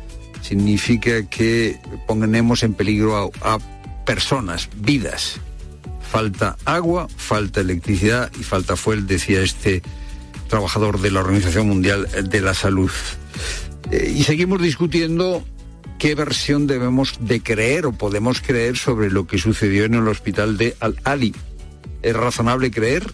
significa 0.43 1.29
que 1.29 1.79
ponemos 2.07 2.63
en 2.63 2.75
peligro 2.75 3.33
a, 3.43 3.55
a 3.55 3.59
personas, 4.05 4.69
vidas. 4.77 5.41
Falta 6.01 6.57
agua, 6.65 7.09
falta 7.15 7.61
electricidad 7.61 8.31
y 8.39 8.43
falta 8.43 8.77
fuel, 8.77 9.07
decía 9.07 9.43
este 9.43 9.83
trabajador 10.49 11.01
de 11.01 11.11
la 11.11 11.21
Organización 11.21 11.69
Mundial 11.69 12.09
de 12.31 12.41
la 12.41 12.55
Salud. 12.55 12.91
Eh, 13.91 14.15
y 14.17 14.25
seguimos 14.25 14.61
discutiendo 14.61 15.45
qué 15.99 16.15
versión 16.15 16.67
debemos 16.67 17.17
de 17.21 17.43
creer 17.43 17.87
o 17.87 17.93
podemos 17.93 18.41
creer 18.41 18.77
sobre 18.77 19.11
lo 19.11 19.27
que 19.27 19.39
sucedió 19.39 19.85
en 19.85 19.95
el 19.95 20.09
hospital 20.09 20.57
de 20.57 20.77
Al-Ali. 20.81 21.35
¿Es 22.03 22.15
razonable 22.15 22.71
creer 22.71 23.13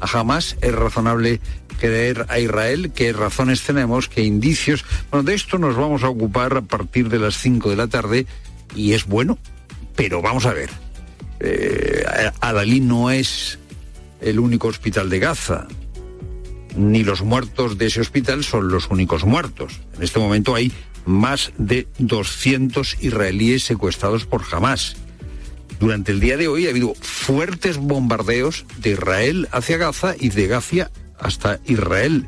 a 0.00 0.18
Hamas? 0.18 0.56
¿Es 0.60 0.74
razonable 0.74 1.40
creer 1.78 2.26
a 2.28 2.40
Israel? 2.40 2.92
¿Qué 2.94 3.12
razones 3.12 3.62
tenemos? 3.62 4.08
¿Qué 4.08 4.22
indicios? 4.22 4.84
Bueno, 5.10 5.24
de 5.24 5.34
esto 5.34 5.58
nos 5.58 5.76
vamos 5.76 6.02
a 6.02 6.08
ocupar 6.08 6.56
a 6.56 6.62
partir 6.62 7.08
de 7.08 7.20
las 7.20 7.38
5 7.38 7.70
de 7.70 7.76
la 7.76 7.86
tarde 7.86 8.26
y 8.74 8.92
es 8.92 9.06
bueno, 9.06 9.38
pero 9.94 10.20
vamos 10.20 10.46
a 10.46 10.52
ver. 10.52 10.70
Eh, 11.40 12.04
Al-Ali 12.40 12.80
no 12.80 13.10
es 13.10 13.58
el 14.20 14.40
único 14.40 14.68
hospital 14.68 15.08
de 15.08 15.18
Gaza 15.20 15.68
ni 16.76 17.04
los 17.04 17.22
muertos 17.22 17.78
de 17.78 17.86
ese 17.86 18.00
hospital 18.00 18.44
son 18.44 18.68
los 18.68 18.90
únicos 18.90 19.24
muertos. 19.24 19.80
En 19.96 20.02
este 20.02 20.18
momento 20.18 20.54
hay 20.54 20.72
más 21.04 21.52
de 21.58 21.86
200 21.98 22.98
israelíes 23.00 23.64
secuestrados 23.64 24.26
por 24.26 24.42
Hamas. 24.50 24.96
Durante 25.80 26.12
el 26.12 26.20
día 26.20 26.36
de 26.36 26.48
hoy 26.48 26.66
ha 26.66 26.70
habido 26.70 26.94
fuertes 26.94 27.78
bombardeos 27.78 28.64
de 28.78 28.90
Israel 28.90 29.48
hacia 29.52 29.76
Gaza 29.76 30.14
y 30.18 30.30
de 30.30 30.46
Gaza 30.46 30.90
hasta 31.18 31.60
Israel. 31.66 32.26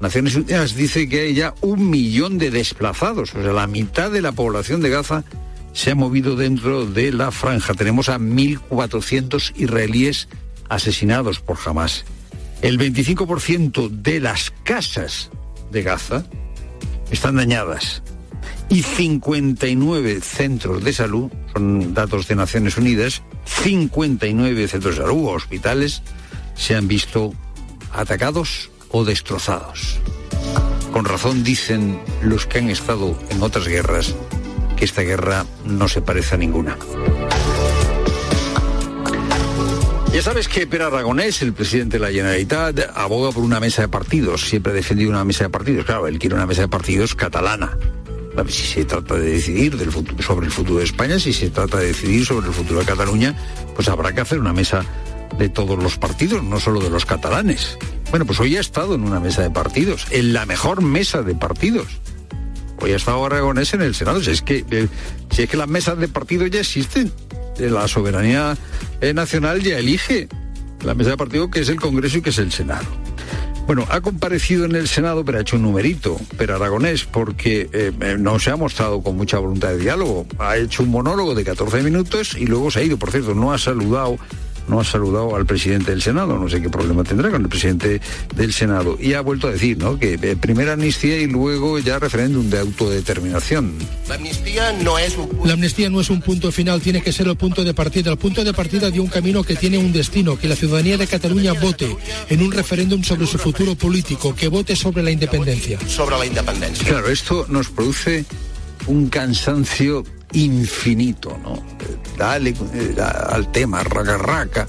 Naciones 0.00 0.36
Unidas 0.36 0.74
dice 0.74 1.08
que 1.08 1.22
hay 1.22 1.34
ya 1.34 1.54
un 1.62 1.90
millón 1.90 2.38
de 2.38 2.50
desplazados, 2.50 3.34
o 3.34 3.42
sea, 3.42 3.52
la 3.52 3.66
mitad 3.66 4.10
de 4.10 4.22
la 4.22 4.32
población 4.32 4.82
de 4.82 4.90
Gaza 4.90 5.24
se 5.72 5.90
ha 5.90 5.94
movido 5.94 6.36
dentro 6.36 6.86
de 6.86 7.12
la 7.12 7.30
franja. 7.30 7.74
Tenemos 7.74 8.08
a 8.08 8.18
1.400 8.18 9.52
israelíes 9.56 10.28
asesinados 10.68 11.40
por 11.40 11.58
Hamas. 11.64 12.04
El 12.62 12.78
25% 12.78 13.90
de 13.90 14.20
las 14.20 14.52
casas 14.64 15.30
de 15.70 15.82
Gaza 15.82 16.24
están 17.10 17.36
dañadas 17.36 18.02
y 18.68 18.82
59 18.82 20.20
centros 20.20 20.82
de 20.82 20.92
salud, 20.92 21.30
son 21.52 21.94
datos 21.94 22.26
de 22.28 22.34
Naciones 22.34 22.76
Unidas, 22.76 23.22
59 23.44 24.68
centros 24.68 24.96
de 24.96 25.02
salud 25.02 25.24
o 25.26 25.30
hospitales 25.30 26.02
se 26.54 26.74
han 26.74 26.88
visto 26.88 27.32
atacados 27.92 28.70
o 28.90 29.04
destrozados. 29.04 29.98
Con 30.92 31.04
razón 31.04 31.44
dicen 31.44 32.00
los 32.22 32.46
que 32.46 32.58
han 32.58 32.70
estado 32.70 33.18
en 33.30 33.42
otras 33.42 33.68
guerras 33.68 34.14
que 34.76 34.84
esta 34.84 35.02
guerra 35.02 35.44
no 35.64 35.88
se 35.88 36.00
parece 36.00 36.34
a 36.34 36.38
ninguna. 36.38 36.76
Ya 40.16 40.22
sabes 40.22 40.48
que 40.48 40.66
Per 40.66 40.80
Aragonés, 40.80 41.42
el 41.42 41.52
presidente 41.52 41.98
de 41.98 42.06
la 42.06 42.10
Generalitat, 42.10 42.90
aboga 42.94 43.32
por 43.32 43.44
una 43.44 43.60
mesa 43.60 43.82
de 43.82 43.88
partidos. 43.88 44.48
Siempre 44.48 44.72
ha 44.72 44.74
defendido 44.74 45.10
una 45.10 45.26
mesa 45.26 45.44
de 45.44 45.50
partidos. 45.50 45.84
Claro, 45.84 46.06
él 46.06 46.18
quiere 46.18 46.34
una 46.34 46.46
mesa 46.46 46.62
de 46.62 46.68
partidos 46.68 47.14
catalana. 47.14 47.76
Si 48.48 48.62
se 48.62 48.86
trata 48.86 49.16
de 49.16 49.32
decidir 49.32 49.76
sobre 50.20 50.46
el 50.46 50.52
futuro 50.52 50.78
de 50.78 50.86
España, 50.86 51.18
si 51.18 51.34
se 51.34 51.50
trata 51.50 51.76
de 51.76 51.88
decidir 51.88 52.24
sobre 52.24 52.46
el 52.46 52.54
futuro 52.54 52.80
de 52.80 52.86
Cataluña, 52.86 53.36
pues 53.74 53.88
habrá 53.88 54.14
que 54.14 54.22
hacer 54.22 54.40
una 54.40 54.54
mesa 54.54 54.86
de 55.36 55.50
todos 55.50 55.82
los 55.82 55.98
partidos, 55.98 56.42
no 56.42 56.60
solo 56.60 56.80
de 56.80 56.88
los 56.88 57.04
catalanes. 57.04 57.76
Bueno, 58.08 58.24
pues 58.24 58.40
hoy 58.40 58.56
ha 58.56 58.60
estado 58.60 58.94
en 58.94 59.02
una 59.02 59.20
mesa 59.20 59.42
de 59.42 59.50
partidos, 59.50 60.06
en 60.12 60.32
la 60.32 60.46
mejor 60.46 60.80
mesa 60.80 61.20
de 61.20 61.34
partidos. 61.34 61.88
Hoy 62.80 62.92
ha 62.92 62.96
estado 62.96 63.22
Aragonés 63.26 63.74
en 63.74 63.82
el 63.82 63.94
Senado. 63.94 64.18
Es 64.18 64.40
que, 64.40 64.64
eh, 64.70 64.88
si 65.30 65.42
es 65.42 65.50
que 65.50 65.58
las 65.58 65.68
mesas 65.68 65.98
de 65.98 66.08
partidos 66.08 66.50
ya 66.50 66.60
existen 66.60 67.12
la 67.58 67.88
soberanía 67.88 68.56
eh, 69.00 69.14
nacional 69.14 69.62
ya 69.62 69.78
elige 69.78 70.28
la 70.84 70.94
mesa 70.94 71.10
de 71.10 71.16
partido 71.16 71.50
que 71.50 71.60
es 71.60 71.68
el 71.68 71.80
Congreso 71.80 72.18
y 72.18 72.22
que 72.22 72.30
es 72.30 72.38
el 72.38 72.52
Senado. 72.52 72.86
Bueno, 73.66 73.84
ha 73.90 74.00
comparecido 74.00 74.64
en 74.64 74.76
el 74.76 74.86
Senado, 74.86 75.24
pero 75.24 75.38
ha 75.38 75.40
hecho 75.40 75.56
un 75.56 75.62
numerito, 75.62 76.20
pero 76.38 76.54
aragonés, 76.54 77.04
porque 77.04 77.68
eh, 77.72 78.16
no 78.16 78.38
se 78.38 78.50
ha 78.50 78.56
mostrado 78.56 79.02
con 79.02 79.16
mucha 79.16 79.38
voluntad 79.38 79.70
de 79.70 79.78
diálogo. 79.78 80.24
Ha 80.38 80.56
hecho 80.56 80.84
un 80.84 80.90
monólogo 80.90 81.34
de 81.34 81.42
14 81.42 81.82
minutos 81.82 82.36
y 82.38 82.46
luego 82.46 82.70
se 82.70 82.78
ha 82.78 82.82
ido. 82.84 82.96
Por 82.96 83.10
cierto, 83.10 83.34
no 83.34 83.52
ha 83.52 83.58
saludado 83.58 84.18
no 84.68 84.80
ha 84.80 84.84
saludado 84.84 85.36
al 85.36 85.46
presidente 85.46 85.90
del 85.90 86.02
Senado, 86.02 86.38
no 86.38 86.48
sé 86.48 86.60
qué 86.60 86.68
problema 86.68 87.04
tendrá 87.04 87.30
con 87.30 87.42
el 87.42 87.48
presidente 87.48 88.00
del 88.34 88.52
Senado. 88.52 88.96
Y 89.00 89.14
ha 89.14 89.20
vuelto 89.20 89.48
a 89.48 89.52
decir, 89.52 89.78
¿no? 89.78 89.98
Que 89.98 90.18
eh, 90.20 90.36
primera 90.36 90.74
amnistía 90.74 91.18
y 91.18 91.26
luego 91.26 91.78
ya 91.78 91.98
referéndum 91.98 92.48
de 92.50 92.58
autodeterminación. 92.58 93.74
La 94.08 94.16
amnistía 94.16 94.72
no 94.82 94.98
es 94.98 95.16
un 95.16 95.28
La 95.44 95.54
amnistía 95.54 95.90
no 95.90 96.00
es 96.00 96.10
un 96.10 96.20
punto 96.20 96.50
final, 96.52 96.80
tiene 96.80 97.02
que 97.02 97.12
ser 97.12 97.28
el 97.28 97.36
punto 97.36 97.64
de 97.64 97.74
partida, 97.74 98.10
el 98.10 98.18
punto 98.18 98.44
de 98.44 98.52
partida 98.52 98.90
de 98.90 99.00
un 99.00 99.08
camino 99.08 99.42
que 99.44 99.56
tiene 99.56 99.78
un 99.78 99.92
destino, 99.92 100.38
que 100.38 100.48
la 100.48 100.56
ciudadanía 100.56 100.98
de 100.98 101.06
Cataluña 101.06 101.52
vote 101.52 101.96
en 102.28 102.42
un 102.42 102.52
referéndum 102.52 103.02
sobre 103.02 103.26
su 103.26 103.38
futuro 103.38 103.74
político, 103.74 104.34
que 104.34 104.48
vote 104.48 104.76
sobre 104.76 105.02
la 105.02 105.10
independencia. 105.10 105.78
Sobre 105.86 106.18
la 106.18 106.26
independencia. 106.26 106.86
Claro, 106.86 107.08
esto 107.08 107.46
nos 107.48 107.68
produce 107.68 108.24
un 108.86 109.08
cansancio 109.08 110.04
infinito, 110.32 111.38
¿no? 111.42 111.62
Dale 112.16 112.54
eh, 112.74 112.96
al 113.00 113.50
tema, 113.52 113.82
raca 113.84 114.18
raca. 114.18 114.66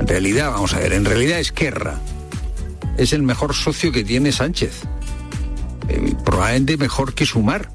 En 0.00 0.06
realidad, 0.06 0.50
vamos 0.50 0.74
a 0.74 0.78
ver, 0.78 0.92
en 0.92 1.04
realidad 1.04 1.40
Esquerra 1.40 2.00
es 2.96 3.12
el 3.12 3.22
mejor 3.22 3.54
socio 3.54 3.92
que 3.92 4.04
tiene 4.04 4.32
Sánchez. 4.32 4.82
Eh, 5.88 6.14
probablemente 6.24 6.76
mejor 6.76 7.14
que 7.14 7.26
Sumar. 7.26 7.70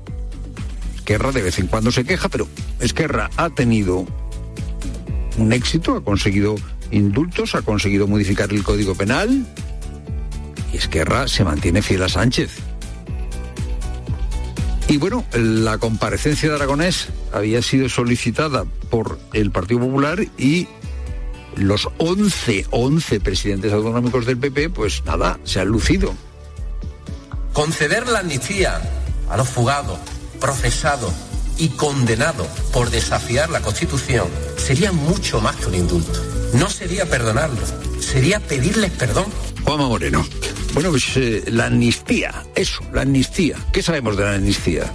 Esquerra 0.96 1.32
de 1.32 1.42
vez 1.42 1.60
en 1.60 1.68
cuando 1.68 1.92
se 1.92 2.06
queja, 2.06 2.30
pero 2.30 2.48
Esquerra 2.80 3.30
ha 3.36 3.50
tenido 3.50 4.06
un 5.38 5.52
éxito, 5.52 5.98
ha 5.98 6.04
conseguido 6.04 6.56
indultos, 6.92 7.56
ha 7.56 7.62
conseguido 7.62 8.08
modificar 8.08 8.52
el 8.52 8.64
Código 8.64 8.96
Penal 8.96 9.46
y 10.72 10.78
Esquerra 10.78 11.28
se 11.28 11.44
mantiene 11.44 11.82
fiel 11.82 12.04
a 12.04 12.10
Sánchez. 12.10 12.60
Y 14.88 14.98
bueno, 14.98 15.26
la 15.34 15.78
comparecencia 15.78 16.50
de 16.50 16.56
Aragonés 16.56 17.08
había 17.32 17.62
sido 17.62 17.90
solicitada 17.90 18.66
por 18.90 19.20
el 19.34 19.52
Partido 19.52 19.80
Popular 19.82 20.26
y 20.38 20.68
los 21.56 21.90
11, 21.98 22.68
11 22.72 23.20
presidentes 23.20 23.72
autonómicos 23.74 24.26
del 24.26 24.38
PP, 24.38 24.70
pues 24.70 25.04
nada, 25.06 25.40
se 25.44 25.60
han 25.60 25.68
lucido. 25.68 26.14
Conceder 27.54 28.08
la 28.08 28.20
amnistía 28.20 28.82
a 29.30 29.38
los 29.38 29.48
fugados, 29.48 30.00
procesados 30.40 31.14
y 31.58 31.70
condenados 31.70 32.48
por 32.72 32.90
desafiar 32.90 33.50
la 33.50 33.62
Constitución 33.62 34.28
sería 34.58 34.92
mucho 34.92 35.40
más 35.40 35.56
que 35.56 35.68
un 35.68 35.76
indulto. 35.76 36.20
No 36.54 36.70
sería 36.70 37.06
perdonarlos, 37.06 37.74
sería 38.00 38.40
pedirles 38.40 38.92
perdón. 38.92 39.26
Juanma 39.64 39.88
Moreno. 39.88 40.26
Bueno, 40.74 40.90
pues 40.90 41.16
eh, 41.18 41.44
la 41.48 41.68
amnistía, 41.68 42.44
eso, 42.56 42.84
la 42.92 43.02
amnistía. 43.02 43.58
¿Qué 43.72 43.82
sabemos 43.82 44.18
de 44.18 44.24
la 44.24 44.36
amnistía? 44.36 44.92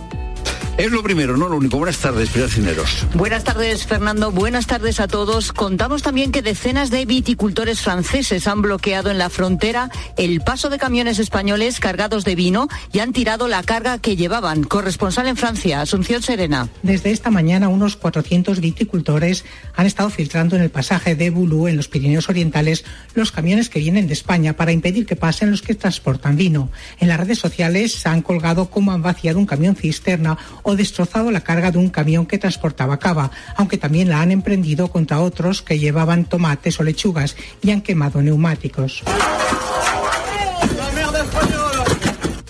Es 0.79 0.93
lo 0.93 1.03
primero, 1.03 1.37
no 1.37 1.49
lo 1.49 1.57
único. 1.57 1.77
Buenas 1.77 1.99
tardes, 1.99 2.31
Pilar 2.31 2.51
Cineros. 2.51 3.05
Buenas 3.15 3.43
tardes, 3.43 3.85
Fernando. 3.85 4.31
Buenas 4.31 4.69
tardes 4.69 5.01
a 5.01 5.09
todos. 5.09 5.53
Contamos 5.53 6.03
también 6.03 6.31
que 6.31 6.41
decenas 6.41 6.91
de 6.91 7.05
viticultores 7.05 7.81
franceses 7.81 8.47
han 8.47 8.63
bloqueado 8.63 9.11
en 9.11 9.19
la 9.19 9.29
frontera 9.29 9.91
el 10.17 10.41
paso 10.41 10.71
de 10.71 10.79
camiones 10.79 11.19
españoles 11.19 11.81
cargados 11.81 12.25
de 12.25 12.37
vino 12.37 12.69
y 12.93 13.01
han 13.01 13.13
tirado 13.13 13.49
la 13.49 13.65
carga 13.65 13.99
que 13.99 14.15
llevaban. 14.15 14.63
Corresponsal 14.63 15.27
en 15.27 15.37
Francia, 15.37 15.81
Asunción 15.81 16.23
Serena. 16.23 16.69
Desde 16.85 17.11
esta 17.11 17.31
mañana, 17.31 17.69
unos 17.69 17.97
400 17.97 18.61
viticultores 18.61 19.45
han 19.75 19.87
estado 19.87 20.11
filtrando 20.11 20.55
en 20.55 20.63
el 20.63 20.71
pasaje 20.71 21.17
de 21.17 21.31
Boulou, 21.31 21.67
en 21.67 21.77
los 21.77 21.89
Pirineos 21.89 22.29
Orientales, 22.29 22.85
los 23.15 23.33
camiones 23.33 23.69
que 23.69 23.81
vienen 23.81 24.07
de 24.07 24.13
España 24.13 24.53
para 24.53 24.71
impedir 24.71 25.07
que 25.07 25.17
pasen 25.17 25.51
los 25.51 25.61
que 25.61 25.75
transportan 25.75 26.37
vino. 26.37 26.71
En 27.01 27.09
las 27.09 27.19
redes 27.19 27.41
sociales 27.41 27.95
se 27.95 28.09
han 28.09 28.23
colgado 28.23 28.71
cómo 28.71 28.93
han 28.93 29.03
vaciado 29.03 29.41
un 29.41 29.47
camión 29.47 29.75
cisterna 29.75 30.39
o 30.69 30.77
destrozado 30.77 31.31
la 31.31 31.41
carga 31.41 31.71
de 31.71 31.79
un 31.79 31.89
camión 31.89 32.27
que 32.27 32.37
transportaba 32.37 32.99
cava, 32.99 33.31
aunque 33.57 33.79
también 33.79 34.11
la 34.11 34.21
han 34.21 34.33
emprendido 34.33 34.89
contra 34.89 35.21
otros 35.21 35.63
que 35.63 35.79
llevaban 35.79 36.27
tomates 36.27 36.79
o 36.79 36.83
lechugas 36.83 37.37
y 37.63 37.71
han 37.71 37.81
quemado 37.81 38.21
neumáticos. 38.21 39.03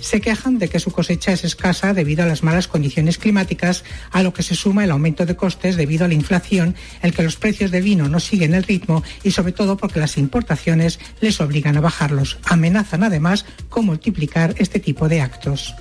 se 0.00 0.22
quejan 0.22 0.58
de 0.58 0.68
que 0.68 0.80
su 0.80 0.90
cosecha 0.90 1.32
es 1.32 1.44
escasa 1.44 1.92
debido 1.92 2.22
a 2.22 2.26
las 2.26 2.42
malas 2.42 2.66
condiciones 2.66 3.18
climáticas, 3.18 3.84
a 4.10 4.22
lo 4.22 4.32
que 4.32 4.42
se 4.42 4.54
suma 4.54 4.82
el 4.82 4.90
aumento 4.90 5.26
de 5.26 5.36
costes 5.36 5.76
debido 5.76 6.06
a 6.06 6.08
la 6.08 6.14
inflación, 6.14 6.76
el 7.02 7.12
que 7.12 7.22
los 7.22 7.36
precios 7.36 7.70
de 7.70 7.82
vino 7.82 8.08
no 8.08 8.18
siguen 8.18 8.54
el 8.54 8.62
ritmo 8.62 9.02
y 9.22 9.32
sobre 9.32 9.52
todo 9.52 9.76
porque 9.76 10.00
las 10.00 10.16
importaciones 10.16 10.98
les 11.20 11.42
obligan 11.42 11.76
a 11.76 11.82
bajarlos. 11.82 12.38
Amenazan 12.44 13.02
además 13.02 13.44
con 13.68 13.84
multiplicar 13.84 14.54
este 14.56 14.80
tipo 14.80 15.08
de 15.10 15.20
actos. 15.20 15.74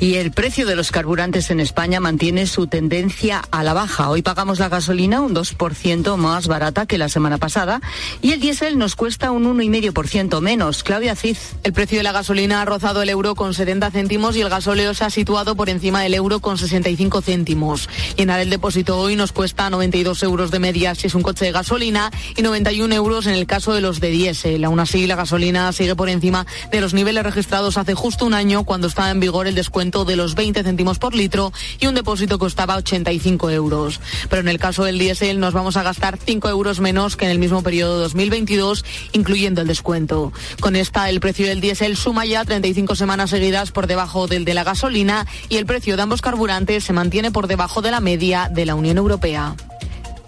Y 0.00 0.14
el 0.14 0.32
precio 0.32 0.64
de 0.64 0.76
los 0.76 0.92
carburantes 0.92 1.50
en 1.50 1.60
España 1.60 2.00
mantiene 2.00 2.46
su 2.46 2.66
tendencia 2.66 3.42
a 3.50 3.62
la 3.62 3.74
baja. 3.74 4.08
Hoy 4.08 4.22
pagamos 4.22 4.58
la 4.58 4.70
gasolina 4.70 5.20
un 5.20 5.34
2% 5.34 6.16
más 6.16 6.48
barata 6.48 6.86
que 6.86 6.96
la 6.96 7.10
semana 7.10 7.36
pasada 7.36 7.82
y 8.22 8.32
el 8.32 8.40
diésel 8.40 8.78
nos 8.78 8.96
cuesta 8.96 9.30
un 9.30 9.44
1,5% 9.44 10.40
menos. 10.40 10.84
Claudia 10.84 11.14
Cid. 11.14 11.36
El 11.64 11.74
precio 11.74 11.98
de 11.98 12.02
la 12.02 12.12
gasolina 12.12 12.62
ha 12.62 12.64
rozado 12.64 13.02
el 13.02 13.10
euro 13.10 13.34
con 13.34 13.52
70 13.52 13.90
céntimos 13.90 14.36
y 14.36 14.40
el 14.40 14.48
gasóleo 14.48 14.94
se 14.94 15.04
ha 15.04 15.10
situado 15.10 15.54
por 15.54 15.68
encima 15.68 16.00
del 16.00 16.14
euro 16.14 16.40
con 16.40 16.56
65 16.56 17.20
céntimos. 17.20 17.90
Llenar 18.16 18.40
el 18.40 18.48
depósito 18.48 18.98
hoy 18.98 19.16
nos 19.16 19.32
cuesta 19.32 19.68
92 19.68 20.22
euros 20.22 20.50
de 20.50 20.60
media 20.60 20.94
si 20.94 21.08
es 21.08 21.14
un 21.14 21.20
coche 21.20 21.44
de 21.44 21.52
gasolina 21.52 22.10
y 22.38 22.40
91 22.40 22.94
euros 22.94 23.26
en 23.26 23.34
el 23.34 23.46
caso 23.46 23.74
de 23.74 23.82
los 23.82 24.00
de 24.00 24.08
diésel. 24.08 24.64
Aún 24.64 24.80
así, 24.80 25.06
la 25.06 25.16
gasolina 25.16 25.70
sigue 25.74 25.94
por 25.94 26.08
encima 26.08 26.46
de 26.72 26.80
los 26.80 26.94
niveles 26.94 27.22
registrados 27.22 27.76
hace 27.76 27.92
justo 27.92 28.24
un 28.24 28.32
año 28.32 28.64
cuando 28.64 28.86
estaba 28.86 29.10
en 29.10 29.20
vigor 29.20 29.46
el 29.46 29.54
descuento 29.54 29.89
de 29.90 30.16
los 30.16 30.34
20 30.34 30.62
céntimos 30.62 30.98
por 30.98 31.14
litro 31.14 31.52
y 31.80 31.86
un 31.86 31.94
depósito 31.94 32.38
costaba 32.38 32.76
85 32.76 33.50
euros. 33.50 34.00
Pero 34.28 34.40
en 34.40 34.48
el 34.48 34.58
caso 34.58 34.84
del 34.84 34.98
diésel 34.98 35.40
nos 35.40 35.52
vamos 35.52 35.76
a 35.76 35.82
gastar 35.82 36.16
5 36.16 36.48
euros 36.48 36.80
menos 36.80 37.16
que 37.16 37.24
en 37.24 37.32
el 37.32 37.38
mismo 37.38 37.62
periodo 37.62 37.98
2022, 37.98 38.84
incluyendo 39.12 39.60
el 39.60 39.66
descuento. 39.66 40.32
Con 40.60 40.76
esta, 40.76 41.10
el 41.10 41.20
precio 41.20 41.46
del 41.46 41.60
diésel 41.60 41.96
suma 41.96 42.24
ya 42.24 42.44
35 42.44 42.94
semanas 42.94 43.30
seguidas 43.30 43.72
por 43.72 43.86
debajo 43.86 44.26
del 44.26 44.44
de 44.44 44.54
la 44.54 44.64
gasolina 44.64 45.26
y 45.48 45.56
el 45.56 45.66
precio 45.66 45.96
de 45.96 46.02
ambos 46.02 46.22
carburantes 46.22 46.84
se 46.84 46.92
mantiene 46.92 47.30
por 47.32 47.48
debajo 47.48 47.82
de 47.82 47.90
la 47.90 48.00
media 48.00 48.48
de 48.50 48.66
la 48.66 48.76
Unión 48.76 48.96
Europea. 48.96 49.56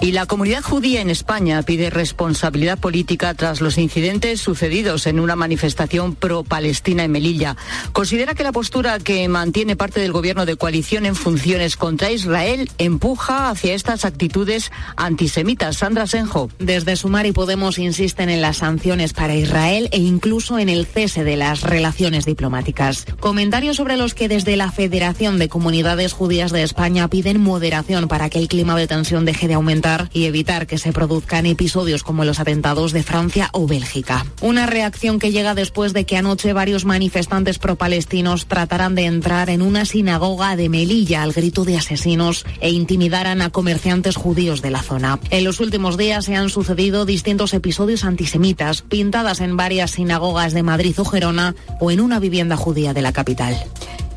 Y 0.01 0.12
la 0.12 0.26
comunidad 0.26 0.62
judía 0.62 1.01
en 1.01 1.11
España 1.11 1.62
pide 1.62 1.90
responsabilidad 1.90 2.78
política 2.78 3.34
tras 3.34 3.61
los 3.61 3.78
incidentes 3.78 4.40
sucedidos 4.40 5.07
en 5.07 5.20
una 5.20 5.36
manifestación 5.36 6.14
pro-Palestina 6.14 7.05
en 7.05 7.12
Melilla. 7.12 7.57
Considera 7.93 8.34
que 8.34 8.43
la 8.43 8.53
postura 8.53 8.99
que 8.99 9.28
mantiene 9.28 9.76
parte 9.76 10.01
del 10.01 10.12
gobierno 10.12 10.47
de 10.47 10.57
coalición 10.57 11.07
en 11.07 11.14
funciones 11.14 11.76
contra 11.76 12.11
Israel 12.11 12.70
empuja 12.78 13.51
hacia 13.51 13.74
estas 13.74 14.05
actitudes 14.05 14.72
antisemitas. 14.97 15.76
Sandra 15.76 16.07
Senjo. 16.07 16.51
Desde 16.59 16.97
Sumar 16.97 17.26
y 17.26 17.32
Podemos 17.32 17.78
insisten 17.78 18.30
en 18.30 18.40
las 18.40 18.59
sanciones 18.59 19.12
para 19.12 19.36
Israel 19.36 19.88
e 19.93 19.99
incluso 19.99 20.59
en 20.59 20.68
el 20.68 20.86
cese 20.86 21.24
de 21.24 21.36
las 21.36 21.62
relaciones 21.62 22.24
diplomáticas. 22.24 23.07
Comentarios 23.20 23.76
sobre 23.76 23.97
los 23.97 24.14
que 24.14 24.28
desde 24.28 24.57
la 24.57 24.72
Federación 24.72 25.38
de 25.38 25.49
Comunidades 25.49 26.12
Judías 26.12 26.53
de 26.53 26.62
España 26.62 27.09
piden 27.09 27.40
moderación 27.40 28.09
para 28.09 28.30
que 28.30 28.38
el 28.38 28.49
clima 28.49 28.76
de 28.76 28.86
tensión 28.86 29.24
deje 29.24 29.49
de 29.49 29.55
aumentar 29.55 29.91
y 30.12 30.24
evitar 30.24 30.66
que 30.66 30.78
se 30.78 30.93
produzcan 30.93 31.47
episodios 31.47 32.03
como 32.03 32.24
los 32.24 32.40
atentados 32.40 32.93
de 32.93 33.03
Francia 33.03 33.51
o 33.53 33.66
Bélgica. 33.66 34.26
Una 34.40 34.66
reacción 34.66 35.18
que 35.18 35.32
llega 35.32 35.55
después 35.55 35.93
de 35.93 36.05
que 36.05 36.16
anoche 36.16 36.53
varios 36.53 36.84
manifestantes 36.84 37.59
pro-palestinos 37.59 38.47
trataran 38.47 38.95
de 38.95 39.05
entrar 39.05 39.51
en 39.51 39.62
una 39.62 39.84
sinagoga 39.84 40.57
de 40.57 40.68
Melilla 40.68 41.22
al 41.22 41.32
grito 41.32 41.64
de 41.64 41.76
asesinos 41.76 42.45
e 42.61 42.70
intimidaran 42.70 43.43
a 43.43 43.51
comerciantes 43.51 44.16
judíos 44.16 44.62
de 44.62 44.70
la 44.70 44.82
zona. 44.82 45.18
En 45.30 45.45
los 45.45 45.61
últimos 45.61 45.97
días 45.97 46.24
se 46.24 46.36
han 46.36 46.49
sucedido 46.49 47.05
distintos 47.05 47.55
episodios 47.55 48.05
antisemitas 48.05 48.82
pintadas 48.82 49.40
en 49.40 49.57
varias 49.57 49.93
sinagogas 49.93 50.53
de 50.53 50.62
Madrid 50.62 50.99
o 50.99 51.05
Gerona 51.05 51.55
o 51.80 51.90
en 51.90 52.01
una 52.01 52.18
vivienda 52.18 52.57
judía 52.57 52.95
de 52.95 53.03
la 53.03 53.12
capital. 53.12 53.57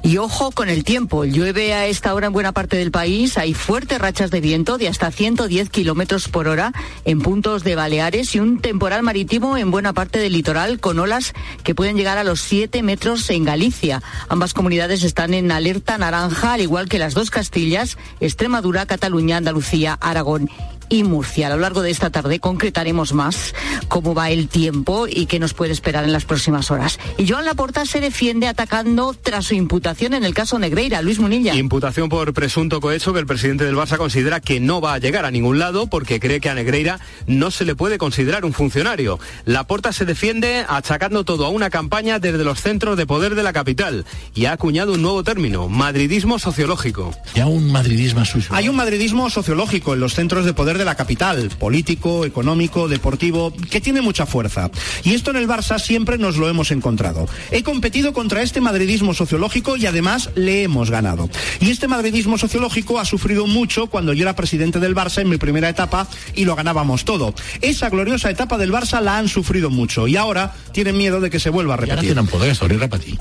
Y 0.05 0.17
ojo 0.19 0.51
con 0.51 0.69
el 0.69 0.83
tiempo. 0.83 1.25
Llueve 1.25 1.73
a 1.73 1.87
esta 1.87 2.13
hora 2.13 2.27
en 2.27 2.33
buena 2.33 2.51
parte 2.51 2.77
del 2.77 2.91
país. 2.91 3.39
Hay 3.39 3.55
fuertes 3.55 3.97
rachas 3.97 4.29
de 4.29 4.39
viento 4.39 4.77
de 4.77 4.87
hasta 4.87 5.09
110 5.09 5.71
kilómetros 5.71 6.27
por 6.27 6.47
hora 6.47 6.73
en 7.05 7.21
puntos 7.21 7.63
de 7.63 7.73
Baleares 7.73 8.35
y 8.35 8.39
un 8.39 8.59
temporal 8.59 9.01
marítimo 9.01 9.57
en 9.57 9.71
buena 9.71 9.93
parte 9.93 10.19
del 10.19 10.33
litoral 10.33 10.79
con 10.79 10.99
olas 10.99 11.33
que 11.63 11.73
pueden 11.73 11.97
llegar 11.97 12.19
a 12.19 12.23
los 12.23 12.39
7 12.41 12.83
metros 12.83 13.27
en 13.31 13.45
Galicia. 13.45 14.03
Ambas 14.29 14.53
comunidades 14.53 15.01
están 15.01 15.33
en 15.33 15.51
alerta 15.51 15.97
naranja, 15.97 16.53
al 16.53 16.61
igual 16.61 16.87
que 16.87 16.99
las 16.99 17.15
dos 17.15 17.31
Castillas, 17.31 17.97
Extremadura, 18.19 18.85
Cataluña, 18.85 19.37
Andalucía, 19.37 19.97
Aragón 19.99 20.51
y 20.87 21.03
Murcia. 21.03 21.47
A 21.47 21.49
lo 21.49 21.57
largo 21.57 21.81
de 21.81 21.89
esta 21.89 22.11
tarde 22.11 22.39
concretaremos 22.39 23.13
más. 23.13 23.55
cómo 23.87 24.13
va 24.13 24.29
el 24.29 24.49
tiempo 24.49 25.07
y 25.07 25.25
qué 25.25 25.39
nos 25.39 25.55
puede 25.55 25.71
esperar 25.71 26.03
en 26.03 26.13
las 26.13 26.25
próximas 26.25 26.69
horas. 26.69 26.99
Y 27.17 27.27
Joan 27.27 27.45
Laporta 27.45 27.87
se 27.87 28.01
defiende 28.01 28.47
atacando 28.47 29.13
tras 29.13 29.45
su 29.45 29.55
imputación 29.55 29.94
en 30.03 30.25
el 30.25 30.33
caso 30.33 30.59
Negreira. 30.59 31.01
Luis 31.01 31.19
Munilla. 31.19 31.55
Imputación 31.55 32.09
por 32.09 32.33
presunto 32.33 32.81
cohecho 32.81 33.13
que 33.13 33.19
el 33.19 33.25
presidente 33.25 33.63
del 33.63 33.75
Barça 33.75 33.97
considera 33.97 34.41
que 34.41 34.59
no 34.59 34.81
va 34.81 34.93
a 34.93 34.99
llegar 34.99 35.25
a 35.25 35.31
ningún 35.31 35.57
lado 35.57 35.87
porque 35.87 36.19
cree 36.19 36.41
que 36.41 36.49
a 36.49 36.53
Negreira 36.53 36.99
no 37.27 37.49
se 37.49 37.63
le 37.63 37.75
puede 37.75 37.97
considerar 37.97 38.43
un 38.43 38.53
funcionario. 38.53 39.19
Laporta 39.45 39.93
se 39.93 40.05
defiende 40.05 40.65
achacando 40.67 41.23
todo 41.23 41.45
a 41.45 41.49
una 41.49 41.69
campaña 41.69 42.19
desde 42.19 42.43
los 42.43 42.61
centros 42.61 42.97
de 42.97 43.07
poder 43.07 43.35
de 43.35 43.43
la 43.43 43.53
capital 43.53 44.05
y 44.33 44.45
ha 44.45 44.51
acuñado 44.51 44.93
un 44.93 45.01
nuevo 45.01 45.23
término, 45.23 45.69
madridismo 45.69 46.39
sociológico. 46.39 47.11
Ya 47.33 47.47
un 47.47 47.71
madridismo 47.71 48.25
suyo. 48.25 48.49
Hay 48.51 48.67
un 48.67 48.75
madridismo 48.75 49.29
sociológico 49.29 49.93
en 49.93 50.01
los 50.01 50.13
centros 50.13 50.45
de 50.45 50.53
poder 50.53 50.77
de 50.77 50.85
la 50.85 50.95
capital, 50.95 51.49
político, 51.57 52.25
económico, 52.25 52.89
deportivo, 52.89 53.53
que 53.71 53.81
tiene 53.81 54.01
mucha 54.01 54.25
fuerza. 54.25 54.69
Y 55.03 55.13
esto 55.13 55.31
en 55.31 55.37
el 55.37 55.47
Barça 55.47 55.79
siempre 55.79 56.17
nos 56.17 56.35
lo 56.35 56.49
hemos 56.49 56.71
encontrado. 56.71 57.27
He 57.51 57.63
competido 57.63 58.11
contra 58.13 58.41
este 58.41 58.59
madridismo 58.59 59.13
sociológico 59.13 59.77
y 59.77 59.84
además 59.87 60.29
le 60.35 60.63
hemos 60.63 60.89
ganado. 60.89 61.29
Y 61.59 61.71
este 61.71 61.87
madridismo 61.87 62.37
sociológico 62.37 62.99
ha 62.99 63.05
sufrido 63.05 63.47
mucho 63.47 63.87
cuando 63.87 64.13
yo 64.13 64.23
era 64.23 64.35
presidente 64.35 64.79
del 64.79 64.95
Barça 64.95 65.21
en 65.21 65.29
mi 65.29 65.37
primera 65.37 65.69
etapa 65.69 66.07
y 66.35 66.45
lo 66.45 66.55
ganábamos 66.55 67.05
todo. 67.05 67.33
Esa 67.61 67.89
gloriosa 67.89 68.29
etapa 68.29 68.57
del 68.57 68.71
Barça 68.71 69.01
la 69.01 69.17
han 69.17 69.27
sufrido 69.27 69.69
mucho 69.69 70.07
y 70.07 70.17
ahora 70.17 70.53
tienen 70.71 70.97
miedo 70.97 71.19
de 71.19 71.29
que 71.29 71.39
se 71.39 71.49
vuelva 71.49 71.75
a 71.75 71.77
repetir. 71.77 72.09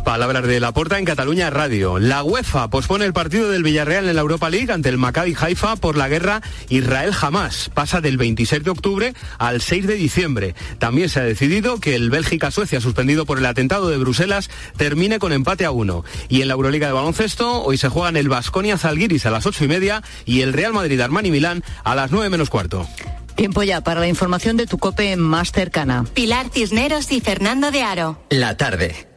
Palabras 0.04 0.46
de 0.46 0.60
Laporta 0.60 0.98
en 0.98 1.04
Cataluña 1.04 1.50
Radio. 1.50 1.98
La 1.98 2.22
UEFA 2.22 2.68
pospone 2.70 3.04
el 3.04 3.12
partido 3.12 3.50
del 3.50 3.62
Villarreal 3.62 4.08
en 4.08 4.14
la 4.14 4.20
Europa 4.22 4.50
League 4.50 4.72
ante 4.72 4.88
el 4.88 4.98
Maccabi 4.98 5.34
Haifa 5.38 5.76
por 5.76 5.96
la 5.96 6.08
guerra 6.08 6.42
Israel-Hamas. 6.68 7.70
Pasa 7.72 8.00
del 8.00 8.16
26 8.16 8.64
de 8.64 8.70
octubre 8.70 9.14
al 9.38 9.60
6 9.60 9.86
de 9.86 9.94
diciembre. 9.94 10.54
También 10.78 11.08
se 11.08 11.20
ha 11.20 11.24
decidido 11.24 11.80
que 11.80 11.94
el 11.94 12.10
Bélgica-Suecia, 12.10 12.80
suspendido 12.80 13.26
por 13.26 13.38
el 13.38 13.46
atentado 13.46 13.88
de 13.88 13.98
Bruselas, 13.98 14.50
termine 14.76 15.18
con 15.18 15.32
empate 15.32 15.64
a 15.64 15.70
uno. 15.70 16.04
Y 16.28 16.42
en 16.42 16.48
la 16.48 16.53
Euroliga 16.54 16.86
de 16.86 16.92
baloncesto, 16.92 17.62
hoy 17.62 17.76
se 17.76 17.88
juegan 17.88 18.16
el 18.16 18.28
Basconia 18.28 18.78
Zalgiris 18.78 19.26
a 19.26 19.30
las 19.30 19.46
ocho 19.46 19.64
y 19.64 19.68
media 19.68 20.02
y 20.24 20.40
el 20.40 20.52
Real 20.52 20.72
Madrid 20.72 21.00
Armani 21.00 21.30
Milán 21.30 21.62
a 21.84 21.94
las 21.94 22.10
nueve 22.10 22.30
menos 22.30 22.50
cuarto. 22.50 22.86
Tiempo 23.34 23.62
ya 23.62 23.80
para 23.82 24.00
la 24.00 24.08
información 24.08 24.56
de 24.56 24.66
tu 24.66 24.78
cope 24.78 25.16
más 25.16 25.52
cercana. 25.52 26.04
Pilar 26.14 26.50
Cisneros 26.52 27.10
y 27.10 27.20
Fernando 27.20 27.70
de 27.70 27.82
Aro. 27.82 28.20
La 28.30 28.56
tarde. 28.56 29.08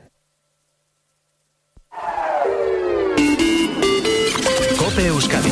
Cope 4.78 5.08
Euskadi. 5.08 5.52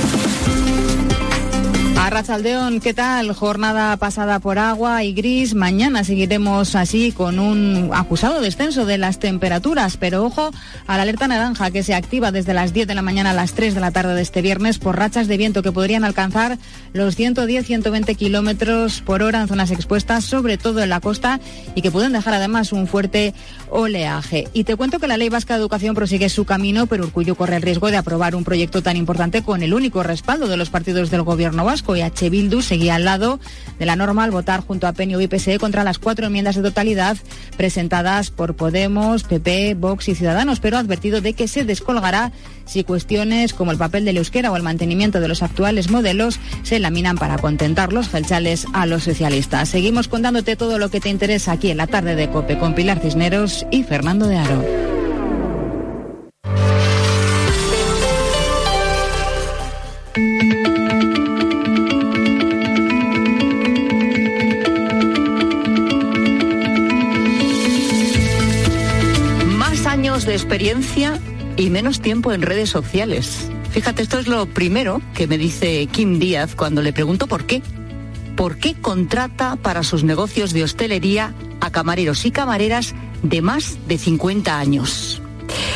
Arrachaldeón, 2.06 2.82
¿qué 2.82 2.93
tal? 2.93 3.34
Jornada 3.34 3.97
pasada 3.97 4.38
por 4.38 4.60
agua 4.60 5.03
y 5.03 5.12
gris. 5.12 5.56
Mañana 5.56 6.03
seguiremos 6.03 6.76
así 6.76 7.12
con 7.12 7.39
un 7.39 7.89
acusado 7.95 8.41
descenso 8.41 8.86
de 8.86 8.99
las 8.99 9.18
temperaturas, 9.18 9.97
pero 9.97 10.24
ojo 10.24 10.51
a 10.86 10.97
la 10.97 11.01
alerta 11.01 11.28
naranja 11.28 11.72
que 11.72 11.82
se 11.82 11.95
activa 11.95 12.32
desde 12.32 12.53
las 12.53 12.74
10 12.74 12.89
de 12.89 12.93
la 12.93 13.01
mañana 13.01 13.32
a 13.32 13.34
las 13.34 13.53
3 13.53 13.74
de 13.74 13.82
la 13.82 13.89
tarde 13.89 14.14
de 14.14 14.22
este 14.22 14.43
viernes 14.43 14.78
por 14.78 14.99
rachas 14.99 15.28
de 15.28 15.38
viento 15.38 15.64
que 15.64 15.72
podrían 15.72 16.03
alcanzar 16.03 16.60
los 16.93 17.18
110-120 17.18 18.16
kilómetros 18.16 19.01
por 19.01 19.24
hora 19.24 19.41
en 19.41 19.47
zonas 19.47 19.72
expuestas, 19.72 20.26
sobre 20.26 20.60
todo 20.60 20.84
en 20.84 20.89
la 20.89 20.99
costa, 20.99 21.39
y 21.74 21.82
que 21.82 21.89
pueden 21.89 22.14
dejar 22.14 22.36
además 22.36 22.72
un 22.72 22.86
fuerte 22.86 23.34
oleaje. 23.72 24.47
Y 24.53 24.66
te 24.66 24.76
cuento 24.76 24.99
que 24.99 25.08
la 25.08 25.18
Ley 25.18 25.30
Vasca 25.30 25.56
de 25.56 25.62
Educación 25.62 25.95
prosigue 25.95 26.30
su 26.30 26.45
camino, 26.45 26.86
pero 26.86 27.06
Urcullo 27.06 27.34
corre 27.34 27.56
el 27.56 27.64
riesgo 27.64 27.89
de 27.89 27.97
aprobar 27.97 28.36
un 28.36 28.43
proyecto 28.43 28.84
tan 28.84 28.95
importante 28.95 29.41
con 29.41 29.64
el 29.64 29.74
único 29.74 30.03
respaldo 30.03 30.47
de 30.47 30.58
los 30.58 30.70
partidos 30.70 31.10
del 31.10 31.24
gobierno 31.24 31.66
vasco 31.66 31.95
y 31.96 32.02
H. 32.02 32.30
Bildu 32.30 32.62
seguía 32.62 32.96
al 32.96 33.06
lado 33.06 33.39
de 33.80 33.86
la 33.86 33.96
norma 33.96 34.24
al 34.24 34.32
votar 34.32 34.62
junto 34.62 34.88
a 34.88 34.93
PNV 34.93 35.22
y 35.22 35.28
PSE 35.28 35.60
contra 35.60 35.84
las 35.84 36.00
cuatro 36.00 36.28
enmiendas 36.28 36.56
de 36.56 36.62
totalidad 36.62 37.18
presentadas 37.58 38.32
por 38.32 38.56
Podemos, 38.56 39.24
PP, 39.24 39.76
Vox 39.76 40.10
y 40.10 40.16
Ciudadanos, 40.16 40.60
pero 40.60 40.78
ha 40.78 40.80
advertido 40.80 41.22
de 41.22 41.34
que 41.34 41.48
se 41.48 41.66
descolgará 41.66 42.32
si 42.66 42.84
cuestiones 42.84 43.54
como 43.54 43.72
el 43.72 43.78
papel 43.78 44.06
del 44.06 44.18
euskera 44.18 44.52
o 44.52 44.58
el 44.58 44.64
mantenimiento 44.64 45.20
de 45.20 45.28
los 45.28 45.43
actuales 45.43 45.89
modelos 45.89 46.39
se 46.64 46.80
laminan 46.80 47.18
para 47.18 47.38
contentar 47.38 47.93
los 47.93 48.10
gelchales 48.10 48.66
a 48.74 48.86
los 48.86 49.04
socialistas. 49.04 49.70
Seguimos 49.70 50.08
contándote 50.08 50.56
todo 50.56 50.80
lo 50.80 50.89
que 50.89 51.00
te 51.00 51.10
interesa 51.10 51.52
aquí 51.52 51.70
en 51.70 51.78
la 51.78 51.88
tarde 51.88 52.16
de 52.16 52.30
COPE 52.30 52.58
con 52.58 52.74
Pilar 52.74 53.00
Cisneros 53.00 53.66
y 53.72 53.84
Fernando 53.84 54.28
de 54.28 54.38
Aro. 54.38 55.05
Experiencia 70.46 71.20
y 71.58 71.72
menos 71.72 72.02
tiempo 72.02 72.32
en 72.32 72.43
redes 72.43 72.70
sociales. 72.70 73.50
Fíjate, 73.72 74.04
esto 74.04 74.20
es 74.20 74.28
lo 74.28 74.46
primero 74.46 75.02
que 75.16 75.26
me 75.26 75.39
dice 75.39 75.88
Kim 75.88 76.20
Díaz 76.20 76.54
cuando 76.54 76.84
le 76.84 76.93
pregunto 76.93 77.26
por 77.26 77.48
qué. 77.48 77.64
¿Por 78.36 78.58
qué 78.58 78.76
contrata 78.76 79.56
para 79.56 79.82
sus 79.82 80.04
negocios 80.04 80.54
de 80.54 80.64
hostelería 80.64 81.34
a 81.62 81.72
camareros 81.72 82.26
y 82.26 82.32
camareras 82.32 82.93
de 83.24 83.41
más 83.41 83.80
de 83.88 83.98
50 83.98 84.60
años? 84.60 85.20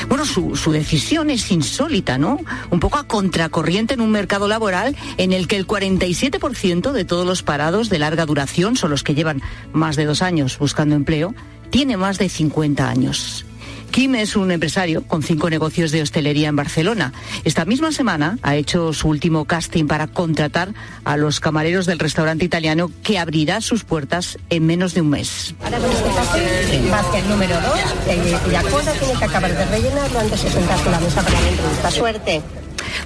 Bueno, 0.07 0.23
su, 0.23 0.71
decisión 0.71 1.31
es 1.31 1.49
insólita, 1.49 2.19
¿no? 2.19 2.37
Un 2.69 2.79
poco 2.79 2.99
a 2.99 3.07
contracorriente 3.07 3.95
en 3.95 4.01
un 4.01 4.11
mercado 4.11 4.47
laboral 4.47 4.95
en 5.17 5.33
el 5.33 5.47
que 5.47 5.57
el 5.57 5.65
47% 5.65 6.91
de 6.91 7.05
todos 7.05 7.25
los 7.25 7.41
parados 7.41 7.89
de 7.89 7.97
larga 7.97 8.27
duración 8.27 8.75
son 8.75 8.91
los 8.91 9.01
que 9.01 9.15
llevan 9.15 9.41
más 9.73 9.95
de 9.95 10.05
dos 10.05 10.21
años 10.21 10.59
buscando 10.59 10.93
empleo, 10.93 11.33
tiene 11.71 11.97
más 11.97 12.19
de 12.19 12.29
50 12.29 12.87
años. 12.87 13.45
Kim 13.91 14.15
es 14.15 14.35
un 14.35 14.51
empresario 14.51 15.03
con 15.03 15.23
cinco 15.23 15.49
negocios 15.49 15.91
de 15.91 16.01
hostelería 16.01 16.49
en 16.49 16.55
Barcelona. 16.55 17.13
Esta 17.43 17.65
misma 17.65 17.91
semana 17.91 18.37
ha 18.41 18.55
hecho 18.55 18.93
su 18.93 19.07
último 19.07 19.45
casting 19.45 19.87
para 19.87 20.07
contratar 20.07 20.73
a 21.03 21.17
los 21.17 21.39
camareros 21.39 21.85
del 21.85 21.99
restaurante 21.99 22.45
italiano 22.45 22.91
que 23.03 23.17
abrirá 23.17 23.61
sus 23.61 23.83
puertas 23.83 24.37
en 24.49 24.65
menos 24.65 24.93
de 24.93 25.01
un 25.01 25.09
mes. 25.09 25.55
Ahora 25.63 25.79
con 25.79 25.91
este 25.91 26.09
papel 26.09 26.89
vas 26.89 27.05
el 27.15 27.29
número 27.29 27.55
dos, 27.55 28.51
la 28.51 28.63
cosa 28.63 28.93
tiene 28.93 29.13
que 29.17 29.25
acabar 29.25 29.55
de 29.55 29.65
rellenarlo 29.65 30.19
antes 30.19 30.43
de 30.43 30.49
sentarse 30.51 30.91
la 30.91 30.99
mesa 30.99 31.23
para 31.23 31.37
la. 31.83 31.91
Suerte. 31.91 32.41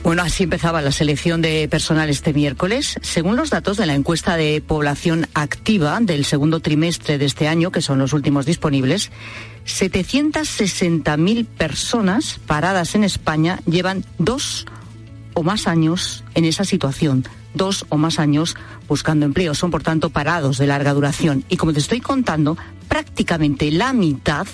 Bueno, 0.03 0.21
así 0.21 0.43
empezaba 0.43 0.81
la 0.81 0.91
selección 0.91 1.41
de 1.41 1.69
personal 1.69 2.09
este 2.09 2.33
miércoles. 2.33 2.97
Según 3.01 3.37
los 3.37 3.49
datos 3.49 3.77
de 3.77 3.85
la 3.85 3.95
encuesta 3.95 4.35
de 4.35 4.61
población 4.61 5.27
activa 5.33 5.97
del 6.01 6.25
segundo 6.25 6.59
trimestre 6.59 7.17
de 7.17 7.23
este 7.23 7.47
año, 7.47 7.71
que 7.71 7.81
son 7.81 7.99
los 7.99 8.11
últimos 8.11 8.45
disponibles, 8.45 9.11
760.000 9.65 11.45
personas 11.45 12.37
paradas 12.45 12.95
en 12.95 13.05
España 13.05 13.61
llevan 13.65 14.03
dos 14.17 14.65
o 15.35 15.43
más 15.43 15.67
años 15.67 16.25
en 16.35 16.43
esa 16.43 16.65
situación, 16.65 17.25
dos 17.53 17.85
o 17.87 17.95
más 17.95 18.19
años 18.19 18.57
buscando 18.89 19.25
empleo. 19.25 19.55
Son, 19.55 19.71
por 19.71 19.83
tanto, 19.83 20.09
parados 20.09 20.57
de 20.57 20.67
larga 20.67 20.93
duración. 20.93 21.45
Y 21.47 21.55
como 21.55 21.71
te 21.71 21.79
estoy 21.79 22.01
contando, 22.01 22.57
prácticamente 22.89 23.71
la 23.71 23.93
mitad, 23.93 24.47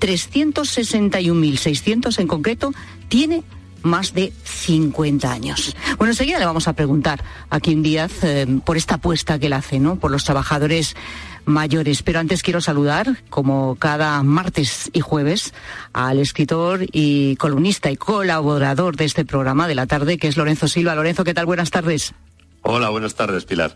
361.600 0.00 2.18
en 2.18 2.26
concreto, 2.26 2.74
tiene 3.08 3.44
más 3.82 4.14
de 4.14 4.32
50 4.44 5.30
años. 5.30 5.76
Bueno, 5.96 6.12
enseguida 6.12 6.38
le 6.38 6.46
vamos 6.46 6.68
a 6.68 6.72
preguntar 6.72 7.22
a 7.50 7.60
Kim 7.60 7.82
Díaz 7.82 8.24
eh, 8.24 8.46
por 8.64 8.76
esta 8.76 8.96
apuesta 8.96 9.38
que 9.38 9.46
él 9.46 9.52
hace, 9.52 9.78
¿no? 9.78 9.96
Por 9.96 10.10
los 10.10 10.24
trabajadores 10.24 10.96
mayores. 11.44 12.02
Pero 12.02 12.20
antes 12.20 12.42
quiero 12.42 12.60
saludar, 12.60 13.22
como 13.30 13.76
cada 13.76 14.22
martes 14.22 14.90
y 14.92 15.00
jueves, 15.00 15.52
al 15.92 16.18
escritor 16.18 16.86
y 16.92 17.36
columnista 17.36 17.90
y 17.90 17.96
colaborador 17.96 18.96
de 18.96 19.06
este 19.06 19.24
programa 19.24 19.66
de 19.66 19.74
la 19.74 19.86
tarde, 19.86 20.18
que 20.18 20.28
es 20.28 20.36
Lorenzo 20.36 20.68
Silva. 20.68 20.94
Lorenzo, 20.94 21.24
¿qué 21.24 21.34
tal? 21.34 21.46
Buenas 21.46 21.70
tardes. 21.70 22.14
Hola, 22.62 22.90
buenas 22.90 23.14
tardes, 23.14 23.44
Pilar. 23.44 23.72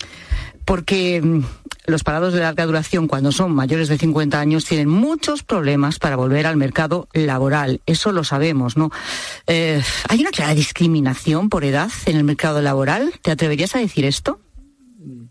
Porque 0.64 1.20
mm, 1.20 1.44
los 1.86 2.04
parados 2.04 2.32
de 2.32 2.40
larga 2.40 2.66
duración, 2.66 3.08
cuando 3.08 3.32
son 3.32 3.52
mayores 3.52 3.88
de 3.88 3.98
50 3.98 4.38
años, 4.38 4.64
tienen 4.64 4.88
muchos 4.88 5.42
problemas 5.42 5.98
para 5.98 6.16
volver 6.16 6.46
al 6.46 6.56
mercado 6.56 7.08
laboral. 7.12 7.80
Eso 7.86 8.12
lo 8.12 8.24
sabemos, 8.24 8.76
¿no? 8.76 8.90
Eh, 9.46 9.82
¿Hay 10.08 10.20
una 10.20 10.30
clara 10.30 10.54
discriminación 10.54 11.48
por 11.48 11.64
edad 11.64 11.90
en 12.06 12.16
el 12.16 12.24
mercado 12.24 12.62
laboral? 12.62 13.12
¿Te 13.22 13.30
atreverías 13.30 13.74
a 13.74 13.80
decir 13.80 14.04
esto? 14.04 14.40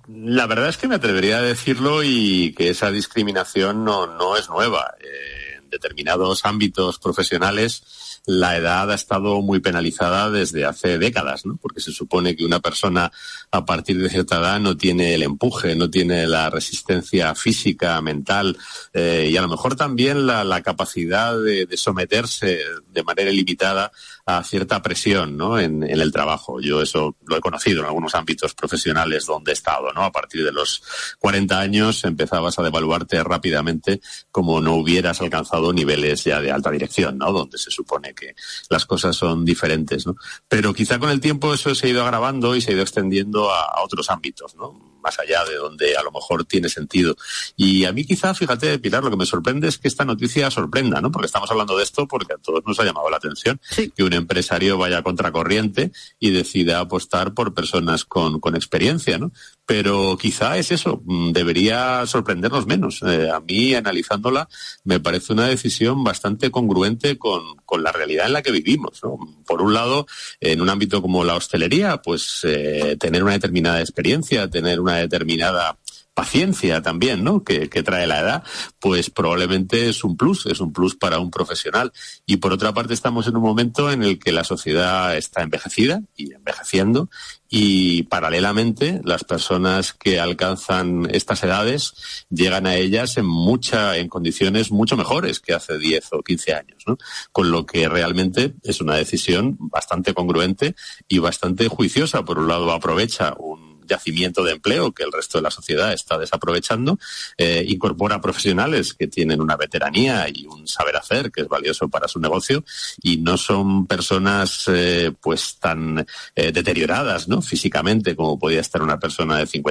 La 0.07 0.45
verdad 0.47 0.69
es 0.69 0.77
que 0.77 0.87
me 0.87 0.95
atrevería 0.95 1.37
a 1.37 1.41
decirlo 1.41 2.03
y 2.03 2.53
que 2.57 2.69
esa 2.69 2.91
discriminación 2.91 3.85
no, 3.85 4.07
no 4.07 4.35
es 4.35 4.49
nueva. 4.49 4.95
Eh, 4.99 5.59
en 5.61 5.69
determinados 5.69 6.45
ámbitos 6.45 6.99
profesionales 6.99 8.10
la 8.25 8.55
edad 8.55 8.91
ha 8.91 8.95
estado 8.95 9.41
muy 9.41 9.59
penalizada 9.59 10.29
desde 10.29 10.65
hace 10.65 10.99
décadas, 10.99 11.45
¿no? 11.45 11.57
Porque 11.57 11.81
se 11.81 11.91
supone 11.91 12.35
que 12.35 12.45
una 12.45 12.59
persona 12.59 13.11
a 13.49 13.65
partir 13.65 14.01
de 14.01 14.09
cierta 14.09 14.37
edad 14.37 14.59
no 14.59 14.77
tiene 14.77 15.15
el 15.15 15.23
empuje, 15.23 15.75
no 15.75 15.89
tiene 15.89 16.27
la 16.27 16.49
resistencia 16.49 17.33
física, 17.33 17.99
mental 18.01 18.57
eh, 18.93 19.29
y 19.31 19.37
a 19.37 19.41
lo 19.41 19.47
mejor 19.47 19.75
también 19.75 20.27
la, 20.27 20.61
capacidad 20.61 21.35
de, 21.41 21.67
someterse 21.75 22.59
de 22.93 23.03
manera 23.03 23.31
ilimitada 23.31 23.91
a 24.25 24.43
cierta 24.43 24.81
presión 24.81 25.37
¿no? 25.37 25.59
en, 25.59 25.83
el 25.83 26.11
trabajo. 26.11 26.59
Yo 26.61 26.81
eso 26.81 27.15
lo 27.25 27.37
he 27.37 27.41
conocido 27.41 27.81
en 27.81 27.87
algunos 27.87 28.15
ámbitos 28.15 28.53
profesionales 28.53 29.25
donde 29.25 29.51
he 29.51 29.53
estado. 29.53 29.91
¿no? 29.93 30.03
A 30.03 30.11
partir 30.11 30.43
de 30.43 30.51
los 30.51 30.81
40 31.19 31.59
años 31.59 32.03
empezabas 32.03 32.57
a 32.59 32.63
devaluarte 32.63 33.23
rápidamente 33.23 34.01
como 34.31 34.61
no 34.61 34.75
hubieras 34.75 35.21
alcanzado 35.21 35.73
niveles 35.73 36.23
ya 36.23 36.41
de 36.41 36.51
alta 36.51 36.71
dirección, 36.71 37.17
¿no? 37.17 37.31
donde 37.31 37.57
se 37.57 37.71
supone 37.71 38.13
que 38.13 38.35
las 38.69 38.85
cosas 38.85 39.15
son 39.15 39.45
diferentes. 39.45 40.05
¿no? 40.05 40.15
Pero 40.47 40.73
quizá 40.73 40.99
con 40.99 41.09
el 41.09 41.19
tiempo 41.19 41.53
eso 41.53 41.73
se 41.75 41.87
ha 41.87 41.89
ido 41.89 42.03
agravando 42.03 42.55
y 42.55 42.61
se 42.61 42.71
ha 42.71 42.73
ido 42.73 42.83
extendiendo 42.83 43.51
a, 43.51 43.63
a 43.63 43.83
otros 43.83 44.09
ámbitos. 44.09 44.55
¿no? 44.55 44.90
Más 45.01 45.19
allá 45.19 45.43
de 45.45 45.55
donde 45.55 45.95
a 45.95 46.03
lo 46.03 46.11
mejor 46.11 46.45
tiene 46.45 46.69
sentido. 46.69 47.15
Y 47.55 47.85
a 47.85 47.91
mí 47.91 48.05
quizá, 48.05 48.33
fíjate, 48.33 48.79
Pilar, 48.79 49.03
lo 49.03 49.09
que 49.09 49.17
me 49.17 49.25
sorprende 49.25 49.67
es 49.67 49.77
que 49.77 49.87
esta 49.87 50.05
noticia 50.05 50.49
sorprenda, 50.51 51.01
¿no? 51.01 51.11
Porque 51.11 51.27
estamos 51.27 51.49
hablando 51.51 51.77
de 51.77 51.83
esto 51.83 52.07
porque 52.07 52.33
a 52.33 52.37
todos 52.37 52.63
nos 52.65 52.79
ha 52.79 52.83
llamado 52.83 53.09
la 53.09 53.17
atención 53.17 53.59
que 53.95 54.03
un 54.03 54.13
empresario 54.13 54.77
vaya 54.77 54.99
a 54.99 55.03
contracorriente 55.03 55.91
y 56.19 56.31
decida 56.31 56.79
apostar 56.79 57.33
por 57.33 57.53
personas 57.53 58.05
con, 58.05 58.39
con 58.39 58.55
experiencia, 58.55 59.17
¿no? 59.17 59.31
Pero 59.71 60.17
quizá 60.17 60.57
es 60.57 60.69
eso, 60.69 61.01
mm, 61.05 61.31
debería 61.31 62.05
sorprendernos 62.05 62.67
menos. 62.67 63.01
Eh, 63.03 63.29
a 63.33 63.39
mí, 63.39 63.73
analizándola, 63.73 64.49
me 64.83 64.99
parece 64.99 65.31
una 65.31 65.47
decisión 65.47 66.03
bastante 66.03 66.51
congruente 66.51 67.17
con, 67.17 67.41
la 67.81 67.93
realidad 67.93 68.25
en 68.25 68.33
la 68.33 68.41
que 68.41 68.51
vivimos. 68.51 68.99
Por 69.45 69.61
un 69.61 69.73
lado, 69.73 70.07
en 70.41 70.59
un 70.59 70.69
ámbito 70.69 71.01
como 71.01 71.23
la 71.23 71.35
hostelería, 71.35 72.01
pues 72.01 72.41
eh, 72.43 72.97
tener 72.99 73.23
una 73.23 73.31
determinada 73.31 73.79
experiencia, 73.79 74.49
tener 74.49 74.81
una 74.81 74.97
determinada 74.97 75.77
paciencia 76.13 76.81
también, 76.81 77.23
¿no? 77.23 77.43
Que, 77.43 77.67
trae 77.67 78.05
la 78.07 78.19
edad, 78.19 78.43
pues 78.79 79.09
probablemente 79.09 79.89
es 79.89 80.03
un 80.03 80.17
plus, 80.17 80.45
es 80.47 80.59
un 80.59 80.73
plus 80.73 80.95
para 80.95 81.19
un 81.19 81.31
profesional. 81.31 81.93
Y 82.25 82.37
por 82.37 82.51
otra 82.51 82.73
parte 82.73 82.93
estamos 82.93 83.27
en 83.27 83.37
un 83.37 83.43
momento 83.43 83.89
en 83.89 84.03
el 84.03 84.19
que 84.19 84.33
la 84.33 84.43
sociedad 84.43 85.15
está 85.15 85.41
envejecida 85.41 86.01
y 86.17 86.33
envejeciendo 86.33 87.09
y 87.53 88.03
paralelamente 88.03 89.01
las 89.03 89.25
personas 89.25 89.91
que 89.91 90.21
alcanzan 90.21 91.09
estas 91.11 91.43
edades 91.43 92.25
llegan 92.29 92.65
a 92.65 92.75
ellas 92.75 93.17
en 93.17 93.25
mucha, 93.25 93.97
en 93.97 94.07
condiciones 94.07 94.71
mucho 94.71 94.95
mejores 94.95 95.41
que 95.41 95.53
hace 95.53 95.77
10 95.77 96.13
o 96.13 96.23
15 96.23 96.53
años, 96.53 96.83
¿no? 96.87 96.97
Con 97.33 97.51
lo 97.51 97.65
que 97.65 97.89
realmente 97.89 98.53
es 98.63 98.79
una 98.79 98.95
decisión 98.95 99.57
bastante 99.59 100.13
congruente 100.13 100.75
y 101.09 101.19
bastante 101.19 101.67
juiciosa. 101.67 102.23
Por 102.23 102.39
un 102.39 102.47
lado 102.47 102.71
aprovecha 102.71 103.35
un 103.37 103.70
yacimiento 103.87 104.43
de 104.43 104.53
empleo 104.53 104.91
que 104.91 105.03
el 105.03 105.11
resto 105.11 105.37
de 105.37 105.43
la 105.43 105.51
sociedad 105.51 105.93
está 105.93 106.17
desaprovechando, 106.17 106.99
eh, 107.37 107.65
incorpora 107.67 108.21
profesionales 108.21 108.93
que 108.93 109.07
tienen 109.07 109.41
una 109.41 109.57
veteranía 109.57 110.27
y 110.33 110.45
un 110.45 110.67
saber 110.67 110.95
hacer 110.95 111.31
que 111.31 111.41
es 111.41 111.47
valioso 111.47 111.89
para 111.89 112.07
su 112.07 112.19
negocio 112.19 112.63
y 113.01 113.17
no 113.17 113.37
son 113.37 113.87
personas 113.87 114.65
eh, 114.67 115.11
pues 115.19 115.57
tan 115.59 116.05
eh, 116.35 116.51
deterioradas 116.51 117.27
¿no? 117.27 117.41
físicamente 117.41 118.15
como 118.15 118.39
podía 118.39 118.61
estar 118.61 118.81
una 118.81 118.99
persona 118.99 119.37
de 119.37 119.47
55 119.47 119.69